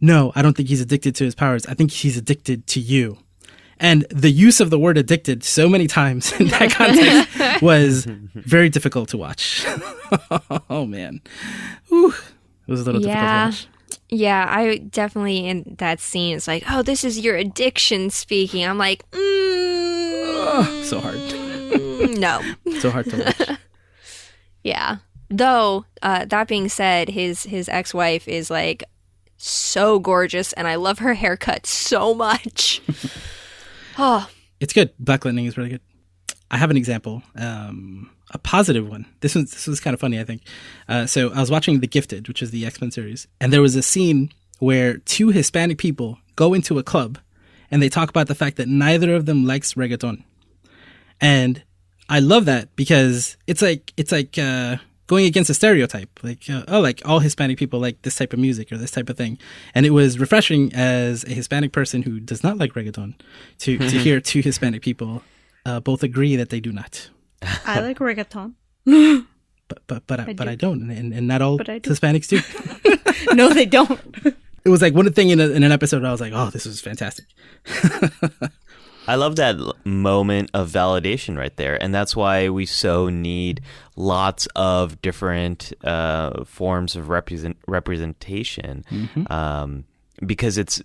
No, 0.00 0.32
I 0.34 0.42
don't 0.42 0.56
think 0.56 0.68
he's 0.68 0.80
addicted 0.82 1.14
to 1.16 1.24
his 1.24 1.34
powers. 1.34 1.64
I 1.66 1.74
think 1.74 1.90
he's 1.90 2.16
addicted 2.18 2.66
to 2.68 2.80
you. 2.80 3.18
And 3.80 4.04
the 4.10 4.30
use 4.30 4.60
of 4.60 4.70
the 4.70 4.78
word 4.78 4.98
addicted 4.98 5.44
so 5.44 5.68
many 5.68 5.86
times 5.86 6.32
in 6.40 6.48
that 6.48 6.70
context 6.72 7.62
was 7.62 8.04
very 8.34 8.68
difficult 8.68 9.08
to 9.10 9.16
watch. 9.18 9.64
oh, 10.68 10.84
man. 10.84 11.20
Whew. 11.88 12.12
It 12.66 12.70
was 12.70 12.80
a 12.82 12.84
little 12.84 13.00
Yeah. 13.02 13.46
difficult 13.46 13.62
to 13.62 13.66
watch. 13.68 13.77
Yeah, 14.10 14.46
I 14.48 14.78
definitely 14.78 15.46
in 15.46 15.76
that 15.78 16.00
scene. 16.00 16.36
It's 16.36 16.48
like, 16.48 16.64
oh, 16.70 16.82
this 16.82 17.04
is 17.04 17.18
your 17.18 17.36
addiction 17.36 18.10
speaking. 18.10 18.64
I'm 18.64 18.78
like, 18.78 19.08
mm, 19.10 20.84
so 20.84 21.00
hard. 21.00 21.16
no. 22.18 22.40
So 22.80 22.90
hard 22.90 23.10
to 23.10 23.18
watch. 23.24 23.58
Yeah. 24.64 24.96
Though 25.30 25.84
uh, 26.02 26.24
that 26.26 26.48
being 26.48 26.68
said, 26.68 27.10
his 27.10 27.42
his 27.44 27.68
ex 27.68 27.92
wife 27.92 28.26
is 28.26 28.50
like 28.50 28.82
so 29.36 29.98
gorgeous, 29.98 30.52
and 30.54 30.66
I 30.66 30.74
love 30.76 30.98
her 31.00 31.14
haircut 31.14 31.66
so 31.66 32.14
much. 32.14 32.80
oh, 33.98 34.28
It's 34.60 34.72
good. 34.72 34.92
Black 34.98 35.24
Lightning 35.24 35.44
is 35.46 35.56
really 35.56 35.70
good. 35.70 35.80
I 36.50 36.56
have 36.56 36.70
an 36.70 36.76
example, 36.76 37.22
um, 37.36 38.10
a 38.30 38.38
positive 38.38 38.88
one. 38.88 39.06
This 39.20 39.34
was 39.34 39.50
this 39.50 39.66
was 39.66 39.80
kind 39.80 39.94
of 39.94 40.00
funny, 40.00 40.20
I 40.20 40.24
think. 40.24 40.42
Uh, 40.88 41.06
so 41.06 41.32
I 41.32 41.40
was 41.40 41.50
watching 41.50 41.80
The 41.80 41.86
Gifted, 41.86 42.28
which 42.28 42.42
is 42.42 42.50
the 42.50 42.66
X 42.66 42.80
Men 42.80 42.90
series, 42.90 43.26
and 43.40 43.52
there 43.52 43.62
was 43.62 43.76
a 43.76 43.82
scene 43.82 44.32
where 44.58 44.98
two 44.98 45.28
Hispanic 45.28 45.78
people 45.78 46.18
go 46.36 46.54
into 46.54 46.78
a 46.78 46.82
club, 46.82 47.18
and 47.70 47.82
they 47.82 47.88
talk 47.88 48.10
about 48.10 48.26
the 48.26 48.34
fact 48.34 48.56
that 48.56 48.68
neither 48.68 49.14
of 49.14 49.26
them 49.26 49.46
likes 49.46 49.74
reggaeton, 49.74 50.24
and 51.20 51.62
I 52.08 52.20
love 52.20 52.44
that 52.46 52.74
because 52.76 53.36
it's 53.46 53.62
like 53.62 53.92
it's 53.96 54.12
like 54.12 54.38
uh, 54.38 54.76
going 55.06 55.26
against 55.26 55.50
a 55.50 55.54
stereotype. 55.54 56.20
Like 56.22 56.48
uh, 56.50 56.64
oh, 56.68 56.80
like 56.80 57.02
all 57.04 57.20
Hispanic 57.20 57.58
people 57.58 57.80
like 57.80 58.02
this 58.02 58.16
type 58.16 58.32
of 58.32 58.38
music 58.38 58.70
or 58.72 58.76
this 58.76 58.90
type 58.90 59.08
of 59.08 59.16
thing, 59.16 59.38
and 59.74 59.86
it 59.86 59.90
was 59.90 60.18
refreshing 60.18 60.72
as 60.74 61.24
a 61.24 61.30
Hispanic 61.30 61.72
person 61.72 62.02
who 62.02 62.20
does 62.20 62.42
not 62.42 62.58
like 62.58 62.74
reggaeton 62.74 63.14
to 63.60 63.78
to 63.78 63.98
hear 63.98 64.20
two 64.20 64.40
Hispanic 64.40 64.82
people 64.82 65.22
uh, 65.66 65.80
both 65.80 66.02
agree 66.02 66.36
that 66.36 66.50
they 66.50 66.60
do 66.60 66.72
not. 66.72 67.10
I 67.42 67.80
like 67.88 67.98
reggaeton. 67.98 68.54
But 69.68 69.86
but 69.86 70.06
but 70.06 70.20
I, 70.20 70.22
I 70.24 70.32
but 70.32 70.44
do. 70.44 70.50
I 70.50 70.54
don't, 70.54 70.90
and, 70.90 71.12
and 71.12 71.28
not 71.28 71.42
all 71.42 71.58
But 71.58 71.66
do. 71.66 71.90
Hispanics 71.90 72.28
do. 72.28 73.34
no, 73.34 73.50
they 73.50 73.66
don't. 73.66 74.00
it 74.64 74.68
was 74.68 74.80
like 74.82 74.94
one 74.94 75.12
thing 75.12 75.30
in, 75.30 75.40
a, 75.40 75.48
in 75.48 75.62
an 75.62 75.72
episode. 75.72 76.04
I 76.04 76.10
was 76.10 76.20
like, 76.20 76.32
oh, 76.34 76.50
this 76.50 76.64
was 76.64 76.80
fantastic. 76.80 77.26
I 79.06 79.14
love 79.14 79.36
that 79.36 79.56
moment 79.84 80.50
of 80.52 80.70
validation 80.70 81.38
right 81.38 81.56
there, 81.56 81.82
and 81.82 81.94
that's 81.94 82.14
why 82.14 82.50
we 82.50 82.66
so 82.66 83.08
need 83.08 83.62
lots 83.96 84.46
of 84.54 85.00
different 85.00 85.72
uh, 85.82 86.44
forms 86.44 86.94
of 86.94 87.08
represent 87.08 87.56
representation, 87.66 88.84
um, 89.30 89.84
because 90.26 90.58
it's 90.58 90.82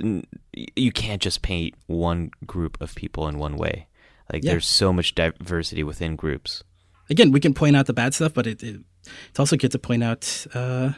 you 0.54 0.91
can't 0.93 1.22
just 1.22 1.41
paint 1.41 1.76
one 1.88 2.32
group 2.45 2.80
of 2.80 2.95
people 2.95 3.28
in 3.28 3.39
one 3.39 3.58
way. 3.58 3.88
Like 4.34 4.43
Yeah. 4.43 4.51
there's 4.51 4.67
so 4.67 4.91
much 4.91 5.15
diversity 5.15 5.84
within 5.84 6.15
groups. 6.15 6.63
Again, 7.09 7.31
we 7.31 7.39
can 7.39 7.53
point 7.53 7.75
out 7.75 7.86
the 7.86 7.93
bad 7.93 8.13
stuff, 8.13 8.34
but 8.34 8.47
it, 8.47 8.63
it 8.63 8.81
it's 9.29 9.39
also 9.39 9.55
good 9.57 9.71
to 9.71 9.79
point 9.79 10.03
out 10.03 10.47
uh, 10.53 10.93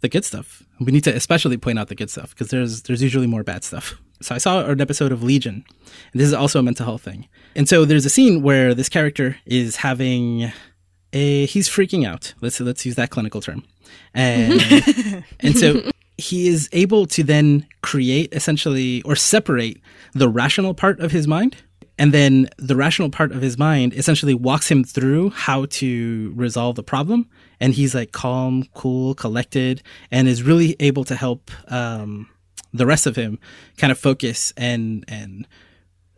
the 0.00 0.08
good 0.08 0.24
stuff. 0.24 0.62
We 0.80 0.92
need 0.92 1.04
to 1.04 1.14
especially 1.14 1.56
point 1.56 1.78
out 1.78 1.88
the 1.88 1.94
good 1.94 2.10
stuff 2.10 2.30
because 2.30 2.48
there's 2.48 2.82
there's 2.82 3.02
usually 3.02 3.26
more 3.26 3.42
bad 3.44 3.62
stuff. 3.64 3.94
So 4.22 4.34
I 4.34 4.38
saw 4.38 4.64
an 4.64 4.80
episode 4.80 5.12
of 5.12 5.22
Legion, 5.22 5.64
and 6.12 6.20
this 6.20 6.28
is 6.28 6.32
also 6.32 6.58
a 6.60 6.62
mental 6.62 6.86
health 6.86 7.02
thing. 7.02 7.28
And 7.54 7.68
so 7.68 7.84
there's 7.84 8.06
a 8.06 8.10
scene 8.10 8.42
where 8.42 8.72
this 8.74 8.88
character 8.88 9.36
is 9.44 9.76
having 9.76 10.50
a 11.12 11.46
he's 11.46 11.68
freaking 11.68 12.06
out. 12.06 12.32
Let's 12.40 12.58
let's 12.60 12.86
use 12.86 12.94
that 12.94 13.10
clinical 13.10 13.40
term, 13.42 13.64
and 14.14 15.24
and 15.40 15.58
so 15.58 15.90
he 16.16 16.48
is 16.48 16.68
able 16.72 17.04
to 17.06 17.22
then 17.22 17.66
create 17.82 18.32
essentially 18.32 19.02
or 19.02 19.16
separate 19.16 19.80
the 20.14 20.28
rational 20.30 20.72
part 20.72 20.98
of 21.00 21.12
his 21.12 21.26
mind 21.26 21.56
and 21.98 22.12
then 22.12 22.48
the 22.58 22.76
rational 22.76 23.10
part 23.10 23.32
of 23.32 23.40
his 23.40 23.58
mind 23.58 23.94
essentially 23.94 24.34
walks 24.34 24.70
him 24.70 24.84
through 24.84 25.30
how 25.30 25.66
to 25.66 26.32
resolve 26.36 26.76
the 26.76 26.82
problem. 26.82 27.28
And 27.58 27.72
he's 27.72 27.94
like 27.94 28.12
calm 28.12 28.64
cool 28.74 29.14
collected 29.14 29.82
and 30.10 30.28
is 30.28 30.42
really 30.42 30.76
able 30.78 31.04
to 31.04 31.16
help 31.16 31.50
um, 31.72 32.28
the 32.74 32.86
rest 32.86 33.06
of 33.06 33.16
him 33.16 33.38
kind 33.78 33.90
of 33.90 33.98
focus 33.98 34.52
and 34.56 35.04
and 35.08 35.46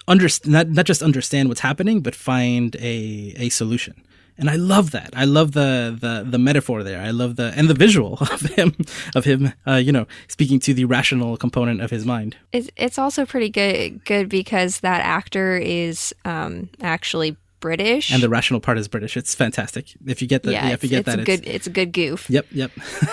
understand 0.09 0.53
not, 0.53 0.69
not 0.69 0.87
just 0.87 1.03
understand 1.03 1.49
what's 1.49 1.61
happening 1.61 2.01
but 2.01 2.15
find 2.15 2.75
a 2.77 3.35
a 3.37 3.49
solution 3.51 4.03
and 4.39 4.49
I 4.49 4.57
love 4.57 4.93
that. 4.93 5.11
I 5.15 5.25
love 5.25 5.53
the, 5.53 5.97
the 6.01 6.25
the 6.29 6.39
metaphor 6.39 6.83
there. 6.83 7.01
I 7.01 7.11
love 7.11 7.37
the 7.37 7.53
and 7.57 7.69
the 7.69 7.75
visual 7.75 8.19
of 8.21 8.41
him 8.41 8.75
of 9.15 9.25
him, 9.25 9.53
uh, 9.67 9.75
you 9.75 9.93
know, 9.93 10.07
speaking 10.29 10.61
to 10.61 10.75
the 10.75 10.85
rational 10.85 11.37
component 11.37 11.81
of 11.81 11.91
his 11.91 12.05
mind. 12.05 12.37
it's 12.53 12.71
it's 12.77 12.99
also 12.99 13.27
pretty 13.27 13.51
good 13.51 14.05
good 14.05 14.29
because 14.29 14.81
that 14.81 15.01
actor 15.03 15.57
is 15.57 16.15
um 16.25 16.71
actually 16.81 17.37
British. 17.61 18.13
And 18.13 18.23
the 18.23 18.29
rational 18.29 18.61
part 18.61 18.79
is 18.79 18.87
British. 18.89 19.17
It's 19.17 19.35
fantastic. 19.35 19.93
If 20.07 20.23
you 20.23 20.29
get 20.29 20.45
the, 20.45 20.53
yeah, 20.53 20.69
yeah, 20.69 20.73
if 20.75 20.85
you 20.85 20.87
it's, 20.87 20.91
get 20.91 20.99
it's 21.01 21.07
that, 21.07 21.19
a 21.21 21.25
good 21.25 21.49
it's 21.49 21.67
a 21.67 21.71
good 21.71 21.93
goof. 21.93 22.31
Yep, 22.31 22.47
yep. 22.53 22.71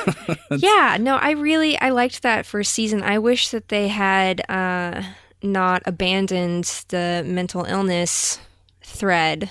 yeah, 0.52 0.98
no, 1.00 1.16
I 1.16 1.32
really 1.32 1.80
I 1.80 1.90
liked 1.90 2.22
that 2.22 2.46
first 2.46 2.72
season. 2.72 3.02
I 3.02 3.20
wish 3.20 3.50
that 3.50 3.70
they 3.70 3.88
had 3.88 4.42
uh 4.50 5.02
not 5.42 5.84
abandoned 5.86 6.66
the 6.90 7.24
mental 7.26 7.66
illness 7.66 8.40
thread 8.82 9.50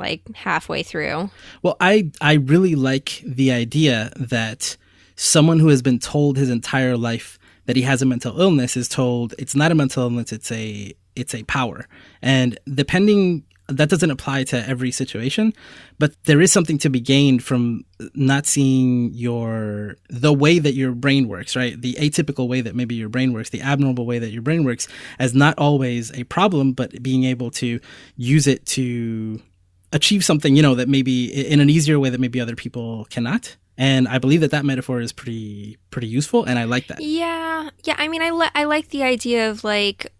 like 0.00 0.22
halfway 0.34 0.82
through. 0.82 1.30
Well, 1.62 1.76
I 1.80 2.10
I 2.20 2.34
really 2.34 2.74
like 2.74 3.22
the 3.24 3.52
idea 3.52 4.10
that 4.16 4.76
someone 5.14 5.60
who 5.60 5.68
has 5.68 5.82
been 5.82 5.98
told 5.98 6.36
his 6.36 6.50
entire 6.50 6.96
life 6.96 7.38
that 7.66 7.76
he 7.76 7.82
has 7.82 8.02
a 8.02 8.06
mental 8.06 8.40
illness 8.40 8.76
is 8.76 8.88
told 8.88 9.34
it's 9.38 9.54
not 9.54 9.70
a 9.70 9.74
mental 9.74 10.02
illness, 10.02 10.32
it's 10.32 10.50
a 10.50 10.92
it's 11.14 11.34
a 11.34 11.44
power. 11.44 11.86
And 12.22 12.58
depending 12.66 13.44
that 13.68 13.88
doesn't 13.88 14.10
apply 14.10 14.44
to 14.44 14.68
every 14.68 14.90
situation, 14.90 15.52
but 15.98 16.12
there 16.24 16.40
is 16.40 16.52
something 16.52 16.78
to 16.78 16.90
be 16.90 17.00
gained 17.00 17.42
from 17.42 17.84
not 18.14 18.46
seeing 18.46 19.12
your 19.14 19.96
the 20.08 20.32
way 20.32 20.58
that 20.58 20.74
your 20.74 20.92
brain 20.92 21.28
works, 21.28 21.54
right? 21.56 21.80
The 21.80 21.94
atypical 21.94 22.48
way 22.48 22.60
that 22.60 22.74
maybe 22.74 22.94
your 22.94 23.08
brain 23.08 23.32
works, 23.32 23.50
the 23.50 23.62
abnormal 23.62 24.06
way 24.06 24.18
that 24.18 24.30
your 24.30 24.42
brain 24.42 24.64
works 24.64 24.88
as 25.18 25.34
not 25.34 25.58
always 25.58 26.12
a 26.12 26.24
problem, 26.24 26.72
but 26.72 27.02
being 27.02 27.24
able 27.24 27.50
to 27.52 27.80
use 28.16 28.46
it 28.46 28.66
to 28.66 29.40
achieve 29.92 30.24
something, 30.24 30.56
you 30.56 30.62
know, 30.62 30.74
that 30.74 30.88
maybe 30.88 31.26
in 31.46 31.60
an 31.60 31.70
easier 31.70 31.98
way 31.98 32.10
that 32.10 32.20
maybe 32.20 32.40
other 32.40 32.56
people 32.56 33.06
cannot. 33.06 33.56
And 33.76 34.08
I 34.08 34.18
believe 34.18 34.42
that 34.42 34.50
that 34.50 34.64
metaphor 34.64 35.00
is 35.00 35.12
pretty 35.12 35.78
pretty 35.90 36.08
useful, 36.08 36.44
and 36.44 36.58
I 36.58 36.64
like 36.64 36.88
that. 36.88 37.00
Yeah, 37.00 37.70
yeah. 37.84 37.94
I 37.96 38.08
mean, 38.08 38.20
I 38.20 38.30
li- 38.30 38.50
I 38.54 38.64
like 38.64 38.88
the 38.88 39.02
idea 39.02 39.48
of 39.50 39.64
like 39.64 40.12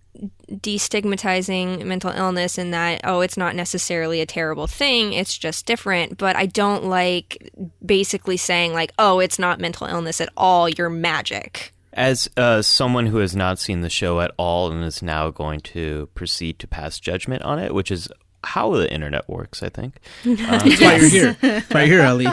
destigmatizing 0.51 1.85
mental 1.85 2.11
illness 2.11 2.59
and 2.59 2.75
that 2.75 3.01
oh 3.05 3.21
it's 3.21 3.37
not 3.37 3.55
necessarily 3.55 4.21
a 4.21 4.27
terrible 4.27 4.67
thing 4.67 5.13
it's 5.13 5.39
just 5.39 5.65
different 5.67 6.19
but 6.19 6.35
i 6.35 6.45
don't 6.47 6.85
like 6.85 7.51
basically 7.87 8.37
saying 8.37 8.73
like 8.73 8.93
oh 8.99 9.21
it's 9.21 9.39
not 9.39 9.61
mental 9.61 9.87
illness 9.87 10.21
at 10.21 10.29
all 10.37 10.69
you're 10.69 10.91
magic 10.91 11.73
As 11.93 12.29
uh, 12.37 12.63
someone 12.63 13.07
who 13.07 13.19
has 13.19 13.35
not 13.35 13.59
seen 13.59 13.81
the 13.81 13.91
show 13.91 14.21
at 14.21 14.33
all 14.37 14.71
and 14.71 14.85
is 14.85 15.03
now 15.03 15.31
going 15.31 15.61
to 15.61 16.09
proceed 16.15 16.59
to 16.59 16.69
pass 16.69 17.01
judgment 17.01 17.43
on 17.43 17.59
it, 17.59 17.75
which 17.75 17.91
is 17.91 18.09
how 18.45 18.73
the 18.73 18.93
internet 18.93 19.29
works, 19.29 19.63
I 19.63 19.69
think. 19.69 19.97
That's 20.25 20.81
why 20.81 20.97
you're 20.97 21.09
here. 21.09 21.37
That's 21.41 21.71
why 21.71 21.83
you're 21.85 21.99
here, 21.99 22.07
Ali. 22.07 22.27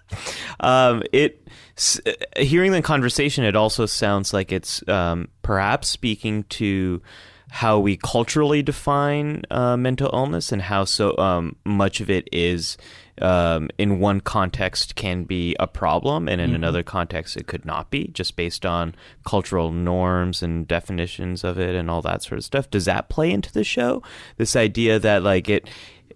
um, 0.60 1.02
it 1.12 1.46
s- 1.76 2.00
uh, 2.06 2.12
hearing 2.40 2.72
the 2.72 2.82
conversation, 2.82 3.44
it 3.44 3.56
also 3.56 3.86
sounds 3.86 4.32
like 4.32 4.52
it's 4.52 4.86
um, 4.88 5.28
perhaps 5.42 5.88
speaking 5.88 6.44
to 6.44 7.02
how 7.50 7.78
we 7.78 7.96
culturally 7.96 8.62
define 8.62 9.42
uh, 9.50 9.76
mental 9.76 10.08
illness 10.12 10.52
and 10.52 10.62
how 10.62 10.84
so 10.84 11.16
um, 11.18 11.56
much 11.64 12.00
of 12.00 12.08
it 12.08 12.28
is 12.32 12.78
um, 13.20 13.68
in 13.76 13.98
one 13.98 14.20
context 14.20 14.94
can 14.94 15.24
be 15.24 15.54
a 15.60 15.66
problem 15.66 16.28
and 16.28 16.40
in 16.40 16.54
another 16.54 16.82
context 16.82 17.36
it 17.36 17.46
could 17.46 17.64
not 17.64 17.90
be 17.90 18.08
just 18.08 18.36
based 18.36 18.64
on 18.64 18.94
cultural 19.26 19.72
norms 19.72 20.42
and 20.42 20.66
definitions 20.66 21.44
of 21.44 21.58
it 21.58 21.74
and 21.74 21.90
all 21.90 22.00
that 22.00 22.22
sort 22.22 22.38
of 22.38 22.44
stuff. 22.44 22.70
Does 22.70 22.86
that 22.86 23.08
play 23.08 23.30
into 23.30 23.52
the 23.52 23.64
show? 23.64 24.02
This 24.36 24.56
idea 24.56 24.98
that 24.98 25.22
like 25.22 25.48
it 25.48 25.68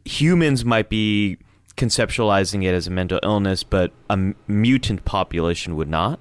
humans 0.05 0.65
might 0.65 0.89
be 0.89 1.37
conceptualizing 1.77 2.65
it 2.65 2.73
as 2.75 2.87
a 2.87 2.91
mental 2.91 3.19
illness 3.23 3.65
but 3.65 3.93
a 4.09 4.13
m- 4.13 4.37
mutant 4.47 5.05
population 5.05 5.77
would 5.77 5.89
not? 5.89 6.21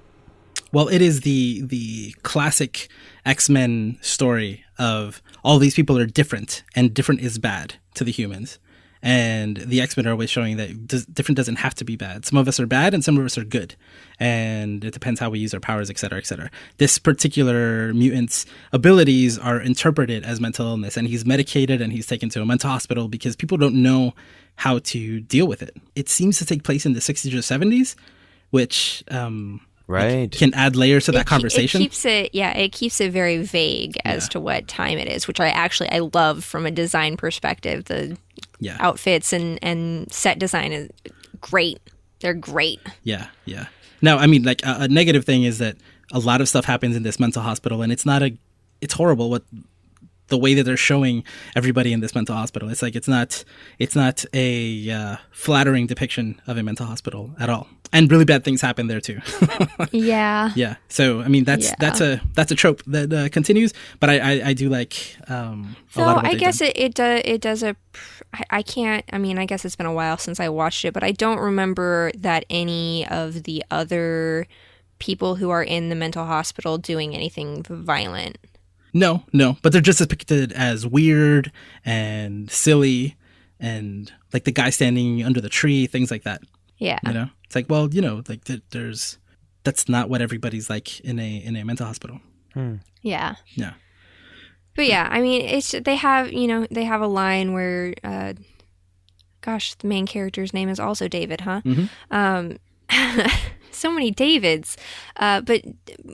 Well, 0.71 0.87
it 0.87 1.03
is 1.03 1.21
the 1.21 1.61
the 1.61 2.13
classic 2.23 2.89
X 3.25 3.47
Men 3.47 3.99
story 4.01 4.62
of 4.77 5.21
all 5.43 5.59
these 5.59 5.75
people 5.75 5.97
are 5.97 6.05
different, 6.05 6.63
and 6.75 6.93
different 6.93 7.21
is 7.21 7.37
bad 7.37 7.75
to 7.95 8.03
the 8.03 8.11
humans. 8.11 8.59
And 9.05 9.57
the 9.57 9.81
X 9.81 9.97
Men 9.97 10.07
are 10.07 10.11
always 10.11 10.29
showing 10.29 10.55
that 10.55 10.87
different 11.13 11.35
doesn't 11.35 11.57
have 11.57 11.75
to 11.75 11.83
be 11.83 11.97
bad. 11.97 12.25
Some 12.25 12.37
of 12.37 12.47
us 12.47 12.57
are 12.57 12.65
bad, 12.65 12.93
and 12.93 13.03
some 13.03 13.17
of 13.17 13.25
us 13.25 13.37
are 13.37 13.43
good, 13.43 13.75
and 14.17 14.81
it 14.85 14.93
depends 14.93 15.19
how 15.19 15.29
we 15.29 15.39
use 15.39 15.53
our 15.53 15.59
powers, 15.59 15.89
et 15.89 15.99
cetera, 15.99 16.17
et 16.17 16.25
cetera. 16.25 16.49
This 16.77 16.97
particular 16.97 17.93
mutant's 17.93 18.45
abilities 18.71 19.37
are 19.37 19.59
interpreted 19.59 20.23
as 20.23 20.39
mental 20.39 20.67
illness, 20.67 20.95
and 20.95 21.05
he's 21.05 21.25
medicated 21.25 21.81
and 21.81 21.91
he's 21.91 22.07
taken 22.07 22.29
to 22.29 22.41
a 22.41 22.45
mental 22.45 22.69
hospital 22.69 23.09
because 23.09 23.35
people 23.35 23.57
don't 23.57 23.75
know 23.75 24.13
how 24.55 24.79
to 24.79 25.19
deal 25.19 25.47
with 25.47 25.61
it. 25.61 25.75
It 25.95 26.07
seems 26.07 26.37
to 26.37 26.45
take 26.45 26.63
place 26.63 26.85
in 26.85 26.93
the 26.93 27.01
60s 27.01 27.33
or 27.33 27.39
70s, 27.39 27.95
which 28.51 29.03
um, 29.09 29.59
right 29.87 30.31
can 30.31 30.53
add 30.53 30.75
layers 30.75 31.05
to 31.05 31.11
that 31.11 31.21
It 31.21 31.23
ke- 31.25 31.27
conversation. 31.29 31.81
It 31.81 31.85
keeps 31.85 32.05
it, 32.05 32.33
yeah, 32.33 32.51
it 32.57 32.71
keeps 32.71 33.01
it 33.01 33.11
very 33.11 33.37
vague 33.43 33.97
as 34.05 34.23
Yeah. 34.23 34.29
to 34.29 34.39
what 34.39 34.67
time 34.67 34.97
it 34.97 35.07
is, 35.07 35.27
which 35.27 35.39
I 35.39 35.47
actually 35.49 35.89
I 35.89 35.99
love 35.99 36.43
from 36.43 36.65
a 36.65 36.71
design 36.71 37.17
perspective. 37.17 37.85
The 37.85 38.17
yeah, 38.59 38.77
outfits 38.79 39.33
and 39.33 39.59
and 39.61 40.11
set 40.11 40.39
design 40.39 40.71
is 40.71 40.89
great. 41.41 41.79
They're 42.21 42.33
great. 42.33 42.79
yeah, 43.03 43.27
yeah. 43.45 43.65
Now, 44.01 44.17
I 44.17 44.27
mean, 44.27 44.43
like 44.43 44.63
a, 44.65 44.83
a 44.83 44.87
negative 44.87 45.25
thing 45.25 45.43
is 45.43 45.57
that 45.59 45.75
a 46.13 46.19
lot 46.19 46.39
of 46.41 46.47
stuff 46.49 46.63
happens 46.65 46.95
in 46.95 47.03
this 47.03 47.19
mental 47.19 47.41
hospital, 47.41 47.81
and 47.81 47.91
it's 47.91 48.05
not 48.05 48.21
a, 48.23 48.37
it's 48.81 48.93
horrible 48.93 49.29
what 49.29 49.43
the 50.27 50.37
way 50.37 50.53
that 50.53 50.63
they're 50.63 50.77
showing 50.77 51.23
everybody 51.55 51.91
in 51.93 51.99
this 51.99 52.15
mental 52.15 52.35
hospital. 52.35 52.69
It's 52.69 52.81
like 52.81 52.95
it's 52.95 53.07
not 53.07 53.43
it's 53.79 53.95
not 53.95 54.25
a 54.33 54.89
uh, 54.89 55.17
flattering 55.31 55.85
depiction 55.87 56.41
of 56.47 56.57
a 56.57 56.63
mental 56.63 56.85
hospital 56.85 57.35
at 57.39 57.49
all. 57.49 57.67
And 57.91 58.09
really 58.11 58.25
bad 58.25 58.43
things 58.43 58.59
happen 58.61 58.87
there 58.87 58.99
too. 59.01 59.19
Yeah. 59.91 60.51
yeah. 60.55 60.75
So 60.89 61.21
I 61.21 61.27
mean 61.27 61.43
that's 61.43 61.65
Yeah. 61.67 61.75
that's 61.79 62.01
a 62.01 62.21
that's 62.33 62.51
a 62.51 62.55
trope 62.55 62.81
that 62.87 63.13
uh, 63.13 63.29
continues. 63.29 63.73
But 63.99 64.09
I 64.09 64.19
I, 64.19 64.47
I 64.49 64.53
do 64.53 64.69
like 64.69 65.15
um, 65.27 65.75
a 65.91 65.93
So 65.93 66.01
lot 66.01 66.17
of 66.17 66.25
I 66.25 66.33
guess 66.35 66.59
done. 66.59 66.69
it 66.69 66.77
it 66.77 66.93
does 66.95 67.21
it 67.25 67.41
does 67.41 67.63
a. 67.63 67.75
I, 68.33 68.43
I 68.49 68.61
can't. 68.63 69.05
I 69.13 69.17
mean, 69.19 69.37
I 69.37 69.45
guess 69.45 69.63
it's 69.65 69.75
been 69.75 69.85
a 69.85 69.93
while 69.93 70.17
since 70.17 70.39
I 70.39 70.49
watched 70.49 70.85
it, 70.85 70.93
but 70.93 71.03
I 71.03 71.11
don't 71.11 71.39
remember 71.39 72.11
that 72.17 72.45
any 72.49 73.07
of 73.09 73.43
the 73.43 73.63
other 73.69 74.47
people 74.99 75.35
who 75.35 75.49
are 75.51 75.63
in 75.63 75.89
the 75.89 75.95
mental 75.95 76.25
hospital 76.25 76.77
doing 76.79 77.13
anything 77.13 77.61
violent. 77.69 78.37
No 78.93 79.23
no, 79.33 79.57
but 79.61 79.71
they're 79.71 79.81
just 79.81 79.99
depicted 79.99 80.51
as 80.53 80.85
weird 80.85 81.51
and 81.83 82.49
silly 82.51 83.15
and 83.59 84.11
like 84.33 84.43
the 84.43 84.51
guy 84.51 84.69
standing 84.69 85.23
under 85.23 85.41
the 85.41 85.49
tree, 85.49 85.87
things 85.87 86.11
like 86.11 86.23
that. 86.23 86.41
Yeah. 86.77 86.99
You 87.05 87.13
know, 87.13 87.29
it's 87.45 87.55
like 87.55 87.69
well, 87.69 87.89
you 87.93 88.01
know, 88.01 88.23
like 88.27 88.43
th- 88.45 88.61
there's 88.71 89.17
that's 89.63 89.87
not 89.87 90.09
what 90.09 90.21
everybody's 90.21 90.69
like 90.69 90.99
in 91.01 91.19
a 91.19 91.37
in 91.37 91.55
a 91.55 91.63
mental 91.63 91.85
hospital. 91.87 92.19
Yeah. 93.01 93.35
Yeah. 93.55 93.73
But 94.75 94.87
yeah, 94.87 95.07
I 95.09 95.21
mean, 95.21 95.41
it's 95.43 95.71
they 95.71 95.95
have 95.95 96.33
you 96.33 96.47
know 96.47 96.67
they 96.69 96.83
have 96.83 97.01
a 97.01 97.07
line 97.07 97.53
where, 97.53 97.93
uh, 98.03 98.33
gosh, 99.41 99.75
the 99.75 99.87
main 99.87 100.05
character's 100.07 100.53
name 100.53 100.67
is 100.69 100.79
also 100.79 101.07
David, 101.07 101.41
huh? 101.41 101.61
Mhm. 101.63 101.89
Um, 102.11 102.57
so 103.75 103.91
many 103.91 104.11
Davids, 104.11 104.77
uh, 105.17 105.41
but 105.41 105.63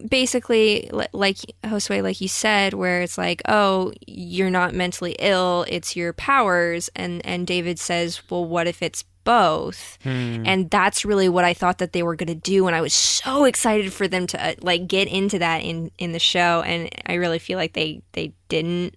basically, 0.07 0.89
like 1.13 1.37
Josue, 1.63 2.03
like 2.03 2.21
you 2.21 2.27
said, 2.27 2.73
where 2.73 3.01
it's 3.01 3.17
like, 3.17 3.41
oh, 3.47 3.93
you're 4.07 4.49
not 4.49 4.73
mentally 4.73 5.15
ill; 5.19 5.65
it's 5.67 5.95
your 5.95 6.13
powers, 6.13 6.89
and 6.95 7.25
and 7.25 7.45
David 7.45 7.79
says, 7.79 8.21
well, 8.29 8.45
what 8.45 8.67
if 8.67 8.81
it's 8.81 9.03
both? 9.23 9.99
And 10.45 10.69
that's 10.71 11.05
really 11.05 11.29
what 11.29 11.45
I 11.45 11.53
thought 11.53 11.77
that 11.79 11.93
they 11.93 12.01
were 12.01 12.15
going 12.15 12.27
to 12.27 12.35
do, 12.35 12.65
and 12.65 12.75
I 12.75 12.81
was 12.81 12.93
so 12.93 13.45
excited 13.45 13.93
for 13.93 14.07
them 14.07 14.25
to 14.27 14.43
uh, 14.43 14.55
like 14.61 14.87
get 14.87 15.07
into 15.07 15.39
that 15.39 15.59
in 15.59 15.91
in 15.97 16.13
the 16.13 16.19
show, 16.19 16.63
and 16.65 16.89
I 17.05 17.13
really 17.15 17.39
feel 17.39 17.57
like 17.57 17.73
they 17.73 18.01
they 18.13 18.33
didn't. 18.47 18.95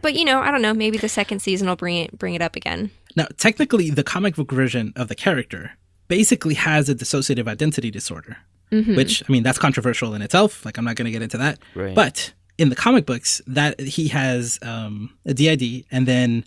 But 0.00 0.14
you 0.14 0.24
know, 0.24 0.40
I 0.40 0.50
don't 0.50 0.62
know. 0.62 0.72
Maybe 0.72 0.96
the 0.96 1.08
second 1.08 1.40
season 1.40 1.68
will 1.68 1.76
bring 1.76 1.96
it 1.96 2.18
bring 2.18 2.34
it 2.34 2.40
up 2.42 2.56
again. 2.56 2.90
Now, 3.16 3.26
technically, 3.36 3.90
the 3.90 4.04
comic 4.04 4.36
book 4.36 4.52
version 4.52 4.92
of 4.96 5.08
the 5.08 5.14
character 5.14 5.72
basically 6.08 6.54
has 6.54 6.88
a 6.88 6.94
dissociative 6.94 7.46
identity 7.48 7.90
disorder, 7.90 8.36
which 8.70 9.22
I 9.28 9.32
mean 9.32 9.42
that's 9.42 9.58
controversial 9.58 10.14
in 10.14 10.22
itself. 10.22 10.64
Like 10.64 10.76
I'm 10.78 10.84
not 10.84 10.96
going 10.96 11.06
to 11.06 11.10
get 11.12 11.22
into 11.22 11.38
that, 11.38 11.58
Right. 11.74 11.94
but 11.94 12.32
in 12.58 12.68
the 12.70 12.76
comic 12.76 13.06
books, 13.06 13.40
that 13.46 13.78
he 13.80 14.08
has 14.08 14.58
um, 14.62 15.16
a 15.24 15.32
DID, 15.34 15.84
and 15.90 16.06
then 16.08 16.44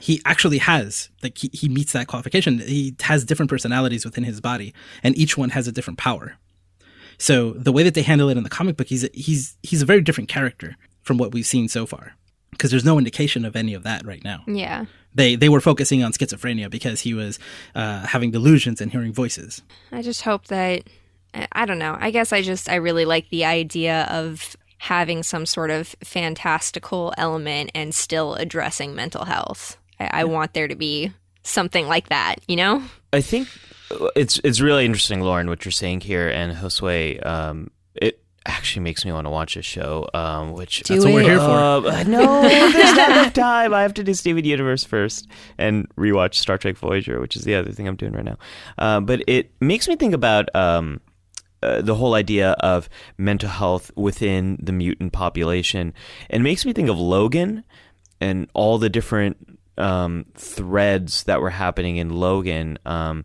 he 0.00 0.20
actually 0.24 0.58
has 0.58 1.10
like 1.22 1.36
he, 1.38 1.50
he 1.52 1.68
meets 1.68 1.92
that 1.92 2.06
qualification. 2.06 2.58
He 2.58 2.96
has 3.02 3.24
different 3.24 3.50
personalities 3.50 4.04
within 4.04 4.24
his 4.24 4.40
body, 4.40 4.72
and 5.02 5.16
each 5.18 5.36
one 5.36 5.50
has 5.50 5.68
a 5.68 5.72
different 5.72 5.98
power. 5.98 6.36
So 7.18 7.52
the 7.52 7.70
way 7.72 7.82
that 7.84 7.94
they 7.94 8.02
handle 8.02 8.28
it 8.28 8.36
in 8.36 8.42
the 8.42 8.50
comic 8.50 8.76
book, 8.76 8.88
he's 8.88 9.08
he's 9.14 9.56
he's 9.62 9.82
a 9.82 9.86
very 9.86 10.00
different 10.00 10.28
character 10.28 10.76
from 11.02 11.18
what 11.18 11.32
we've 11.32 11.46
seen 11.46 11.68
so 11.68 11.86
far, 11.86 12.16
because 12.54 12.70
there's 12.70 12.84
no 12.84 12.98
indication 12.98 13.44
of 13.44 13.54
any 13.56 13.74
of 13.74 13.82
that 13.82 14.04
right 14.06 14.24
now 14.24 14.42
Yeah. 14.46 14.86
they 15.14 15.36
they 15.36 15.48
were 15.48 15.60
focusing 15.60 16.02
on 16.02 16.12
schizophrenia 16.12 16.70
because 16.70 17.00
he 17.02 17.12
was 17.14 17.38
uh, 17.74 18.06
having 18.06 18.30
delusions 18.30 18.80
and 18.80 18.90
hearing 18.90 19.12
voices. 19.12 19.62
I 19.92 20.02
just 20.02 20.22
hope 20.22 20.46
that 20.46 20.82
I- 21.34 21.48
I 21.52 21.66
don't 21.66 21.78
know. 21.78 21.96
I 22.00 22.10
guess 22.10 22.32
I 22.32 22.42
just 22.42 22.68
I 22.68 22.76
really 22.76 23.04
like 23.04 23.28
the 23.30 23.44
idea 23.44 24.04
of 24.10 24.56
having 24.78 25.22
some 25.22 25.46
sort 25.46 25.70
of 25.70 25.94
fantastical 26.04 27.12
element 27.16 27.70
and 27.74 27.94
still 27.94 28.34
addressing 28.34 28.94
mental 28.94 29.24
health. 29.24 29.76
I, 30.00 30.20
I 30.20 30.24
want 30.24 30.52
there 30.54 30.68
to 30.68 30.74
be 30.74 31.12
something 31.42 31.86
like 31.86 32.08
that, 32.08 32.36
you 32.48 32.56
know? 32.56 32.82
I 33.12 33.20
think 33.20 33.48
it's 34.16 34.40
it's 34.44 34.60
really 34.60 34.84
interesting, 34.84 35.20
Lauren, 35.20 35.48
what 35.48 35.64
you're 35.64 35.72
saying 35.72 36.00
here, 36.00 36.28
and 36.28 36.56
Josue. 36.56 37.24
Um, 37.24 37.70
it 37.94 38.20
actually 38.46 38.82
makes 38.82 39.04
me 39.04 39.12
want 39.12 39.26
to 39.26 39.30
watch 39.30 39.54
this 39.54 39.64
show. 39.64 40.08
Um, 40.14 40.52
which 40.52 40.82
Do 40.82 40.94
That's 40.94 41.04
what 41.04 41.14
we're 41.14 41.20
it. 41.20 41.26
here 41.26 41.38
for. 41.38 41.44
Uh, 41.50 42.02
no, 42.04 42.42
there's 42.42 42.96
not 42.96 43.10
enough 43.10 43.32
time. 43.32 43.72
I 43.72 43.82
have 43.82 43.94
to 43.94 44.04
do 44.04 44.14
Steven 44.14 44.44
Universe 44.44 44.84
first 44.84 45.28
and 45.58 45.88
rewatch 45.96 46.34
Star 46.34 46.58
Trek 46.58 46.76
Voyager, 46.76 47.20
which 47.20 47.36
is 47.36 47.44
the 47.44 47.54
other 47.54 47.72
thing 47.72 47.88
I'm 47.88 47.96
doing 47.96 48.12
right 48.12 48.24
now. 48.24 48.38
Uh, 48.78 49.00
but 49.00 49.22
it 49.26 49.52
makes 49.60 49.88
me 49.88 49.96
think 49.96 50.14
about 50.14 50.54
um, 50.54 51.00
uh, 51.62 51.80
the 51.80 51.94
whole 51.94 52.14
idea 52.14 52.52
of 52.60 52.88
mental 53.16 53.48
health 53.48 53.90
within 53.96 54.58
the 54.62 54.72
mutant 54.72 55.12
population, 55.12 55.94
and 56.28 56.42
makes 56.42 56.66
me 56.66 56.72
think 56.72 56.88
of 56.88 56.98
Logan 56.98 57.64
and 58.20 58.48
all 58.54 58.78
the 58.78 58.90
different 58.90 59.58
um, 59.78 60.24
threads 60.34 61.24
that 61.24 61.40
were 61.40 61.50
happening 61.50 61.96
in 61.96 62.10
Logan, 62.10 62.78
um, 62.86 63.24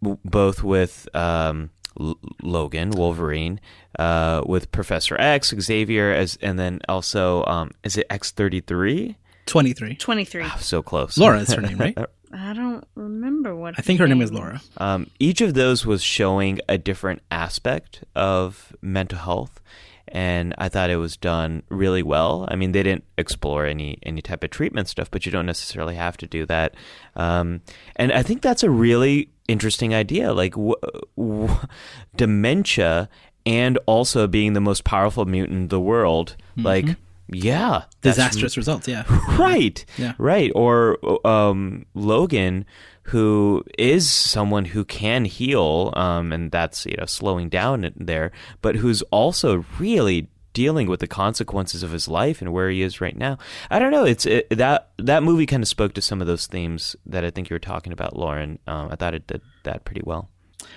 both 0.00 0.62
with 0.62 1.08
um, 1.14 1.70
L- 2.00 2.18
Logan, 2.42 2.90
Wolverine, 2.90 3.60
uh, 3.98 4.42
with 4.46 4.70
Professor 4.72 5.16
X, 5.20 5.54
Xavier, 5.58 6.12
as 6.12 6.36
and 6.42 6.58
then 6.58 6.80
also 6.88 7.44
um, 7.44 7.70
is 7.82 7.96
it 7.96 8.06
X 8.10 8.30
thirty 8.30 8.60
three? 8.60 9.16
Twenty 9.46 9.72
three. 9.74 9.94
23. 9.94 10.48
So 10.58 10.82
close. 10.82 11.18
Laura 11.18 11.40
is 11.40 11.52
her 11.52 11.60
name, 11.60 11.76
right? 11.76 11.96
I 12.32 12.52
don't 12.52 12.84
remember 12.96 13.54
what. 13.54 13.74
I 13.78 13.82
think 13.82 14.00
her 14.00 14.08
name 14.08 14.22
is 14.22 14.32
Laura. 14.32 14.60
Um, 14.78 15.08
each 15.20 15.40
of 15.40 15.54
those 15.54 15.86
was 15.86 16.02
showing 16.02 16.60
a 16.68 16.76
different 16.78 17.22
aspect 17.30 18.02
of 18.16 18.74
mental 18.82 19.18
health, 19.18 19.60
and 20.08 20.52
I 20.58 20.68
thought 20.68 20.90
it 20.90 20.96
was 20.96 21.16
done 21.16 21.62
really 21.68 22.02
well. 22.02 22.48
I 22.50 22.56
mean, 22.56 22.72
they 22.72 22.82
didn't 22.82 23.04
explore 23.16 23.66
any 23.66 23.98
any 24.02 24.20
type 24.20 24.42
of 24.42 24.50
treatment 24.50 24.88
stuff, 24.88 25.10
but 25.10 25.26
you 25.26 25.30
don't 25.32 25.46
necessarily 25.46 25.94
have 25.94 26.16
to 26.16 26.26
do 26.26 26.44
that. 26.46 26.74
Um, 27.14 27.60
and 27.96 28.10
I 28.10 28.22
think 28.24 28.42
that's 28.42 28.64
a 28.64 28.70
really 28.70 29.30
interesting 29.48 29.94
idea, 29.94 30.32
like 30.32 30.52
w- 30.52 30.74
w- 31.16 31.48
dementia, 32.16 33.08
and 33.46 33.78
also 33.86 34.26
being 34.26 34.52
the 34.54 34.60
most 34.60 34.84
powerful 34.84 35.24
mutant 35.26 35.58
in 35.58 35.68
the 35.68 35.80
world. 35.80 36.36
Like, 36.56 36.96
yeah, 37.28 37.84
Disastrous 38.00 38.56
results. 38.56 38.86
Yeah. 38.88 39.04
right 39.38 39.84
Yeah. 39.98 40.12
right 40.18 40.52
or 40.54 40.98
um 41.26 41.84
logan 41.94 42.64
who 43.08 43.62
is 43.78 44.08
someone 44.10 44.64
who 44.66 44.84
can 44.84 45.24
heal 45.24 45.92
um 45.96 46.32
and 46.32 46.50
that's 46.52 46.86
you 46.86 46.94
know 46.98 47.06
slowing 47.06 47.48
down 47.48 47.90
there 47.96 48.30
but 48.62 48.76
who's 48.76 49.02
also 49.10 49.64
really 49.78 50.28
dealing 50.54 50.88
with 50.88 51.00
the 51.00 51.06
consequences 51.06 51.82
of 51.82 51.90
his 51.90 52.08
life 52.08 52.40
and 52.40 52.52
where 52.52 52.70
he 52.70 52.80
is 52.80 53.00
right 53.00 53.16
now 53.16 53.36
i 53.70 53.78
don't 53.78 53.92
know 53.92 54.04
it's 54.04 54.24
it, 54.24 54.48
that 54.48 54.88
that 54.96 55.22
movie 55.22 55.44
kind 55.44 55.62
of 55.62 55.68
spoke 55.68 55.92
to 55.92 56.00
some 56.00 56.22
of 56.22 56.26
those 56.26 56.46
themes 56.46 56.96
that 57.04 57.24
i 57.24 57.30
think 57.30 57.50
you 57.50 57.54
were 57.54 57.58
talking 57.58 57.92
about 57.92 58.16
lauren 58.16 58.58
um, 58.66 58.88
i 58.90 58.96
thought 58.96 59.14
it 59.14 59.26
did 59.26 59.42
that 59.64 59.84
pretty 59.84 60.02
well 60.04 60.30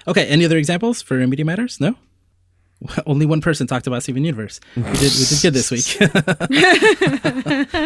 Okay. 0.08 0.26
Any 0.26 0.46
other 0.46 0.58
examples 0.58 1.02
for 1.02 1.16
Media 1.28 1.46
Matters? 1.46 1.80
No. 1.80 1.96
Only 3.06 3.26
one 3.26 3.42
person 3.42 3.66
talked 3.68 3.88
about 3.88 4.04
Steven 4.04 4.24
Universe. 4.24 4.60
We 4.76 4.84
did, 4.84 4.94
we 4.94 5.26
did 5.26 5.42
good 5.42 5.54
this 5.54 5.72
week. 5.72 5.98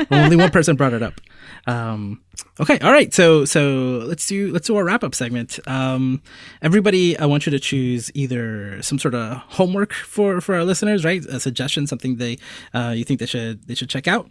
Only 0.12 0.36
one 0.36 0.52
person 0.52 0.76
brought 0.76 0.94
it 0.94 1.02
up. 1.02 1.22
Um, 1.68 2.22
okay, 2.60 2.78
all 2.80 2.92
right. 2.92 3.14
So 3.14 3.46
so 3.46 4.04
let's 4.06 4.28
do 4.28 4.52
let's 4.52 4.68
do 4.68 4.76
our 4.76 4.84
wrap 4.84 5.04
up 5.04 5.16
segment. 5.16 5.60
Um, 5.68 6.22
everybody, 6.62 7.18
I 7.18 7.26
want 7.26 7.46
you 7.46 7.52
to 7.52 7.60
choose 7.60 8.12
either 8.14 8.82
some 8.82 9.00
sort 9.00 9.16
of 9.16 9.38
homework 9.38 9.94
for 9.94 10.42
for 10.42 10.56
our 10.56 10.64
listeners, 10.64 11.06
right? 11.06 11.24
A 11.26 11.40
suggestion, 11.40 11.88
something 11.88 12.18
they 12.18 12.38
uh, 12.74 12.94
you 12.96 13.04
think 13.04 13.20
they 13.20 13.26
should 13.26 13.66
they 13.68 13.76
should 13.76 13.90
check 13.90 14.08
out, 14.08 14.30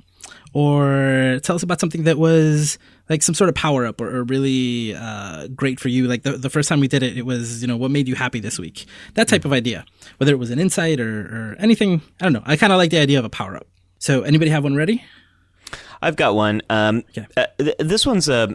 or 0.52 1.38
tell 1.42 1.56
us 1.56 1.62
about 1.62 1.80
something 1.80 2.04
that 2.04 2.18
was 2.18 2.78
like 3.08 3.22
some 3.22 3.34
sort 3.34 3.48
of 3.48 3.54
power 3.54 3.86
up 3.86 4.00
or, 4.00 4.08
or 4.14 4.24
really 4.24 4.94
uh, 4.94 5.48
great 5.48 5.78
for 5.80 5.88
you. 5.88 6.06
Like 6.06 6.22
the, 6.22 6.32
the 6.32 6.50
first 6.50 6.68
time 6.68 6.80
we 6.80 6.88
did 6.88 7.02
it, 7.02 7.16
it 7.16 7.26
was, 7.26 7.62
you 7.62 7.68
know, 7.68 7.76
what 7.76 7.90
made 7.90 8.08
you 8.08 8.14
happy 8.14 8.40
this 8.40 8.58
week? 8.58 8.86
That 9.14 9.28
type 9.28 9.44
of 9.44 9.52
idea, 9.52 9.84
whether 10.18 10.32
it 10.32 10.38
was 10.38 10.50
an 10.50 10.58
insight 10.58 11.00
or, 11.00 11.20
or 11.52 11.56
anything. 11.58 12.02
I 12.20 12.24
don't 12.24 12.32
know. 12.32 12.42
I 12.44 12.56
kind 12.56 12.72
of 12.72 12.78
like 12.78 12.90
the 12.90 12.98
idea 12.98 13.18
of 13.18 13.24
a 13.24 13.30
power 13.30 13.56
up. 13.56 13.66
So 13.98 14.22
anybody 14.22 14.50
have 14.50 14.64
one 14.64 14.74
ready? 14.76 15.04
I've 16.02 16.16
got 16.16 16.34
one. 16.34 16.62
Um, 16.70 17.04
Okay. 17.10 17.26
uh, 17.36 17.46
th- 17.58 17.76
this 17.78 18.06
one's 18.06 18.28
a. 18.28 18.54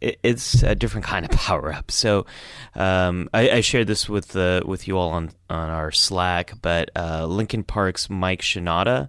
it- 0.00 0.18
It's 0.22 0.62
a 0.62 0.74
different 0.74 1.06
kind 1.06 1.24
of 1.24 1.30
power 1.30 1.72
up. 1.72 1.90
So, 1.90 2.26
um, 2.74 3.28
I, 3.32 3.48
I 3.50 3.60
shared 3.60 3.86
this 3.86 4.08
with 4.08 4.28
the 4.28 4.62
with 4.66 4.86
you 4.88 4.98
all 4.98 5.10
on 5.10 5.30
on 5.48 5.70
our 5.70 5.92
Slack. 5.92 6.52
But 6.60 6.90
uh, 6.96 7.26
Linkin 7.26 7.62
Park's 7.62 8.10
Mike 8.10 8.42
Shinoda 8.42 9.08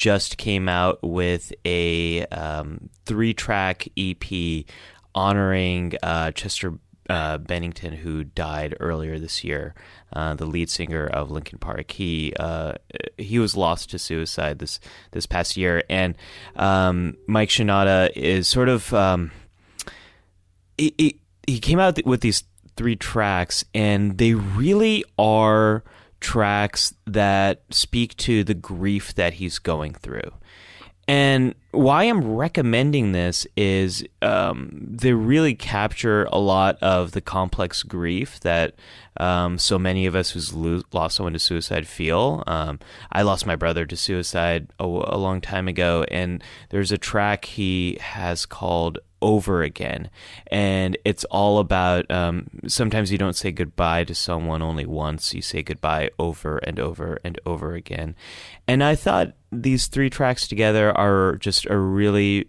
just 0.00 0.38
came 0.38 0.66
out 0.66 0.98
with 1.02 1.52
a 1.66 2.24
um, 2.28 2.88
three 3.04 3.34
track 3.34 3.86
EP 3.98 4.64
honoring 5.14 5.92
uh, 6.02 6.30
Chester 6.30 6.78
uh, 7.10 7.36
Bennington, 7.36 7.92
who 7.92 8.24
died 8.24 8.74
earlier 8.80 9.18
this 9.18 9.44
year, 9.44 9.74
uh, 10.14 10.32
the 10.34 10.46
lead 10.46 10.70
singer 10.70 11.06
of 11.06 11.30
Linkin 11.30 11.58
Park. 11.58 11.90
He 11.90 12.32
uh, 12.40 12.74
he 13.18 13.38
was 13.38 13.58
lost 13.58 13.90
to 13.90 13.98
suicide 13.98 14.58
this 14.58 14.80
this 15.10 15.26
past 15.26 15.58
year, 15.58 15.82
and 15.90 16.16
um, 16.56 17.18
Mike 17.26 17.50
Shinoda 17.50 18.10
is 18.16 18.48
sort 18.48 18.70
of 18.70 18.94
um, 18.94 19.30
he, 20.78 20.94
he 20.96 21.20
he 21.46 21.58
came 21.58 21.78
out 21.78 22.02
with 22.06 22.22
these 22.22 22.44
three 22.74 22.96
tracks, 22.96 23.66
and 23.74 24.16
they 24.16 24.32
really 24.32 25.04
are 25.18 25.84
tracks 26.20 26.94
that 27.06 27.62
speak 27.70 28.16
to 28.18 28.44
the 28.44 28.54
grief 28.54 29.14
that 29.14 29.34
he's 29.34 29.58
going 29.58 29.94
through. 29.94 30.32
And 31.10 31.56
why 31.72 32.04
I'm 32.04 32.36
recommending 32.36 33.10
this 33.10 33.44
is 33.56 34.04
um, 34.22 34.70
they 34.88 35.12
really 35.12 35.56
capture 35.56 36.28
a 36.30 36.38
lot 36.38 36.78
of 36.80 37.10
the 37.10 37.20
complex 37.20 37.82
grief 37.82 38.38
that 38.40 38.76
um, 39.16 39.58
so 39.58 39.76
many 39.76 40.06
of 40.06 40.14
us 40.14 40.30
who's 40.30 40.54
lo- 40.54 40.82
lost 40.92 41.16
someone 41.16 41.32
to 41.32 41.40
suicide 41.40 41.88
feel. 41.88 42.44
Um, 42.46 42.78
I 43.10 43.22
lost 43.22 43.44
my 43.44 43.56
brother 43.56 43.86
to 43.86 43.96
suicide 43.96 44.68
a, 44.78 44.84
a 44.84 45.18
long 45.18 45.40
time 45.40 45.66
ago, 45.66 46.04
and 46.12 46.44
there's 46.68 46.92
a 46.92 46.98
track 46.98 47.44
he 47.44 47.98
has 48.00 48.46
called 48.46 49.00
over 49.22 49.62
again. 49.62 50.10
And 50.48 50.96
it's 51.04 51.24
all 51.24 51.58
about 51.58 52.10
um, 52.10 52.48
sometimes 52.66 53.12
you 53.12 53.18
don't 53.18 53.36
say 53.36 53.52
goodbye 53.52 54.04
to 54.04 54.14
someone 54.14 54.62
only 54.62 54.86
once, 54.86 55.34
you 55.34 55.42
say 55.42 55.62
goodbye 55.62 56.10
over 56.18 56.58
and 56.58 56.78
over 56.78 57.18
and 57.24 57.38
over 57.46 57.74
again. 57.74 58.14
And 58.66 58.82
I 58.82 58.94
thought 58.94 59.32
these 59.52 59.86
three 59.86 60.10
tracks 60.10 60.48
together 60.48 60.96
are 60.96 61.36
just 61.36 61.66
a 61.66 61.76
really 61.76 62.48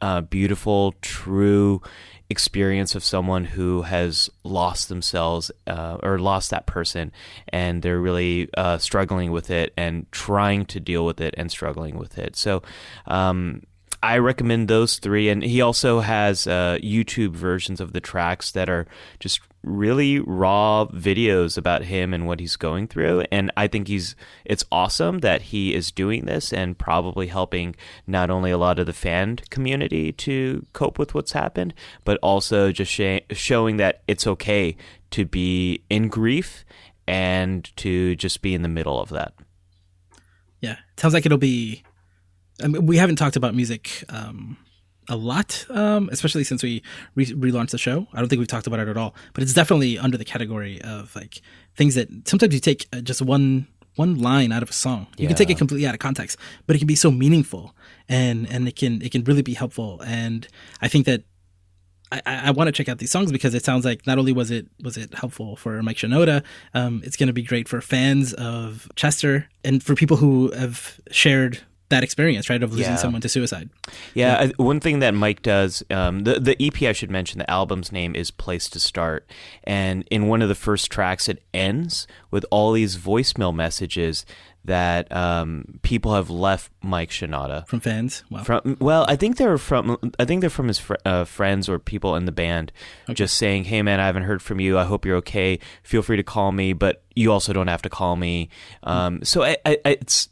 uh, 0.00 0.22
beautiful, 0.22 0.94
true 1.02 1.82
experience 2.30 2.94
of 2.94 3.02
someone 3.02 3.44
who 3.44 3.82
has 3.82 4.28
lost 4.44 4.88
themselves 4.88 5.50
uh, 5.66 5.96
or 6.02 6.18
lost 6.18 6.50
that 6.50 6.66
person 6.66 7.10
and 7.48 7.82
they're 7.82 8.00
really 8.00 8.48
uh, 8.56 8.76
struggling 8.76 9.32
with 9.32 9.50
it 9.50 9.72
and 9.76 10.10
trying 10.12 10.66
to 10.66 10.78
deal 10.78 11.06
with 11.06 11.20
it 11.20 11.34
and 11.38 11.50
struggling 11.50 11.96
with 11.96 12.18
it. 12.18 12.36
So, 12.36 12.62
um, 13.06 13.62
I 14.02 14.18
recommend 14.18 14.68
those 14.68 14.98
three, 14.98 15.28
and 15.28 15.42
he 15.42 15.60
also 15.60 16.00
has 16.00 16.46
uh, 16.46 16.78
YouTube 16.82 17.32
versions 17.32 17.80
of 17.80 17.92
the 17.92 18.00
tracks 18.00 18.52
that 18.52 18.68
are 18.68 18.86
just 19.18 19.40
really 19.64 20.20
raw 20.20 20.86
videos 20.86 21.58
about 21.58 21.82
him 21.82 22.14
and 22.14 22.26
what 22.26 22.40
he's 22.40 22.56
going 22.56 22.86
through. 22.86 23.24
And 23.32 23.50
I 23.56 23.66
think 23.66 23.88
he's 23.88 24.14
it's 24.44 24.64
awesome 24.70 25.18
that 25.18 25.42
he 25.42 25.74
is 25.74 25.90
doing 25.90 26.26
this 26.26 26.52
and 26.52 26.78
probably 26.78 27.26
helping 27.26 27.74
not 28.06 28.30
only 28.30 28.50
a 28.50 28.58
lot 28.58 28.78
of 28.78 28.86
the 28.86 28.92
fan 28.92 29.36
community 29.50 30.12
to 30.12 30.64
cope 30.72 30.98
with 30.98 31.14
what's 31.14 31.32
happened, 31.32 31.74
but 32.04 32.18
also 32.22 32.70
just 32.70 32.92
sh- 32.92 33.20
showing 33.32 33.78
that 33.78 34.02
it's 34.06 34.26
okay 34.26 34.76
to 35.10 35.24
be 35.24 35.82
in 35.90 36.08
grief 36.08 36.64
and 37.06 37.74
to 37.76 38.14
just 38.16 38.42
be 38.42 38.54
in 38.54 38.62
the 38.62 38.68
middle 38.68 39.00
of 39.00 39.08
that. 39.08 39.34
Yeah, 40.60 40.76
sounds 40.96 41.14
like 41.14 41.26
it'll 41.26 41.38
be 41.38 41.82
I 42.62 42.66
mean, 42.68 42.86
we 42.86 42.96
haven't 42.96 43.16
talked 43.16 43.36
about 43.36 43.54
music 43.54 44.04
um, 44.08 44.56
a 45.08 45.16
lot, 45.16 45.64
um, 45.70 46.08
especially 46.12 46.44
since 46.44 46.62
we 46.62 46.82
re- 47.14 47.26
relaunched 47.26 47.70
the 47.70 47.78
show. 47.78 48.06
I 48.12 48.18
don't 48.20 48.28
think 48.28 48.38
we've 48.38 48.48
talked 48.48 48.66
about 48.66 48.80
it 48.80 48.88
at 48.88 48.96
all, 48.96 49.14
but 49.32 49.42
it's 49.42 49.54
definitely 49.54 49.98
under 49.98 50.16
the 50.18 50.24
category 50.24 50.80
of 50.82 51.14
like 51.16 51.40
things 51.76 51.94
that 51.94 52.08
sometimes 52.28 52.52
you 52.54 52.60
take 52.60 52.86
uh, 52.92 53.00
just 53.00 53.22
one 53.22 53.66
one 53.96 54.16
line 54.20 54.52
out 54.52 54.62
of 54.62 54.70
a 54.70 54.72
song. 54.72 55.06
You 55.16 55.22
Yeah. 55.24 55.28
can 55.28 55.36
take 55.36 55.50
it 55.50 55.58
completely 55.58 55.86
out 55.86 55.94
of 55.94 55.98
context, 56.00 56.36
but 56.66 56.76
it 56.76 56.78
can 56.78 56.86
be 56.86 56.94
so 56.94 57.10
meaningful 57.10 57.74
and 58.08 58.48
and 58.52 58.68
it 58.68 58.76
can 58.76 59.02
it 59.02 59.10
can 59.12 59.24
really 59.24 59.42
be 59.42 59.54
helpful. 59.54 60.00
And 60.06 60.46
I 60.80 60.88
think 60.88 61.06
that 61.06 61.22
I, 62.10 62.22
I 62.26 62.50
want 62.52 62.68
to 62.68 62.72
check 62.72 62.88
out 62.88 62.98
these 62.98 63.10
songs 63.10 63.30
because 63.32 63.54
it 63.54 63.64
sounds 63.64 63.84
like 63.84 64.06
not 64.06 64.18
only 64.18 64.32
was 64.32 64.50
it 64.50 64.66
was 64.82 64.96
it 64.96 65.12
helpful 65.14 65.56
for 65.56 65.82
Mike 65.82 65.96
Shinoda, 65.96 66.42
um, 66.74 67.02
it's 67.04 67.16
going 67.16 67.26
to 67.26 67.32
be 67.32 67.42
great 67.42 67.68
for 67.68 67.80
fans 67.80 68.32
of 68.34 68.88
Chester 68.96 69.48
and 69.64 69.82
for 69.82 69.94
people 69.94 70.16
who 70.16 70.50
have 70.52 71.00
shared 71.10 71.60
that 71.90 72.04
experience, 72.04 72.50
right, 72.50 72.62
of 72.62 72.72
losing 72.72 72.92
Yeah. 72.92 72.96
someone 72.96 73.20
to 73.22 73.28
suicide. 73.28 73.70
Yeah, 74.14 74.36
I, 74.40 74.62
one 74.62 74.78
thing 74.80 74.98
that 74.98 75.14
Mike 75.14 75.42
does, 75.42 75.82
um, 75.90 76.20
the 76.24 76.38
the 76.38 76.56
EP 76.62 76.82
I 76.82 76.92
should 76.92 77.10
mention, 77.10 77.38
the 77.38 77.50
album's 77.50 77.90
name 77.92 78.14
is 78.14 78.30
Place 78.30 78.68
to 78.70 78.80
Start, 78.80 79.28
and 79.64 80.04
in 80.10 80.26
one 80.26 80.42
of 80.42 80.48
the 80.48 80.54
first 80.54 80.90
tracks, 80.90 81.28
it 81.28 81.42
ends 81.54 82.06
with 82.30 82.44
all 82.50 82.72
these 82.72 82.96
voicemail 82.96 83.54
messages 83.54 84.26
that 84.64 85.10
um, 85.16 85.78
people 85.80 86.14
have 86.14 86.28
left 86.28 86.70
Mike 86.82 87.08
Shinoda. 87.08 87.66
From 87.66 87.80
fans, 87.80 88.22
wow. 88.30 88.42
From 88.42 88.76
well, 88.80 89.06
I 89.08 89.16
think 89.16 89.36
they're 89.38 89.56
from 89.56 89.96
I 90.18 90.26
think 90.26 90.42
they're 90.42 90.50
from 90.50 90.68
his 90.68 90.78
fr- 90.78 90.96
uh, 91.06 91.24
friends 91.24 91.70
or 91.70 91.78
people 91.78 92.16
in 92.16 92.26
the 92.26 92.32
band, 92.32 92.70
just 93.14 93.38
saying, 93.38 93.64
"Hey 93.64 93.80
man, 93.80 93.98
I 93.98 94.04
haven't 94.06 94.24
heard 94.24 94.42
from 94.42 94.60
you. 94.60 94.76
I 94.78 94.84
hope 94.84 95.06
you're 95.06 95.16
okay. 95.18 95.58
Feel 95.82 96.02
free 96.02 96.18
to 96.18 96.22
call 96.22 96.52
me, 96.52 96.74
but 96.74 97.02
you 97.16 97.32
also 97.32 97.54
don't 97.54 97.68
have 97.68 97.80
to 97.82 97.88
call 97.88 98.16
me." 98.16 98.50
Um, 98.82 99.24
so 99.24 99.42
I, 99.42 99.56
I- 99.64 99.78
it's 99.84 100.28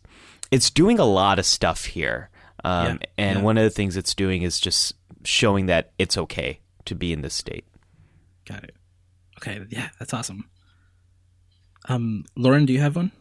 it's 0.50 0.70
doing 0.70 0.98
a 0.98 1.04
lot 1.04 1.38
of 1.38 1.46
stuff 1.46 1.84
here, 1.86 2.30
um, 2.64 2.86
Yeah, 3.00 3.06
and 3.18 3.38
yeah. 3.38 3.44
one 3.44 3.58
of 3.58 3.64
the 3.64 3.70
things 3.70 3.96
it's 3.96 4.14
doing 4.14 4.42
is 4.42 4.58
just 4.60 4.94
showing 5.24 5.66
that 5.66 5.92
it's 5.98 6.16
okay 6.16 6.60
to 6.84 6.94
be 6.94 7.12
in 7.12 7.20
this 7.22 7.34
state. 7.34 7.64
Got 8.46 8.64
it. 8.64 8.74
Okay, 9.38 9.60
yeah, 9.70 9.88
that's 9.98 10.14
awesome. 10.14 10.48
Um, 11.88 12.24
Lauren, 12.36 12.64
do 12.66 12.72
you 12.72 12.80
have 12.80 12.96
one? 12.96 13.12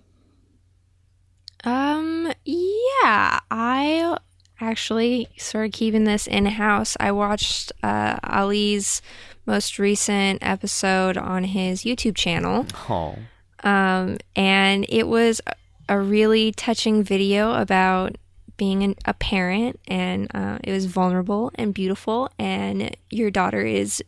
Um, 1.64 2.32
yeah, 2.46 3.40
I 3.50 4.18
actually 4.62 5.28
sort 5.38 5.66
of 5.66 5.72
keeping 5.72 6.04
this 6.04 6.28
in 6.28 6.46
house. 6.46 6.96
I 7.00 7.12
watched 7.12 7.72
uh, 7.84 8.18
Ali's 8.24 9.02
most 9.46 9.78
recent 9.80 10.40
episode 10.42 11.18
on 11.18 11.44
his 11.44 11.84
YouTube 11.84 12.16
channel, 12.16 12.66
Oh, 12.90 13.18
um, 13.64 14.18
and 14.36 14.86
it 14.90 15.08
was 15.08 15.42
a- 15.90 16.00
really 16.00 16.52
touching 16.52 17.04
video 17.04 17.54
about 17.54 18.18
being 18.58 18.84
an, 18.84 18.96
a 19.06 19.14
parent, 19.14 19.80
and 19.88 20.34
uh, 20.34 20.60
it 20.64 20.72
was 20.72 20.86
vulnerable 20.86 21.52
and 21.56 21.74
beautiful. 21.74 22.30
And 22.40 22.96
your 23.10 23.32
daughter 23.32 23.62
is 23.62 24.04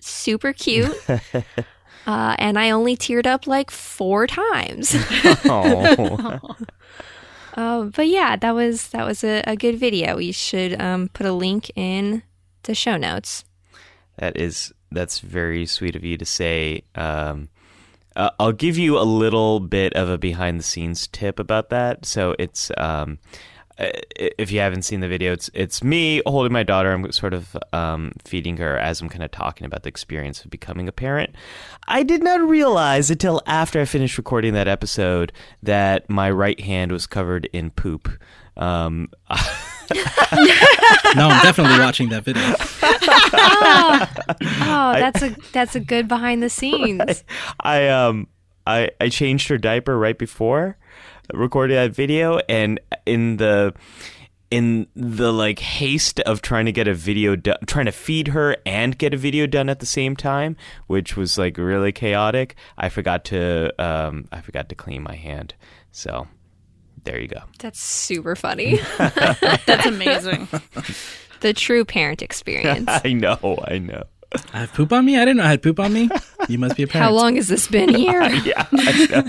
super 0.00 0.52
cute. 0.52 0.94
Uh, 2.06 2.36
and 2.38 2.56
I 2.56 2.70
only 2.70 2.96
teared 2.96 3.26
up 3.26 3.48
like 3.48 3.68
four 3.68 4.28
times. 4.28 4.94
oh. 5.44 6.38
Uh, 7.56 7.84
but 7.84 8.06
yeah, 8.06 8.36
that 8.36 8.54
was 8.54 8.88
that 8.88 9.06
was 9.06 9.24
a, 9.24 9.42
a 9.46 9.56
good 9.56 9.78
video. 9.78 10.16
We 10.18 10.30
should 10.30 10.78
um, 10.78 11.08
put 11.08 11.24
a 11.24 11.32
link 11.32 11.70
in 11.74 12.22
the 12.64 12.74
show 12.74 12.98
notes. 12.98 13.44
That 14.18 14.36
is 14.36 14.74
that's 14.92 15.20
very 15.20 15.64
sweet 15.64 15.96
of 15.96 16.04
you 16.04 16.18
to 16.18 16.26
say. 16.26 16.82
Um, 16.94 17.48
uh, 18.16 18.30
I'll 18.40 18.52
give 18.52 18.78
you 18.78 18.98
a 18.98 19.04
little 19.04 19.60
bit 19.60 19.92
of 19.92 20.08
a 20.08 20.18
behind 20.18 20.58
the 20.58 20.64
scenes 20.64 21.06
tip 21.06 21.38
about 21.38 21.70
that. 21.70 22.06
So 22.06 22.34
it's 22.38 22.70
um, 22.78 23.18
uh, 23.78 23.90
if 24.16 24.50
you 24.50 24.58
haven't 24.58 24.82
seen 24.82 25.00
the 25.00 25.08
video, 25.08 25.32
it's 25.32 25.50
it's 25.52 25.84
me 25.84 26.22
holding 26.26 26.52
my 26.52 26.62
daughter. 26.62 26.92
I'm 26.92 27.12
sort 27.12 27.34
of 27.34 27.56
um, 27.74 28.12
feeding 28.24 28.56
her 28.56 28.78
as 28.78 29.02
I'm 29.02 29.10
kind 29.10 29.22
of 29.22 29.30
talking 29.30 29.66
about 29.66 29.82
the 29.82 29.90
experience 29.90 30.42
of 30.44 30.50
becoming 30.50 30.88
a 30.88 30.92
parent. 30.92 31.34
I 31.86 32.02
did 32.02 32.22
not 32.22 32.40
realize 32.40 33.10
until 33.10 33.42
after 33.46 33.80
I 33.80 33.84
finished 33.84 34.16
recording 34.16 34.54
that 34.54 34.66
episode 34.66 35.32
that 35.62 36.08
my 36.08 36.30
right 36.30 36.58
hand 36.58 36.90
was 36.90 37.06
covered 37.06 37.46
in 37.52 37.70
poop. 37.70 38.08
Um, 38.56 39.10
No, 41.14 41.28
I'm 41.28 41.42
definitely 41.42 41.78
watching 41.78 42.08
that 42.10 42.24
video. 42.24 42.42
Oh, 44.68 44.92
that's 44.92 45.22
a 45.22 45.36
that's 45.52 45.74
a 45.74 45.80
good 45.80 46.08
behind 46.08 46.42
the 46.42 46.50
scenes. 46.50 47.24
I 47.60 47.88
um 47.88 48.28
I 48.66 48.90
I 49.00 49.08
changed 49.08 49.48
her 49.48 49.58
diaper 49.58 49.98
right 49.98 50.18
before 50.18 50.76
recording 51.32 51.76
that 51.76 51.94
video 51.94 52.38
and 52.48 52.78
in 53.06 53.38
the 53.38 53.74
in 54.50 54.86
the 54.94 55.32
like 55.32 55.58
haste 55.58 56.20
of 56.20 56.40
trying 56.40 56.66
to 56.66 56.72
get 56.72 56.86
a 56.86 56.94
video 56.94 57.34
done 57.34 57.56
trying 57.66 57.86
to 57.86 57.92
feed 57.92 58.28
her 58.28 58.56
and 58.64 58.96
get 58.96 59.12
a 59.12 59.16
video 59.16 59.46
done 59.46 59.68
at 59.68 59.80
the 59.80 59.86
same 59.86 60.14
time 60.14 60.56
which 60.86 61.16
was 61.16 61.36
like 61.36 61.58
really 61.58 61.90
chaotic 61.90 62.54
i 62.78 62.88
forgot 62.88 63.24
to 63.24 63.72
um 63.82 64.28
i 64.30 64.40
forgot 64.40 64.68
to 64.68 64.74
clean 64.74 65.02
my 65.02 65.16
hand 65.16 65.54
so 65.90 66.28
there 67.06 67.18
you 67.20 67.28
go 67.28 67.40
That's 67.60 67.80
super 67.80 68.36
funny. 68.36 68.78
That's 68.98 69.86
amazing. 69.86 70.48
the 71.40 71.52
true 71.54 71.84
parent 71.84 72.20
experience. 72.22 72.88
i 73.04 73.12
know 73.12 73.38
i 73.66 73.78
know 73.78 74.02
I 74.52 74.58
have 74.58 74.72
poop 74.74 74.92
on 74.92 75.04
me. 75.06 75.16
I 75.16 75.20
didn't 75.20 75.36
know 75.38 75.44
I 75.44 75.50
had 75.50 75.62
poop 75.62 75.78
on 75.78 75.92
me. 75.92 76.10
You 76.48 76.58
must 76.58 76.76
be 76.76 76.82
a 76.82 76.86
parent. 76.88 77.04
How 77.08 77.12
long 77.14 77.36
has 77.36 77.46
this 77.46 77.68
been 77.68 77.94
here? 77.94 78.22
yeah 78.44 78.66
I 78.72 79.06
know. 79.10 79.22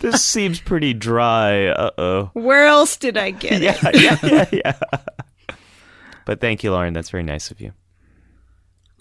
this 0.00 0.24
seems 0.24 0.60
pretty 0.60 0.94
dry 0.94 1.66
uh-oh 1.66 2.30
Where 2.34 2.64
else 2.64 2.96
did 2.96 3.18
I 3.18 3.32
get 3.32 3.54
it? 3.54 3.62
yeah, 3.62 3.90
yeah, 3.92 4.18
yeah, 4.22 4.48
yeah. 4.52 5.56
But 6.24 6.40
thank 6.40 6.62
you, 6.64 6.70
Lauren. 6.70 6.94
That's 6.94 7.10
very 7.10 7.24
nice 7.24 7.50
of 7.50 7.60
you. 7.60 7.72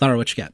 Lara, 0.01 0.17
what 0.17 0.35
you 0.35 0.43
got? 0.43 0.53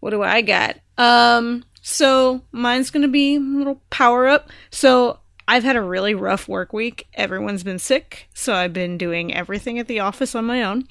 What 0.00 0.10
do 0.10 0.22
I 0.22 0.40
got? 0.40 0.78
Um, 0.98 1.62
so 1.82 2.42
mine's 2.52 2.90
gonna 2.90 3.06
be 3.08 3.36
a 3.36 3.40
little 3.40 3.82
power 3.90 4.26
up. 4.26 4.50
So 4.70 5.19
I've 5.50 5.64
had 5.64 5.74
a 5.74 5.82
really 5.82 6.14
rough 6.14 6.46
work 6.46 6.72
week. 6.72 7.08
Everyone's 7.14 7.64
been 7.64 7.80
sick, 7.80 8.28
so 8.32 8.54
I've 8.54 8.72
been 8.72 8.96
doing 8.96 9.34
everything 9.34 9.80
at 9.80 9.88
the 9.88 9.98
office 9.98 10.36
on 10.36 10.44
my 10.44 10.62
own. 10.62 10.84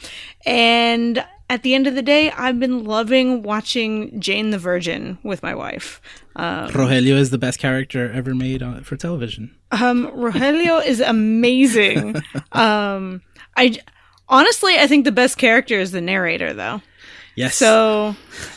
And 0.46 1.24
at 1.50 1.64
the 1.64 1.74
end 1.74 1.88
of 1.88 1.96
the 1.96 2.02
day, 2.02 2.30
I've 2.32 2.60
been 2.60 2.84
loving 2.84 3.42
watching 3.42 4.20
Jane 4.20 4.50
the 4.50 4.60
Virgin 4.60 5.18
with 5.24 5.42
my 5.42 5.56
wife. 5.56 6.02
Rogelio 6.36 7.16
is 7.16 7.30
the 7.30 7.38
best 7.38 7.58
character 7.58 8.12
ever 8.12 8.36
made 8.36 8.62
on, 8.62 8.84
for 8.84 8.98
television. 8.98 9.56
Um, 9.72 10.08
Rogelio 10.08 10.86
is 10.86 11.00
amazing. 11.00 12.18
um, 12.52 13.22
I 13.56 13.80
honestly, 14.28 14.78
I 14.78 14.88
think 14.88 15.06
the 15.06 15.14
best 15.14 15.38
character 15.38 15.80
is 15.80 15.92
the 15.92 16.02
narrator, 16.02 16.52
though. 16.52 16.82
Yes. 17.36 17.56
So 17.56 18.14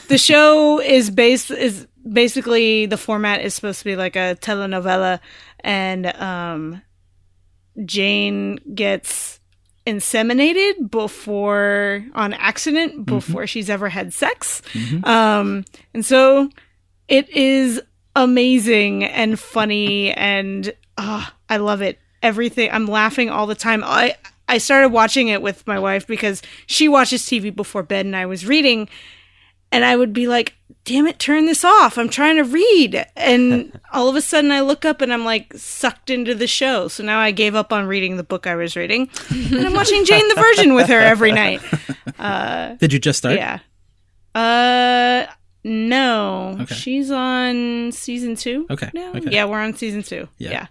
the 0.09 0.19
show 0.19 0.81
is 0.81 1.11
based 1.11 1.53
is 1.53 1.87
basically 2.11 2.87
the 2.87 2.97
format 2.97 3.43
is 3.43 3.55
supposed 3.55 3.79
to 3.79 3.85
be 3.85 3.97
like 3.97 4.17
a 4.17 4.37
telenovela, 4.41 5.21
and 5.63 6.07
um, 6.07 6.83
Jane 7.85 8.59
gets 8.75 9.41
inseminated 9.87 10.91
before 10.91 12.05
on 12.15 12.33
accident 12.35 13.05
before 13.07 13.47
she's 13.47 13.69
ever 13.69 13.89
had 13.89 14.13
sex. 14.13 14.63
Um, 15.05 15.65
and 15.93 16.05
so 16.05 16.51
it 17.09 17.29
is 17.31 17.81
amazing 18.15 19.05
and 19.05 19.39
funny 19.39 20.13
and 20.13 20.73
ah, 20.99 21.35
I 21.49 21.57
love 21.57 21.83
it. 21.83 21.99
Everything 22.23 22.71
I'm 22.71 22.87
laughing 22.87 23.31
all 23.31 23.47
the 23.47 23.55
time. 23.55 23.83
I 23.85 24.17
I 24.49 24.59
started 24.59 24.91
watching 24.91 25.29
it 25.29 25.43
with 25.43 25.67
my 25.67 25.79
wife 25.79 26.07
because 26.07 26.43
she 26.67 26.89
watches 26.89 27.23
TV 27.23 27.55
before 27.55 27.83
bed 27.83 28.07
and 28.07 28.15
I 28.15 28.27
was 28.27 28.47
reading 28.47 28.89
and 29.73 29.85
I 29.85 29.97
would 29.97 30.13
be 30.13 30.29
like, 30.29 30.55
"Damn 30.85 31.07
it, 31.07 31.19
turn 31.19 31.47
this 31.47 31.65
off. 31.65 31.99
I'm 31.99 32.09
trying 32.09 32.37
to 32.37 32.45
read." 32.45 33.05
And 33.17 33.81
all 33.93 34.09
of 34.09 34.15
a 34.17 34.21
sudden 34.21 34.53
I 34.53 34.61
look 34.61 34.85
up 34.85 35.01
and 35.01 35.13
I'm 35.13 35.25
like 35.25 35.53
sucked 35.55 36.11
into 36.11 36.35
the 36.35 36.47
show. 36.47 36.87
So 36.89 37.03
now 37.03 37.19
I 37.19 37.31
gave 37.33 37.55
up 37.55 37.73
on 37.73 37.87
reading 37.87 38.17
the 38.17 38.23
book 38.23 38.47
I 38.47 38.55
was 38.55 38.77
reading 38.77 39.09
and 39.31 39.67
I'm 39.67 39.73
watching 39.75 40.05
Jane 40.05 40.29
the 40.29 40.35
Virgin 40.35 40.75
with 40.75 40.89
her 40.89 41.01
every 41.01 41.33
night. 41.33 41.61
Did 42.79 42.93
you 42.93 42.99
just 42.99 43.19
start? 43.19 43.35
Yeah. 43.37 43.59
Uh, 44.35 45.27
no. 45.65 46.57
Okay. 46.63 46.75
She's 46.75 47.11
on 47.11 47.93
season 47.93 48.35
two. 48.37 48.67
Okay, 48.71 48.91
No. 48.95 49.11
okay. 49.15 49.31
Yeah, 49.31 49.45
we're 49.45 49.61
on 49.61 49.75
season 49.75 50.03
two. 50.03 50.29
Yeah. 50.39 50.51
Yeah. 50.51 50.67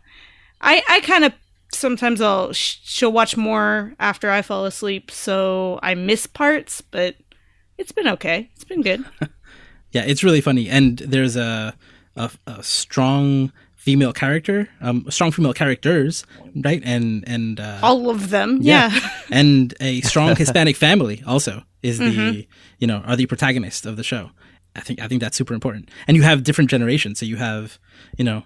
I 0.62 0.84
I 0.90 1.00
kind 1.02 1.26
of 1.26 1.34
sometimes 1.74 2.22
I'll 2.22 2.54
sh- 2.54 2.78
she'll 2.84 3.12
watch 3.12 3.38
more 3.38 3.94
after 4.00 4.30
I 4.30 4.42
fall 4.42 4.66
asleep, 4.66 5.10
so 5.12 5.80
I 5.82 5.96
miss 5.96 6.28
parts, 6.28 6.82
but 6.82 7.16
it's 7.82 7.92
been 7.92 8.08
okay. 8.08 8.50
It's 8.56 8.64
been 8.64 8.82
good. 8.82 9.04
Yeah, 9.94 10.04
it's 10.08 10.24
really 10.24 10.40
funny, 10.40 10.70
and 10.70 11.00
there's 11.00 11.36
a 11.36 11.76
a, 12.16 12.32
a 12.48 12.64
strong 12.64 13.52
female 13.76 14.14
character, 14.14 14.70
um, 14.80 15.06
strong 15.10 15.32
female 15.34 15.54
characters, 15.54 16.24
right? 16.56 16.82
And 16.86 17.26
and 17.28 17.60
uh, 17.60 17.80
All 17.84 18.10
of 18.10 18.30
them. 18.30 18.60
Yeah. 18.62 18.90
and 19.32 19.74
a 19.82 20.00
strong 20.02 20.38
Hispanic 20.38 20.78
family 20.78 21.22
also 21.28 21.64
is 21.84 21.98
the 21.98 22.48
you 22.80 22.88
know 22.88 23.00
are 23.06 23.18
the 23.18 23.26
protagonist 23.26 23.86
of 23.86 23.98
the 23.98 24.04
show. 24.04 24.30
I 24.78 24.80
think 24.80 25.02
I 25.02 25.10
think 25.10 25.20
that's 25.20 25.36
super 25.36 25.54
important. 25.54 25.90
And 26.08 26.16
you 26.16 26.24
have 26.24 26.44
different 26.44 26.70
generations, 26.70 27.20
so 27.20 27.26
you 27.26 27.36
have 27.36 27.78
you 28.18 28.24
know 28.24 28.44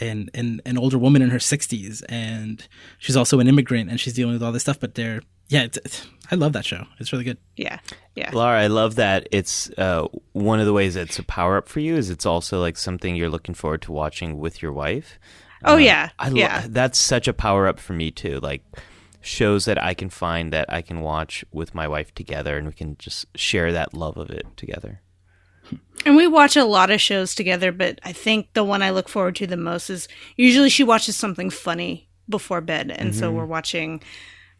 an 0.00 0.28
an 0.34 0.60
an 0.66 0.76
older 0.76 0.98
woman 0.98 1.22
in 1.22 1.30
her 1.30 1.40
sixties, 1.40 2.02
and 2.10 2.68
she's 2.98 3.16
also 3.16 3.40
an 3.40 3.48
immigrant, 3.48 3.88
and 3.88 3.98
she's 3.98 4.12
dealing 4.12 4.34
with 4.34 4.42
all 4.42 4.52
this 4.52 4.64
stuff. 4.64 4.78
But 4.80 4.96
they're 4.96 5.22
yeah, 5.48 5.62
it's, 5.62 5.78
it's, 5.78 6.06
I 6.30 6.36
love 6.36 6.52
that 6.54 6.64
show. 6.64 6.86
It's 6.98 7.12
really 7.12 7.24
good. 7.24 7.38
yeah. 7.56 7.78
Yeah. 8.14 8.30
Lara, 8.32 8.60
I 8.60 8.66
love 8.68 8.94
that 8.94 9.28
it's 9.32 9.70
uh, 9.76 10.06
one 10.32 10.60
of 10.60 10.66
the 10.66 10.72
ways 10.72 10.94
it's 10.94 11.18
a 11.18 11.24
power 11.24 11.56
up 11.56 11.68
for 11.68 11.80
you 11.80 11.96
is 11.96 12.10
it's 12.10 12.26
also 12.26 12.60
like 12.60 12.76
something 12.76 13.16
you're 13.16 13.28
looking 13.28 13.54
forward 13.54 13.82
to 13.82 13.92
watching 13.92 14.38
with 14.38 14.62
your 14.62 14.72
wife. 14.72 15.18
Oh 15.64 15.76
yeah. 15.76 16.10
I 16.18 16.28
lo- 16.28 16.36
yeah. 16.36 16.66
that's 16.68 16.98
such 16.98 17.26
a 17.26 17.32
power 17.32 17.66
up 17.66 17.80
for 17.80 17.92
me 17.92 18.10
too. 18.10 18.38
Like 18.40 18.62
shows 19.20 19.64
that 19.64 19.82
I 19.82 19.94
can 19.94 20.10
find 20.10 20.52
that 20.52 20.72
I 20.72 20.82
can 20.82 21.00
watch 21.00 21.44
with 21.50 21.74
my 21.74 21.88
wife 21.88 22.14
together 22.14 22.56
and 22.56 22.66
we 22.66 22.72
can 22.72 22.96
just 22.98 23.26
share 23.36 23.72
that 23.72 23.94
love 23.94 24.16
of 24.16 24.30
it 24.30 24.46
together. 24.56 25.00
And 26.04 26.14
we 26.14 26.26
watch 26.26 26.56
a 26.56 26.64
lot 26.64 26.90
of 26.90 27.00
shows 27.00 27.34
together, 27.34 27.72
but 27.72 27.98
I 28.04 28.12
think 28.12 28.52
the 28.52 28.64
one 28.64 28.82
I 28.82 28.90
look 28.90 29.08
forward 29.08 29.36
to 29.36 29.46
the 29.46 29.56
most 29.56 29.88
is 29.88 30.06
usually 30.36 30.68
she 30.68 30.84
watches 30.84 31.16
something 31.16 31.48
funny 31.48 32.08
before 32.28 32.60
bed. 32.60 32.90
And 32.90 33.14
so 33.14 33.32
we're 33.32 33.46
watching 33.46 34.02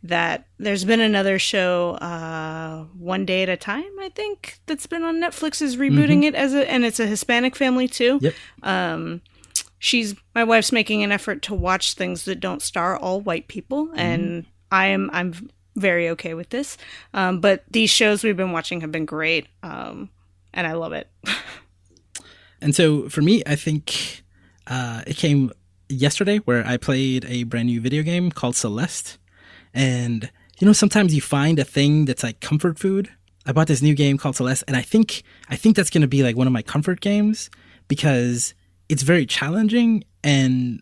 that. 0.05 0.46
There's 0.59 0.84
been 0.84 1.00
another 1.00 1.38
show, 1.38 1.92
uh, 1.94 2.84
One 2.98 3.26
Day 3.26 3.42
at 3.42 3.48
a 3.48 3.57
Time, 3.57 3.90
I 4.00 4.11
think, 4.11 4.61
that's 4.66 4.86
been 4.86 5.02
on 5.02 5.20
Netflix, 5.20 5.61
is 5.61 5.76
rebooting 5.76 6.24
it 6.24 6.34
as 6.34 6.55
a, 6.55 6.70
and 6.70 6.84
it's 6.84 7.00
a 7.00 7.07
Hispanic 7.07 7.57
family 7.57 7.88
too. 7.88 8.18
Yep. 8.22 8.34
Um, 8.62 9.22
she's, 9.78 10.14
my 10.34 10.44
wife's 10.44 10.72
making 10.72 11.02
an 11.02 11.12
effort 11.12 11.42
to 11.42 11.55
watch 11.55 11.94
things 11.94 12.24
that 12.26 12.40
don't 12.40 12.62
star 12.62 12.96
all 12.96 13.20
white 13.20 13.48
people. 13.48 13.90
And 13.94 14.46
I 14.70 14.86
am, 14.86 15.11
I'm 15.12 15.50
very 15.76 16.09
okay 16.11 16.34
with 16.34 16.50
this. 16.50 16.76
Um, 17.12 17.40
but 17.40 17.64
these 17.70 17.90
shows 17.90 18.22
we've 18.22 18.36
been 18.36 18.52
watching 18.52 18.82
have 18.82 18.92
been 18.92 19.07
great. 19.07 19.48
Um, 19.62 20.11
and 20.52 20.66
I 20.66 20.72
love 20.72 20.92
it. 20.92 21.09
And 22.64 22.74
so 22.74 23.11
for 23.11 23.20
me, 23.20 23.42
I 23.46 23.57
think 23.57 24.22
uh, 24.66 25.02
it 25.07 25.18
came 25.18 25.52
yesterday 25.90 26.38
where 26.38 26.66
I 26.66 26.78
played 26.78 27.26
a 27.26 27.44
brand 27.44 27.66
new 27.66 27.78
video 27.78 28.02
game 28.02 28.30
called 28.30 28.57
Celeste. 28.57 29.18
And 29.74 30.30
you 30.60 30.66
know, 30.66 30.72
sometimes 30.72 31.14
you 31.14 31.20
find 31.20 31.58
a 31.58 31.64
thing 31.64 32.04
that's 32.04 32.22
like 32.22 32.40
comfort 32.40 32.78
food. 32.78 33.10
I 33.46 33.52
bought 33.52 33.66
this 33.66 33.82
new 33.82 33.94
game 33.94 34.16
called 34.16 34.36
Celeste, 34.36 34.64
and 34.66 34.76
I 34.76 34.82
think 34.82 35.22
I 35.48 35.56
think 35.56 35.76
that's 35.76 35.90
going 35.90 36.02
to 36.02 36.08
be 36.08 36.22
like 36.22 36.36
one 36.36 36.46
of 36.46 36.52
my 36.52 36.62
comfort 36.62 37.00
games 37.00 37.50
because 37.88 38.54
it's 38.88 39.02
very 39.02 39.26
challenging 39.26 40.04
and 40.22 40.80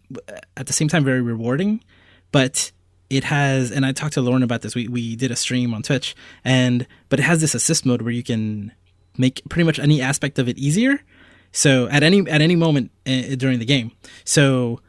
at 0.57 0.67
the 0.67 0.73
same 0.73 0.89
time 0.89 1.05
very 1.05 1.23
rewarding. 1.23 1.83
But 2.31 2.71
it 3.11 3.25
has, 3.25 3.71
and 3.71 3.85
I 3.85 3.93
talked 3.93 4.15
to 4.15 4.23
Lauren 4.23 4.43
about 4.43 4.63
this. 4.63 4.75
We 4.75 4.89
we 4.89 5.17
did 5.17 5.31
a 5.31 5.37
stream 5.37 5.75
on 5.75 5.83
Twitch, 5.83 6.15
and 6.45 6.87
but 7.09 7.19
it 7.19 7.25
has 7.25 7.41
this 7.41 7.55
assist 7.55 7.85
mode 7.85 8.03
where 8.03 8.13
you 8.13 8.23
can 8.23 8.73
make 9.19 9.43
pretty 9.49 9.65
much 9.65 9.79
any 9.79 10.01
aspect 10.01 10.39
of 10.39 10.49
it 10.49 10.57
easier. 10.59 11.03
So 11.51 11.89
at 11.89 12.03
any 12.03 12.21
at 12.31 12.41
any 12.41 12.57
moment 12.57 12.91
uh, 13.07 13.35
during 13.37 13.59
the 13.59 13.67
game, 13.67 13.93
so 14.25 14.81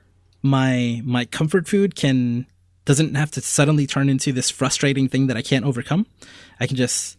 my 0.42 1.02
my 1.04 1.26
comfort 1.26 1.68
food 1.68 1.96
can 1.96 2.46
doesn't 2.86 3.16
have 3.16 3.32
to 3.32 3.42
suddenly 3.42 3.88
turn 3.88 4.10
into 4.10 4.32
this 4.32 4.50
frustrating 4.50 5.08
thing 5.08 5.28
that 5.28 5.38
I 5.38 5.42
can't 5.42 5.66
overcome. 5.66 6.06
I 6.60 6.68
can 6.68 6.76
just 6.76 7.18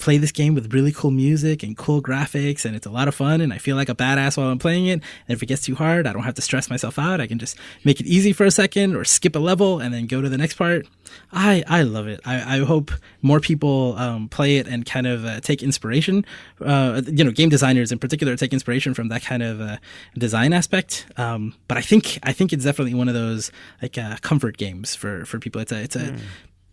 play 0.00 0.18
this 0.18 0.32
game 0.32 0.54
with 0.54 0.72
really 0.72 0.92
cool 0.92 1.10
music 1.10 1.62
and 1.62 1.76
cool 1.76 2.02
graphics 2.02 2.64
and 2.64 2.74
it's 2.74 2.86
a 2.86 2.90
lot 2.90 3.08
of 3.08 3.14
fun 3.14 3.40
and 3.40 3.52
I 3.52 3.58
feel 3.58 3.76
like 3.76 3.88
a 3.88 3.94
badass 3.94 4.36
while 4.36 4.48
I'm 4.48 4.58
playing 4.58 4.86
it. 4.86 4.92
And 4.92 5.02
if 5.28 5.42
it 5.42 5.46
gets 5.46 5.62
too 5.62 5.74
hard, 5.74 6.06
I 6.06 6.12
don't 6.12 6.22
have 6.22 6.34
to 6.34 6.42
stress 6.42 6.70
myself 6.70 6.98
out. 6.98 7.20
I 7.20 7.26
can 7.26 7.38
just 7.38 7.56
make 7.84 8.00
it 8.00 8.06
easy 8.06 8.32
for 8.32 8.44
a 8.44 8.50
second 8.50 8.96
or 8.96 9.04
skip 9.04 9.36
a 9.36 9.38
level 9.38 9.78
and 9.78 9.92
then 9.94 10.06
go 10.06 10.20
to 10.20 10.28
the 10.28 10.38
next 10.38 10.54
part. 10.54 10.86
I, 11.32 11.62
I 11.68 11.82
love 11.82 12.08
it. 12.08 12.20
I, 12.24 12.56
I 12.56 12.64
hope 12.64 12.90
more 13.22 13.40
people 13.40 13.96
um, 13.96 14.28
play 14.28 14.56
it 14.56 14.66
and 14.66 14.86
kind 14.86 15.06
of 15.06 15.24
uh, 15.24 15.40
take 15.40 15.62
inspiration. 15.62 16.24
Uh, 16.60 17.02
you 17.06 17.24
know, 17.24 17.30
game 17.30 17.48
designers 17.48 17.92
in 17.92 17.98
particular 17.98 18.36
take 18.36 18.52
inspiration 18.52 18.94
from 18.94 19.08
that 19.08 19.22
kind 19.22 19.42
of 19.42 19.60
uh, 19.60 19.76
design 20.16 20.52
aspect. 20.52 21.06
Um, 21.16 21.54
but 21.68 21.78
I 21.78 21.82
think 21.82 22.18
I 22.22 22.32
think 22.32 22.52
it's 22.52 22.64
definitely 22.64 22.94
one 22.94 23.08
of 23.08 23.14
those 23.14 23.52
like 23.82 23.98
uh, 23.98 24.16
comfort 24.22 24.56
games 24.56 24.94
for 24.94 25.24
for 25.24 25.38
people. 25.38 25.60
It's 25.60 25.72
a 25.72 25.82
it's 25.82 25.96
a 25.96 26.16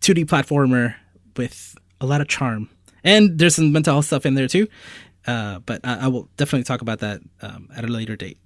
2D 0.00 0.26
platformer 0.26 0.94
with 1.36 1.76
a 2.00 2.06
lot 2.06 2.20
of 2.20 2.28
charm, 2.28 2.68
and 3.04 3.38
there's 3.38 3.56
some 3.56 3.72
mental 3.72 3.94
health 3.94 4.06
stuff 4.06 4.26
in 4.26 4.34
there 4.34 4.48
too. 4.48 4.68
Uh, 5.26 5.58
but 5.60 5.80
I, 5.84 6.04
I 6.04 6.08
will 6.08 6.28
definitely 6.36 6.64
talk 6.64 6.80
about 6.80 7.00
that 7.00 7.20
um, 7.42 7.68
at 7.76 7.84
a 7.84 7.88
later 7.88 8.16
date. 8.16 8.38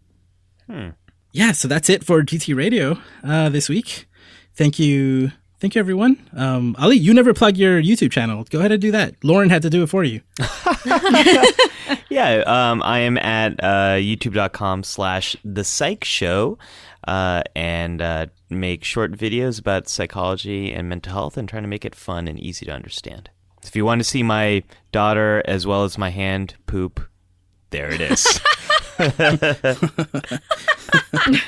Yeah, 1.32 1.52
so 1.52 1.68
that's 1.68 1.90
it 1.90 2.04
for 2.04 2.22
GT 2.22 2.56
Radio 2.56 2.98
uh, 3.22 3.48
this 3.48 3.68
week. 3.68 4.06
Thank 4.54 4.78
you. 4.78 5.32
Thank 5.60 5.74
you, 5.74 5.80
everyone. 5.80 6.18
Um, 6.34 6.74
Ali, 6.78 6.96
you 6.96 7.14
never 7.14 7.32
plug 7.34 7.56
your 7.56 7.80
YouTube 7.80 8.10
channel. 8.10 8.44
Go 8.50 8.58
ahead 8.58 8.72
and 8.72 8.80
do 8.80 8.90
that. 8.90 9.14
Lauren 9.22 9.48
had 9.48 9.62
to 9.62 9.70
do 9.70 9.82
it 9.82 9.88
for 9.88 10.02
you. 10.02 10.22
Yeah, 12.12 12.42
um, 12.46 12.82
I 12.82 12.98
am 13.00 13.16
at 13.16 13.54
uh, 13.64 13.96
youtube.com 13.96 14.82
slash 14.82 15.34
the 15.46 15.64
psych 15.64 16.04
show 16.04 16.58
uh, 17.08 17.42
and 17.56 18.02
uh, 18.02 18.26
make 18.50 18.84
short 18.84 19.12
videos 19.12 19.58
about 19.58 19.88
psychology 19.88 20.74
and 20.74 20.90
mental 20.90 21.14
health 21.14 21.38
and 21.38 21.48
trying 21.48 21.62
to 21.62 21.70
make 21.70 21.86
it 21.86 21.94
fun 21.94 22.28
and 22.28 22.38
easy 22.38 22.66
to 22.66 22.72
understand. 22.72 23.30
If 23.64 23.76
you 23.76 23.84
want 23.84 24.00
to 24.00 24.04
see 24.04 24.22
my 24.22 24.64
daughter 24.90 25.42
as 25.46 25.66
well 25.66 25.84
as 25.84 25.96
my 25.96 26.10
hand 26.10 26.54
poop, 26.66 27.00
there 27.70 27.90
it 27.90 28.00
is. 28.00 28.40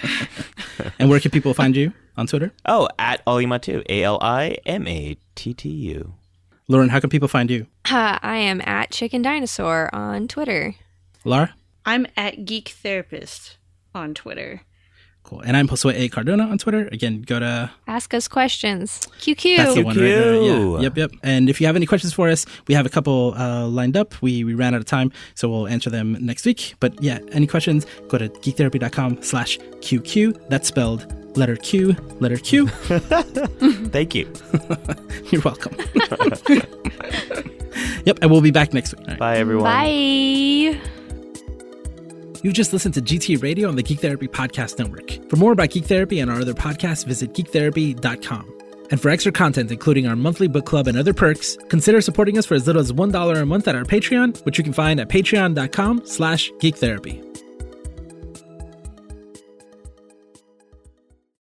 And 0.99 1.09
where 1.11 1.21
can 1.21 1.31
people 1.31 1.55
find 1.55 1.77
you 1.77 1.93
on 2.17 2.27
Twitter? 2.27 2.53
oh, 2.67 2.89
at 2.99 3.25
AliMattu, 3.27 3.85
A 3.89 4.03
L 4.05 4.19
I 4.21 4.57
M 4.67 4.87
A 4.87 5.17
T 5.35 5.55
T 5.55 5.69
U. 5.69 6.15
Lauren, 6.69 6.89
how 6.89 7.01
can 7.01 7.11
people 7.11 7.29
find 7.29 7.51
you? 7.51 7.67
Uh, 7.91 8.19
I 8.23 8.37
am 8.37 8.61
at 8.65 8.91
Chicken 8.91 9.23
Dinosaur 9.23 9.95
on 9.95 10.29
Twitter. 10.29 10.75
Lara? 11.25 11.55
I'm 11.85 12.07
at 12.17 12.45
Geek 12.45 12.71
Therapist 12.71 13.57
on 13.95 14.15
Twitter. 14.15 14.63
Cool. 15.35 15.43
And 15.45 15.57
I'm 15.57 15.67
Josue 15.67 15.93
A. 15.93 16.09
Cardona 16.09 16.45
on 16.45 16.59
Twitter. 16.59 16.89
Again, 16.93 17.23
go 17.23 17.41
to 17.41 17.71
Ask 17.89 18.15
us 18.15 18.29
questions. 18.29 19.01
QQ. 19.21 19.57
That's 19.57 19.75
the 19.75 19.83
one 19.83 19.97
right 19.97 20.03
there. 20.03 20.41
Yeah. 20.41 20.81
Yep, 20.81 20.97
yep. 20.97 21.11
And 21.23 21.51
if 21.51 21.61
you 21.61 21.67
have 21.67 21.75
any 21.75 21.87
questions 21.87 22.13
for 22.13 22.29
us, 22.29 22.47
we 22.69 22.75
have 22.75 22.87
a 22.87 22.89
couple 22.89 23.35
uh, 23.35 23.67
lined 23.67 23.97
up. 23.97 24.15
We, 24.23 24.45
we 24.45 24.55
ran 24.55 24.75
out 24.75 24.81
of 24.81 24.87
time, 24.87 25.11
so 25.35 25.49
we'll 25.49 25.67
answer 25.67 25.91
them 25.91 26.17
next 26.21 26.47
week. 26.47 26.75
But 26.79 27.03
yeah, 27.03 27.19
any 27.33 27.49
questions, 27.49 27.85
go 28.09 28.19
to 28.19 28.29
geektherapy.com 28.29 29.23
slash 29.23 29.59
QQ. 29.81 30.49
That's 30.49 30.69
spelled 30.69 31.13
letter 31.37 31.57
Q, 31.57 31.97
letter 32.21 32.37
Q. 32.37 32.69
Thank 33.89 34.15
you. 34.15 34.33
You're 35.31 35.43
welcome. 35.43 35.77
yep, 38.05 38.19
and 38.23 38.31
we'll 38.31 38.41
be 38.41 38.53
back 38.53 38.73
next 38.73 38.95
week. 38.95 39.01
All 39.01 39.07
right. 39.09 39.19
Bye, 39.19 39.39
everyone. 39.39 39.65
Bye. 39.65 40.81
You 42.45 42.53
just 42.53 42.75
listened 42.75 42.93
to 42.93 43.01
GT 43.01 43.43
Radio 43.43 43.71
on 43.71 43.77
the 43.77 43.83
Geek 43.83 44.01
Therapy 44.01 44.29
Podcast 44.29 44.79
Network. 44.79 45.31
For 45.31 45.37
more 45.37 45.53
about 45.53 45.71
Geek 45.71 45.87
Therapy 45.87 46.21
and 46.21 46.31
our 46.31 46.43
other 46.43 46.53
podcasts, 46.53 47.07
visit 47.07 47.33
geektherapy.com. 47.33 48.53
And 48.91 49.01
for 49.01 49.09
extra 49.09 49.33
content, 49.33 49.73
including 49.73 50.07
our 50.07 50.15
monthly 50.15 50.47
book 50.47 50.67
club 50.67 50.87
and 50.87 50.99
other 50.99 51.15
perks, 51.15 51.57
consider 51.71 52.03
supporting 52.03 52.37
us 52.37 52.45
for 52.45 52.55
as 52.55 52.67
little 52.67 52.83
as 52.83 52.93
$1 52.93 53.41
a 53.41 53.47
month 53.47 53.67
at 53.67 53.75
our 53.75 53.85
Patreon, 53.85 54.45
which 54.45 54.59
you 54.59 54.65
can 54.65 54.75
find 54.75 55.01
at 55.01 55.09
patreon.com 55.09 56.03
slash 56.05 56.53
geektherapy. 56.59 57.34